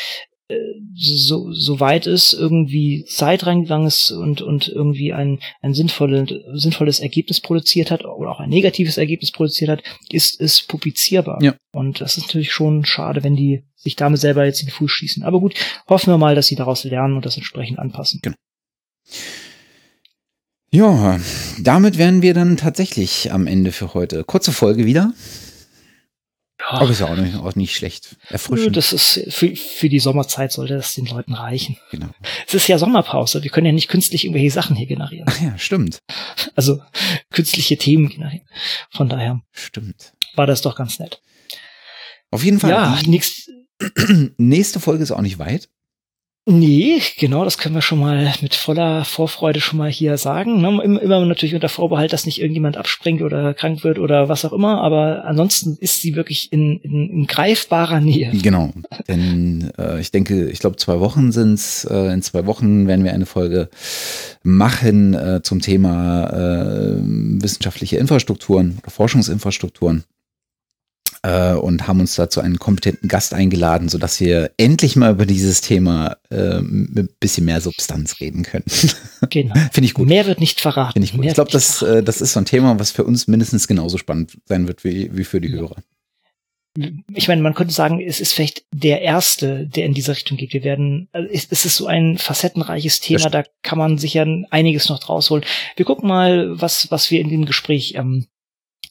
so, 0.96 1.52
so 1.52 1.80
weit 1.80 2.08
es 2.08 2.34
irgendwie 2.34 3.04
Zeit 3.06 3.46
reingegangen 3.46 3.88
ist 3.88 4.12
und, 4.12 4.42
und 4.42 4.70
irgendwie 4.70 5.12
ein, 5.12 5.40
ein 5.62 5.74
sinnvolles, 5.74 6.30
sinnvolles 6.54 7.00
Ergebnis 7.00 7.42
produziert 7.42 7.92
hat 7.92 8.06
oder 8.06 8.32
auch 8.32 8.40
ein 8.40 8.50
negatives 8.50 8.98
Ergebnis 8.98 9.32
produziert 9.32 9.70
hat, 9.70 9.84
ist 10.10 10.40
es 10.40 10.62
publizierbar. 10.62 11.44
Ja. 11.44 11.56
Und 11.74 12.00
das 12.00 12.18
ist 12.18 12.28
natürlich 12.28 12.52
schon 12.52 12.86
schade, 12.86 13.24
wenn 13.24 13.36
die 13.36 13.64
sich 13.76 13.96
damit 13.96 14.22
selber 14.22 14.46
jetzt 14.46 14.62
in 14.62 14.68
den 14.68 14.74
Fuß 14.74 14.90
schießen. 14.90 15.24
Aber 15.24 15.40
gut, 15.40 15.54
hoffen 15.88 16.12
wir 16.12 16.18
mal, 16.18 16.36
dass 16.36 16.48
sie 16.48 16.56
daraus 16.56 16.84
lernen 16.86 17.16
und 17.16 17.26
das 17.26 17.36
entsprechend 17.36 17.80
anpassen. 17.80 18.22
Genau. 18.24 18.36
Ja, 20.70 21.20
damit 21.60 21.98
wären 21.98 22.22
wir 22.22 22.34
dann 22.34 22.58
tatsächlich 22.58 23.32
am 23.32 23.48
Ende 23.48 23.72
für 23.72 23.94
heute. 23.94 24.24
Kurze 24.24 24.52
Folge 24.52 24.86
wieder. 24.86 25.14
Ja. 26.60 26.72
Aber 26.72 26.90
ist 26.90 27.00
ja 27.00 27.08
auch 27.08 27.16
nicht, 27.16 27.36
auch 27.36 27.56
nicht 27.56 27.76
schlecht. 27.76 28.18
Erfrischend. 28.30 28.76
Das 28.76 28.92
ist 28.92 29.26
für, 29.30 29.56
für 29.56 29.90
die 29.90 30.00
Sommerzeit 30.00 30.52
sollte 30.52 30.76
das 30.76 30.94
den 30.94 31.06
Leuten 31.06 31.34
reichen. 31.34 31.78
Genau. 31.92 32.10
Es 32.48 32.54
ist 32.56 32.68
ja 32.68 32.78
Sommerpause. 32.78 33.44
Wir 33.44 33.52
können 33.52 33.68
ja 33.68 33.72
nicht 33.72 33.90
künstlich 33.90 34.26
irgendwelche 34.26 34.52
Sachen 34.52 34.76
hier 34.76 34.88
generieren. 34.88 35.28
Ach 35.30 35.40
ja, 35.40 35.58
stimmt. 35.58 36.00
Also 36.56 36.82
künstliche 37.32 37.78
Themen 37.78 38.10
generieren. 38.10 38.48
Von 38.90 39.08
daher. 39.08 39.42
Stimmt. 39.52 40.14
War 40.36 40.48
das 40.48 40.62
doch 40.62 40.76
ganz 40.76 41.00
nett. 41.00 41.22
Auf 42.32 42.44
jeden 42.44 42.60
Fall. 42.60 42.72
Ja, 42.72 43.00
nächst, 43.06 43.50
nächste 44.38 44.80
Folge 44.80 45.04
ist 45.04 45.12
auch 45.12 45.22
nicht 45.22 45.40
weit. 45.40 45.70
Nee, 46.50 47.02
genau, 47.18 47.44
das 47.44 47.58
können 47.58 47.76
wir 47.76 47.82
schon 47.82 48.00
mal 48.00 48.34
mit 48.42 48.56
voller 48.56 49.04
Vorfreude 49.04 49.60
schon 49.60 49.78
mal 49.78 49.92
hier 49.92 50.18
sagen. 50.18 50.62
Ne? 50.62 50.82
Immer 50.82 51.26
natürlich 51.26 51.56
unter 51.56 51.68
Vorbehalt, 51.68 52.14
dass 52.14 52.26
nicht 52.26 52.40
irgendjemand 52.40 52.78
abspringt 52.78 53.22
oder 53.22 53.54
krank 53.54 53.84
wird 53.84 54.00
oder 54.00 54.30
was 54.30 54.46
auch 54.46 54.54
immer, 54.54 54.82
aber 54.82 55.26
ansonsten 55.26 55.78
ist 55.82 56.02
sie 56.02 56.16
wirklich 56.16 56.54
in, 56.54 56.80
in, 56.80 57.10
in 57.10 57.28
greifbarer 57.28 58.00
Nähe. 58.00 58.32
Genau, 58.32 58.72
denn 59.10 59.72
äh, 59.78 60.00
ich 60.00 60.12
denke, 60.12 60.50
ich 60.50 60.60
glaube 60.60 60.78
zwei 60.78 61.02
Wochen 61.02 61.34
sind's. 61.34 61.84
Äh, 61.84 62.14
in 62.14 62.22
zwei 62.22 62.46
Wochen 62.46 62.88
werden 62.88 63.04
wir 63.04 63.14
eine 63.14 63.26
Folge 63.26 63.70
machen 64.42 65.16
äh, 65.16 65.42
zum 65.44 65.60
Thema 65.60 66.30
äh, 66.30 66.96
wissenschaftliche 66.98 67.98
Infrastrukturen 67.98 68.78
oder 68.82 68.90
Forschungsinfrastrukturen 68.90 70.06
äh, 71.24 71.54
und 71.54 71.88
haben 71.88 72.00
uns 72.00 72.16
dazu 72.16 72.42
einen 72.42 72.60
kompetenten 72.60 73.10
Gast 73.10 73.34
eingeladen, 73.34 73.90
sodass 73.90 74.20
wir 74.20 74.52
endlich 74.58 74.96
mal 74.96 75.12
über 75.12 75.26
dieses 75.26 75.62
Thema 75.62 76.18
äh, 76.30 76.62
mit 76.62 77.12
ein 77.12 77.16
bisschen 77.20 77.46
mehr 77.46 77.62
Substanz 77.62 78.20
reden 78.20 78.44
können. 78.44 78.66
Genau. 79.32 79.56
Finde 79.72 79.86
ich 79.86 79.96
gut. 79.96 80.08
Mehr 80.08 80.28
wird 80.28 80.40
nicht 80.40 80.62
verraten. 80.62 80.94
Finde 80.94 81.06
ich 81.06 81.14
gut. 81.14 81.26
ich 81.26 81.34
glaube, 81.34 81.50
das, 81.52 81.82
äh, 81.82 82.04
das 82.04 82.22
ist 82.22 82.34
so 82.34 82.40
ein 82.40 82.46
Thema, 82.46 82.80
was 82.80 82.92
für 82.92 83.04
uns 83.04 83.28
mindestens 83.28 83.68
genauso 83.68 83.98
spannend 83.98 84.38
sein 84.46 84.68
wird 84.68 84.84
wie, 84.84 85.10
wie 85.18 85.24
für 85.24 85.42
die 85.42 85.50
ja. 85.50 85.58
Hörer. 85.58 85.78
Ich 87.14 87.28
meine, 87.28 87.42
man 87.42 87.56
könnte 87.56 87.74
sagen, 87.74 88.00
es 88.00 88.20
ist 88.20 88.34
vielleicht 88.34 88.64
der 88.72 89.02
erste, 89.02 89.66
der 89.66 89.86
in 89.86 89.96
diese 89.96 90.12
Richtung 90.12 90.38
geht. 90.38 90.54
Wir 90.54 90.64
werden, 90.64 91.10
also 91.12 91.28
es, 91.32 91.48
es 91.50 91.66
ist 91.66 91.78
so 91.78 91.88
ein 91.88 92.20
facettenreiches 92.20 93.00
Thema, 93.00 93.30
da 93.32 93.44
kann 93.64 93.80
man 93.80 93.98
sicher 93.98 94.28
einiges 94.52 94.88
noch 94.88 95.00
draus 95.00 95.32
holen. 95.32 95.44
Wir 95.76 95.86
gucken 95.86 96.08
mal, 96.08 96.62
was, 96.62 96.92
was 96.92 97.10
wir 97.10 97.20
in 97.20 97.30
dem 97.30 97.46
Gespräch 97.46 97.96
ähm, 97.96 98.28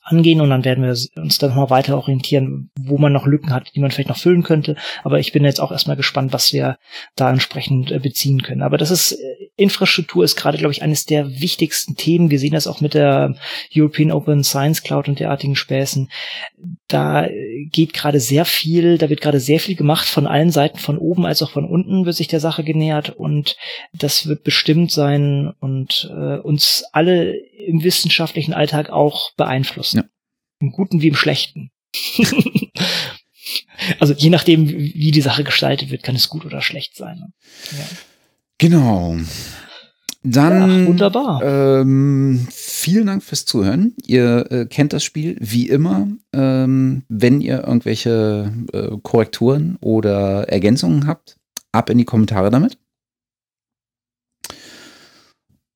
angehen 0.06 0.40
und 0.40 0.50
dann 0.50 0.64
werden 0.64 0.84
wir 0.84 0.96
uns 1.20 1.38
dann 1.38 1.54
mal 1.56 1.68
weiter 1.68 1.96
orientieren, 1.96 2.70
wo 2.78 2.96
man 2.96 3.12
noch 3.12 3.26
Lücken 3.26 3.52
hat, 3.52 3.72
die 3.74 3.80
man 3.80 3.90
vielleicht 3.90 4.08
noch 4.08 4.16
füllen 4.16 4.44
könnte. 4.44 4.76
Aber 5.02 5.18
ich 5.18 5.32
bin 5.32 5.44
jetzt 5.44 5.60
auch 5.60 5.72
erstmal 5.72 5.96
gespannt, 5.96 6.32
was 6.32 6.52
wir 6.52 6.78
da 7.16 7.28
entsprechend 7.28 7.90
äh, 7.90 7.98
beziehen 7.98 8.42
können. 8.42 8.62
Aber 8.62 8.78
das 8.78 8.92
ist, 8.92 9.12
äh, 9.12 9.45
Infrastruktur 9.56 10.22
ist 10.22 10.36
gerade, 10.36 10.58
glaube 10.58 10.72
ich, 10.72 10.82
eines 10.82 11.06
der 11.06 11.40
wichtigsten 11.40 11.96
Themen. 11.96 12.30
Wir 12.30 12.38
sehen 12.38 12.52
das 12.52 12.66
auch 12.66 12.82
mit 12.82 12.92
der 12.92 13.36
European 13.74 14.12
Open 14.12 14.44
Science 14.44 14.82
Cloud 14.82 15.08
und 15.08 15.18
derartigen 15.18 15.56
Späßen. 15.56 16.10
Da 16.88 17.26
äh, 17.26 17.64
geht 17.72 17.94
gerade 17.94 18.20
sehr 18.20 18.44
viel, 18.44 18.98
da 18.98 19.08
wird 19.08 19.22
gerade 19.22 19.40
sehr 19.40 19.58
viel 19.58 19.74
gemacht 19.74 20.06
von 20.06 20.26
allen 20.26 20.50
Seiten, 20.50 20.78
von 20.78 20.98
oben 20.98 21.24
als 21.24 21.42
auch 21.42 21.50
von 21.50 21.64
unten 21.64 22.04
wird 22.04 22.16
sich 22.16 22.28
der 22.28 22.40
Sache 22.40 22.64
genähert 22.64 23.10
und 23.10 23.56
das 23.94 24.26
wird 24.26 24.44
bestimmt 24.44 24.92
sein 24.92 25.54
und 25.58 26.10
äh, 26.10 26.36
uns 26.36 26.84
alle 26.92 27.34
im 27.66 27.82
wissenschaftlichen 27.82 28.52
Alltag 28.52 28.90
auch 28.90 29.32
beeinflussen. 29.36 29.98
Ja. 29.98 30.04
Im 30.60 30.70
Guten 30.70 31.00
wie 31.00 31.08
im 31.08 31.16
Schlechten. 31.16 31.70
also 34.00 34.12
je 34.12 34.30
nachdem, 34.30 34.68
wie 34.68 35.10
die 35.10 35.20
Sache 35.22 35.44
gestaltet 35.44 35.90
wird, 35.90 36.02
kann 36.02 36.16
es 36.16 36.28
gut 36.28 36.44
oder 36.44 36.60
schlecht 36.60 36.94
sein. 36.94 37.32
Ja. 37.72 37.86
Genau. 38.58 39.16
Dann 40.22 40.82
ja, 40.82 40.86
wunderbar. 40.86 41.42
Ähm, 41.42 42.48
vielen 42.50 43.06
Dank 43.06 43.22
fürs 43.22 43.44
Zuhören. 43.44 43.94
Ihr 44.04 44.50
äh, 44.50 44.66
kennt 44.66 44.92
das 44.92 45.04
Spiel 45.04 45.36
wie 45.40 45.68
immer. 45.68 46.08
Ähm, 46.32 47.04
wenn 47.08 47.40
ihr 47.40 47.64
irgendwelche 47.64 48.52
äh, 48.72 48.96
Korrekturen 49.02 49.76
oder 49.80 50.48
Ergänzungen 50.48 51.06
habt, 51.06 51.36
ab 51.70 51.90
in 51.90 51.98
die 51.98 52.04
Kommentare 52.04 52.50
damit. 52.50 52.76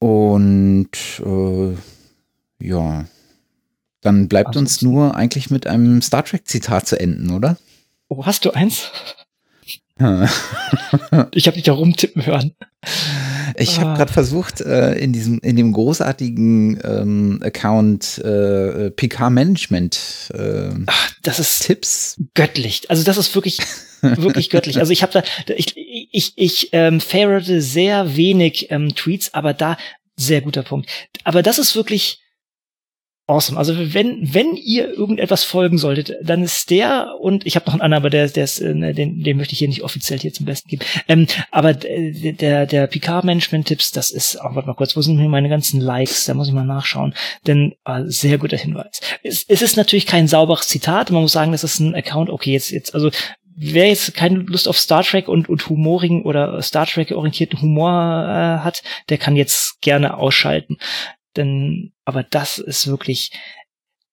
Und 0.01 0.91
äh, 1.25 1.75
ja, 2.61 3.05
dann 4.01 4.29
bleibt 4.29 4.49
also, 4.49 4.61
uns 4.61 4.83
nur 4.83 5.15
eigentlich 5.15 5.51
mit 5.51 5.67
einem 5.67 6.03
Star 6.03 6.25
Trek-Zitat 6.25 6.89
zu 6.89 6.99
enden, 6.99 7.31
oder? 7.31 7.57
Oh, 8.09 8.25
hast 8.25 8.45
du 8.45 8.51
eins? 8.51 8.91
ich 11.33 11.47
habe 11.47 11.57
dich 11.57 11.65
da 11.65 11.73
rumtippen 11.73 12.25
hören. 12.25 12.55
Ich 13.57 13.79
habe 13.79 13.91
ah. 13.91 13.97
gerade 13.97 14.13
versucht, 14.13 14.63
äh, 14.63 14.95
in 14.95 15.13
diesem, 15.13 15.39
in 15.41 15.57
dem 15.57 15.73
großartigen 15.73 16.81
ähm, 16.83 17.41
Account 17.43 18.19
äh, 18.19 18.91
PK 18.91 19.29
Management 19.29 20.31
äh, 20.33 20.71
Ach, 20.87 21.13
das 21.23 21.39
ist 21.39 21.67
Tipps. 21.67 22.17
Göttlich. 22.35 22.89
Also 22.89 23.03
das 23.03 23.19
ist 23.19 23.35
wirklich, 23.35 23.59
wirklich 24.01 24.49
göttlich. 24.49 24.79
Also 24.79 24.93
ich 24.93 25.03
habe 25.03 25.13
da, 25.13 25.23
ich, 25.55 25.77
ich, 25.77 26.33
ich 26.37 26.69
ähm, 26.73 27.01
ferrete 27.01 27.61
sehr 27.61 28.17
wenig 28.17 28.71
ähm, 28.71 28.95
Tweets, 28.95 29.35
aber 29.35 29.53
da 29.53 29.77
sehr 30.17 30.41
guter 30.41 30.63
Punkt. 30.63 30.89
Aber 31.25 31.43
das 31.43 31.59
ist 31.59 31.77
wirklich 31.77 32.23
awesome. 33.31 33.57
Also 33.57 33.75
wenn 33.95 34.19
wenn 34.35 34.57
ihr 34.57 34.89
irgendetwas 34.89 35.45
folgen 35.45 35.79
solltet, 35.79 36.13
dann 36.23 36.43
ist 36.43 36.71
der 36.71 37.15
und 37.21 37.47
ich 37.47 37.55
habe 37.55 37.67
noch 37.67 37.75
einen 37.75 37.83
anderen, 37.83 38.03
aber 38.03 38.11
der 38.11 38.29
der 38.29 38.45
ist, 38.45 38.61
äh, 38.61 38.93
den 38.93 39.23
den 39.23 39.37
möchte 39.37 39.53
ich 39.53 39.61
hier 39.61 39.69
nicht 39.69 39.83
offiziell 39.83 40.19
hier 40.19 40.33
zum 40.33 40.47
Besten 40.47 40.69
geben. 40.69 40.83
Ähm, 41.09 41.27
aber 41.51 41.75
der 41.75 42.67
der 42.67 42.87
Picard 42.89 43.25
Management 43.25 43.69
Tipps, 43.69 43.93
das 43.93 44.11
ist 44.11 44.37
auch 44.37 44.51
oh, 44.51 44.55
warte 44.57 44.69
mal 44.69 44.75
kurz, 44.75 44.97
wo 44.97 45.01
sind 45.01 45.17
meine 45.29 45.49
ganzen 45.49 45.81
Likes? 45.81 46.25
Da 46.25 46.35
muss 46.35 46.49
ich 46.49 46.55
mal 46.55 46.67
nachschauen, 46.67 47.15
denn 47.47 47.75
äh, 47.85 48.03
sehr 48.07 48.39
guter 48.39 48.57
Hinweis. 48.57 49.01
Es, 49.23 49.45
es 49.47 49.63
ist 49.63 49.77
natürlich 49.77 50.07
kein 50.07 50.27
sauberes 50.27 50.67
Zitat, 50.67 51.11
man 51.11 51.23
muss 51.23 51.33
sagen, 51.33 51.53
das 51.53 51.65
ist 51.65 51.79
ein 51.79 51.95
Account. 51.95 52.31
Okay, 52.31 52.53
jetzt 52.53 52.71
jetzt 52.71 52.95
also 52.95 53.11
wer 53.57 53.89
jetzt 53.89 54.15
keine 54.15 54.39
Lust 54.39 54.67
auf 54.67 54.79
Star 54.79 55.05
Trek 55.05 55.29
und, 55.29 55.49
und 55.49 55.69
humorigen 55.69 56.23
oder 56.25 56.61
Star 56.63 56.87
Trek 56.87 57.13
orientierten 57.13 57.61
Humor 57.61 57.93
äh, 57.93 58.65
hat, 58.65 58.83
der 59.09 59.19
kann 59.19 59.37
jetzt 59.37 59.81
gerne 59.83 60.17
ausschalten. 60.17 60.79
Denn, 61.37 61.93
aber 62.05 62.23
das 62.23 62.59
ist 62.59 62.87
wirklich, 62.87 63.31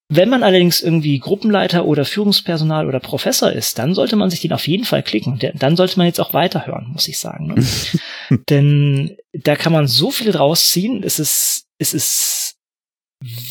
wenn 0.09 0.29
man 0.29 0.43
allerdings 0.43 0.81
irgendwie 0.81 1.19
Gruppenleiter 1.19 1.85
oder 1.85 2.05
Führungspersonal 2.05 2.87
oder 2.87 2.99
Professor 2.99 3.51
ist, 3.51 3.77
dann 3.77 3.93
sollte 3.93 4.15
man 4.15 4.29
sich 4.29 4.39
den 4.39 4.53
auf 4.53 4.67
jeden 4.67 4.85
Fall 4.85 5.03
klicken. 5.03 5.39
Dann 5.55 5.75
sollte 5.75 5.97
man 5.97 6.07
jetzt 6.07 6.21
auch 6.21 6.33
weiterhören, 6.33 6.91
muss 6.93 7.07
ich 7.07 7.19
sagen. 7.19 7.47
Ne? 7.47 8.39
Denn 8.49 9.17
da 9.33 9.55
kann 9.55 9.73
man 9.73 9.87
so 9.87 10.11
viel 10.11 10.31
rausziehen. 10.31 11.03
Es 11.03 11.19
ist, 11.19 11.65
es 11.77 11.93
ist 11.93 12.57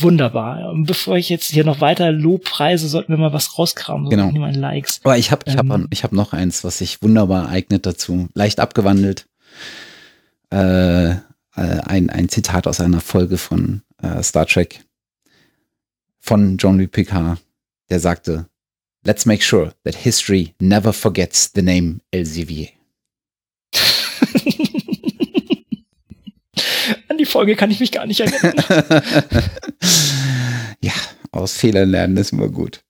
wunderbar. 0.00 0.70
Und 0.70 0.86
bevor 0.86 1.16
ich 1.16 1.28
jetzt 1.28 1.50
hier 1.50 1.64
noch 1.64 1.80
weiter 1.80 2.10
Lob 2.10 2.44
preise, 2.44 2.88
sollten 2.88 3.12
wir 3.12 3.18
mal 3.18 3.32
was 3.32 3.58
rauskramen. 3.58 4.08
Genau. 4.08 4.30
Mal 4.30 4.54
Likes. 4.54 5.00
Aber 5.04 5.18
ich 5.18 5.30
habe 5.30 5.42
ich 5.46 5.58
ähm, 5.58 5.72
hab, 5.72 5.80
ich 5.90 6.04
hab 6.04 6.12
noch 6.12 6.32
eins, 6.32 6.64
was 6.64 6.78
sich 6.78 7.02
wunderbar 7.02 7.48
eignet 7.48 7.84
dazu. 7.84 8.28
Leicht 8.34 8.60
abgewandelt. 8.60 9.26
Äh, 10.50 11.16
äh, 11.56 11.80
ein, 11.80 12.10
ein 12.10 12.28
Zitat 12.28 12.66
aus 12.66 12.80
einer 12.80 13.00
Folge 13.00 13.38
von 13.38 13.82
äh, 14.02 14.22
Star 14.22 14.46
Trek 14.46 14.84
von 16.20 16.58
Jean-Luc 16.58 16.90
Picard, 16.90 17.38
der 17.88 18.00
sagte, 18.00 18.48
Let's 19.04 19.24
make 19.24 19.42
sure 19.42 19.72
that 19.84 19.94
history 19.94 20.54
never 20.60 20.92
forgets 20.92 21.52
the 21.54 21.62
name 21.62 22.00
Elsevier. 22.10 22.70
An 27.08 27.16
die 27.16 27.24
Folge 27.24 27.54
kann 27.54 27.70
ich 27.70 27.78
mich 27.78 27.92
gar 27.92 28.04
nicht 28.06 28.18
erinnern. 28.18 28.64
ja, 30.80 30.92
aus 31.30 31.56
Fehlern 31.56 31.88
lernen 31.88 32.16
ist 32.16 32.32
immer 32.32 32.48
gut. 32.48 32.82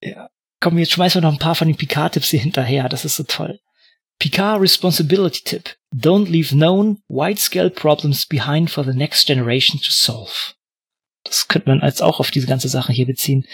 Ja. 0.00 0.30
Komm, 0.60 0.78
jetzt 0.78 0.92
schmeißen 0.92 1.20
wir 1.20 1.26
noch 1.26 1.34
ein 1.34 1.40
paar 1.40 1.56
von 1.56 1.66
den 1.66 1.76
Picard-Tipps 1.76 2.28
hier 2.28 2.38
hinterher. 2.38 2.88
Das 2.88 3.04
ist 3.04 3.16
so 3.16 3.24
toll. 3.24 3.58
Picard 4.22 4.60
Responsibility 4.60 5.40
Tip. 5.44 5.70
Don't 5.92 6.30
leave 6.30 6.52
known, 6.52 6.98
wide-scale 7.08 7.70
problems 7.70 8.24
behind 8.24 8.70
for 8.70 8.84
the 8.84 8.94
next 8.94 9.26
generation 9.26 9.80
to 9.80 9.90
solve. 9.90 10.54
Das 11.24 11.48
könnte 11.48 11.68
man 11.68 11.80
als 11.80 12.00
auch 12.00 12.20
auf 12.20 12.30
diese 12.30 12.46
ganze 12.46 12.68
Sache 12.68 12.92
hier 12.92 13.06
beziehen. 13.06 13.44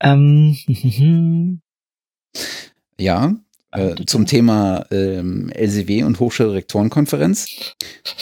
Ähm, 0.00 0.56
ja, 2.98 3.36
äh, 3.70 3.94
zum 4.04 4.26
Thema 4.26 4.84
ähm, 4.90 5.48
LCW 5.52 6.02
und 6.02 6.18
Hochschulrektorenkonferenz. 6.18 7.76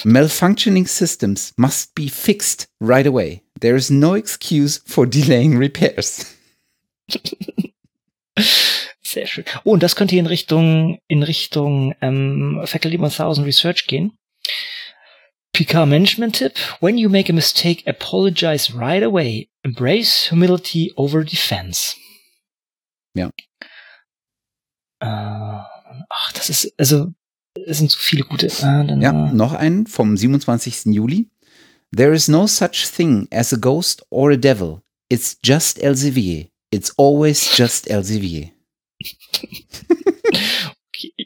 Malfunctioning 0.04 0.86
systems 0.86 1.54
must 1.56 1.94
be 1.94 2.10
fixed 2.10 2.68
right 2.82 3.06
away. 3.06 3.42
There 3.60 3.78
is 3.78 3.88
no 3.88 4.14
excuse 4.14 4.82
for 4.84 5.06
delaying 5.06 5.56
repairs. 5.56 6.36
Sehr 9.18 9.26
schön. 9.26 9.44
Oh, 9.64 9.72
und 9.72 9.82
das 9.82 9.96
könnte 9.96 10.12
hier 10.12 10.20
in 10.20 10.26
Richtung 10.26 11.00
in 11.08 11.24
Richtung 11.24 11.92
ähm, 12.00 12.62
Faculty 12.66 12.98
1000 12.98 13.44
Research 13.44 13.88
gehen. 13.88 14.12
Picard 15.52 15.88
Management 15.88 16.36
Tipp: 16.36 16.52
When 16.80 16.96
you 16.96 17.10
make 17.10 17.28
a 17.28 17.34
mistake, 17.34 17.82
apologize 17.88 18.72
right 18.72 19.02
away. 19.02 19.50
Embrace 19.64 20.30
humility 20.30 20.92
over 20.94 21.24
defense. 21.24 21.96
Ja. 23.14 23.32
Äh, 25.00 25.06
ach, 25.06 26.32
das 26.34 26.48
ist, 26.48 26.72
also, 26.78 27.12
es 27.66 27.78
sind 27.78 27.90
so 27.90 27.98
viele 27.98 28.22
gute. 28.22 28.46
Äh, 28.46 28.60
dann, 28.60 29.02
ja, 29.02 29.10
noch 29.12 29.52
einen 29.52 29.88
vom 29.88 30.16
27. 30.16 30.94
Juli. 30.94 31.28
There 31.90 32.14
is 32.14 32.28
no 32.28 32.46
such 32.46 32.88
thing 32.88 33.26
as 33.32 33.52
a 33.52 33.56
ghost 33.56 34.06
or 34.10 34.30
a 34.30 34.36
devil. 34.36 34.82
It's 35.10 35.36
just 35.42 35.82
Elsevier. 35.82 36.50
It's 36.70 36.96
always 36.96 37.56
just 37.56 37.90
Elsevier. 37.90 38.52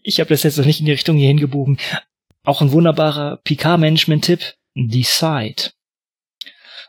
Ich 0.03 0.20
habe 0.20 0.29
das 0.29 0.43
jetzt 0.43 0.59
noch 0.59 0.64
nicht 0.64 0.81
in 0.81 0.87
die 0.87 0.93
Richtung 0.93 1.16
hier 1.16 1.29
hingebogen. 1.29 1.79
Auch 2.45 2.61
ein 2.61 2.73
wunderbarer 2.73 3.39
Picard-Management-Tipp. 3.45 4.55
Decide. 4.75 5.70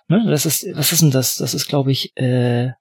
Ne, 0.07 0.25
das 0.27 0.45
ist, 0.45 0.65
was 0.73 0.91
ist 0.91 1.01
denn 1.01 1.11
das? 1.11 1.35
Das 1.35 1.53
ist, 1.53 1.67
glaube 1.67 1.91
ich, 1.91 2.15
äh, 2.17 2.71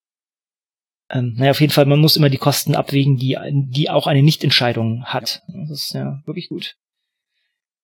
ähm, 1.12 1.34
naja, 1.36 1.50
auf 1.50 1.60
jeden 1.60 1.72
Fall, 1.72 1.86
man 1.86 2.00
muss 2.00 2.16
immer 2.16 2.30
die 2.30 2.38
Kosten 2.38 2.74
abwägen, 2.74 3.16
die, 3.16 3.36
die 3.52 3.90
auch 3.90 4.06
eine 4.06 4.22
Nichtentscheidung 4.22 5.04
hat. 5.04 5.42
Das 5.48 5.70
ist 5.70 5.94
ja 5.94 6.22
wirklich 6.24 6.48
gut. 6.48 6.76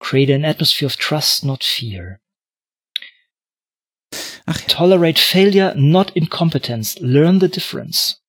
Create 0.01 0.31
an 0.31 0.45
atmosphere 0.45 0.87
of 0.87 0.97
trust, 0.97 1.45
not 1.45 1.63
fear. 1.63 2.21
Ach. 4.47 4.59
Tolerate 4.63 5.21
failure, 5.21 5.75
not 5.77 6.11
incompetence. 6.13 6.99
Learn 7.01 7.39
the 7.39 7.51
difference. 7.51 8.23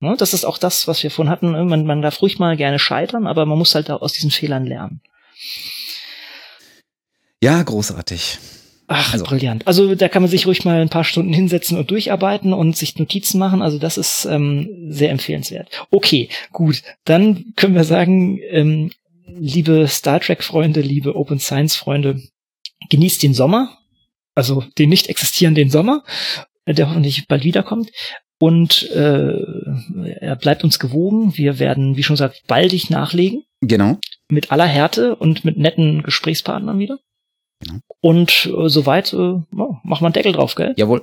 Ne, 0.00 0.14
das 0.18 0.32
ist 0.32 0.44
auch 0.44 0.56
das, 0.56 0.88
was 0.88 1.02
wir 1.02 1.10
vorhin 1.10 1.30
hatten. 1.30 1.50
Man, 1.50 1.84
man 1.84 2.00
darf 2.00 2.22
ruhig 2.22 2.38
mal 2.38 2.56
gerne 2.56 2.78
scheitern, 2.78 3.26
aber 3.26 3.44
man 3.44 3.58
muss 3.58 3.74
halt 3.74 3.90
aus 3.90 4.14
diesen 4.14 4.30
Fehlern 4.30 4.64
lernen. 4.64 5.02
Ja, 7.42 7.62
großartig. 7.62 8.38
Ach, 8.86 9.12
also. 9.12 9.24
brillant. 9.24 9.66
Also 9.66 9.94
da 9.94 10.08
kann 10.08 10.22
man 10.22 10.30
sich 10.30 10.46
ruhig 10.46 10.64
mal 10.64 10.80
ein 10.80 10.88
paar 10.88 11.04
Stunden 11.04 11.32
hinsetzen 11.32 11.78
und 11.78 11.90
durcharbeiten 11.90 12.52
und 12.52 12.76
sich 12.76 12.98
Notizen 12.98 13.38
machen. 13.38 13.62
Also 13.62 13.78
das 13.78 13.98
ist 13.98 14.24
ähm, 14.24 14.88
sehr 14.88 15.10
empfehlenswert. 15.10 15.68
Okay, 15.90 16.28
gut. 16.50 16.82
Dann 17.04 17.52
können 17.54 17.74
wir 17.74 17.84
sagen, 17.84 18.40
ähm, 18.50 18.90
liebe 19.26 19.86
Star 19.86 20.18
Trek-Freunde, 20.18 20.80
liebe 20.80 21.14
Open 21.14 21.38
Science-Freunde, 21.38 22.20
genießt 22.88 23.22
den 23.22 23.34
Sommer. 23.34 23.78
Also 24.34 24.64
den 24.78 24.88
nicht 24.88 25.08
existierenden 25.08 25.70
Sommer, 25.70 26.02
der 26.66 26.88
hoffentlich 26.88 27.28
bald 27.28 27.44
wiederkommt. 27.44 27.90
Und 28.42 28.90
äh, 28.92 29.34
er 30.20 30.34
bleibt 30.36 30.64
uns 30.64 30.78
gewogen. 30.78 31.36
Wir 31.36 31.58
werden, 31.58 31.96
wie 31.96 32.02
schon 32.02 32.14
gesagt, 32.14 32.46
baldig 32.46 32.88
nachlegen. 32.88 33.44
Genau. 33.60 33.98
Mit 34.30 34.50
aller 34.50 34.64
Härte 34.64 35.14
und 35.14 35.44
mit 35.44 35.58
netten 35.58 36.02
Gesprächspartnern 36.02 36.78
wieder. 36.78 36.98
Genau. 37.60 37.80
Und 38.00 38.46
äh, 38.46 38.68
soweit 38.70 39.12
äh, 39.12 39.16
oh, 39.16 39.44
machen 39.50 39.84
wir 39.84 40.06
einen 40.06 40.12
Deckel 40.14 40.32
drauf, 40.32 40.54
gell? 40.54 40.72
Jawohl. 40.78 41.02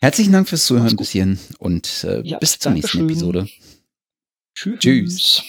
Herzlichen 0.00 0.32
Dank 0.32 0.48
fürs 0.48 0.66
Zuhören 0.66 0.96
bis 0.96 1.10
hierhin 1.10 1.38
und 1.60 2.04
äh, 2.04 2.22
ja, 2.22 2.38
bis 2.38 2.58
zur 2.58 2.72
nächsten 2.72 3.08
Episode. 3.08 3.46
Tschüss. 4.56 4.78
Tschüss. 4.80 5.44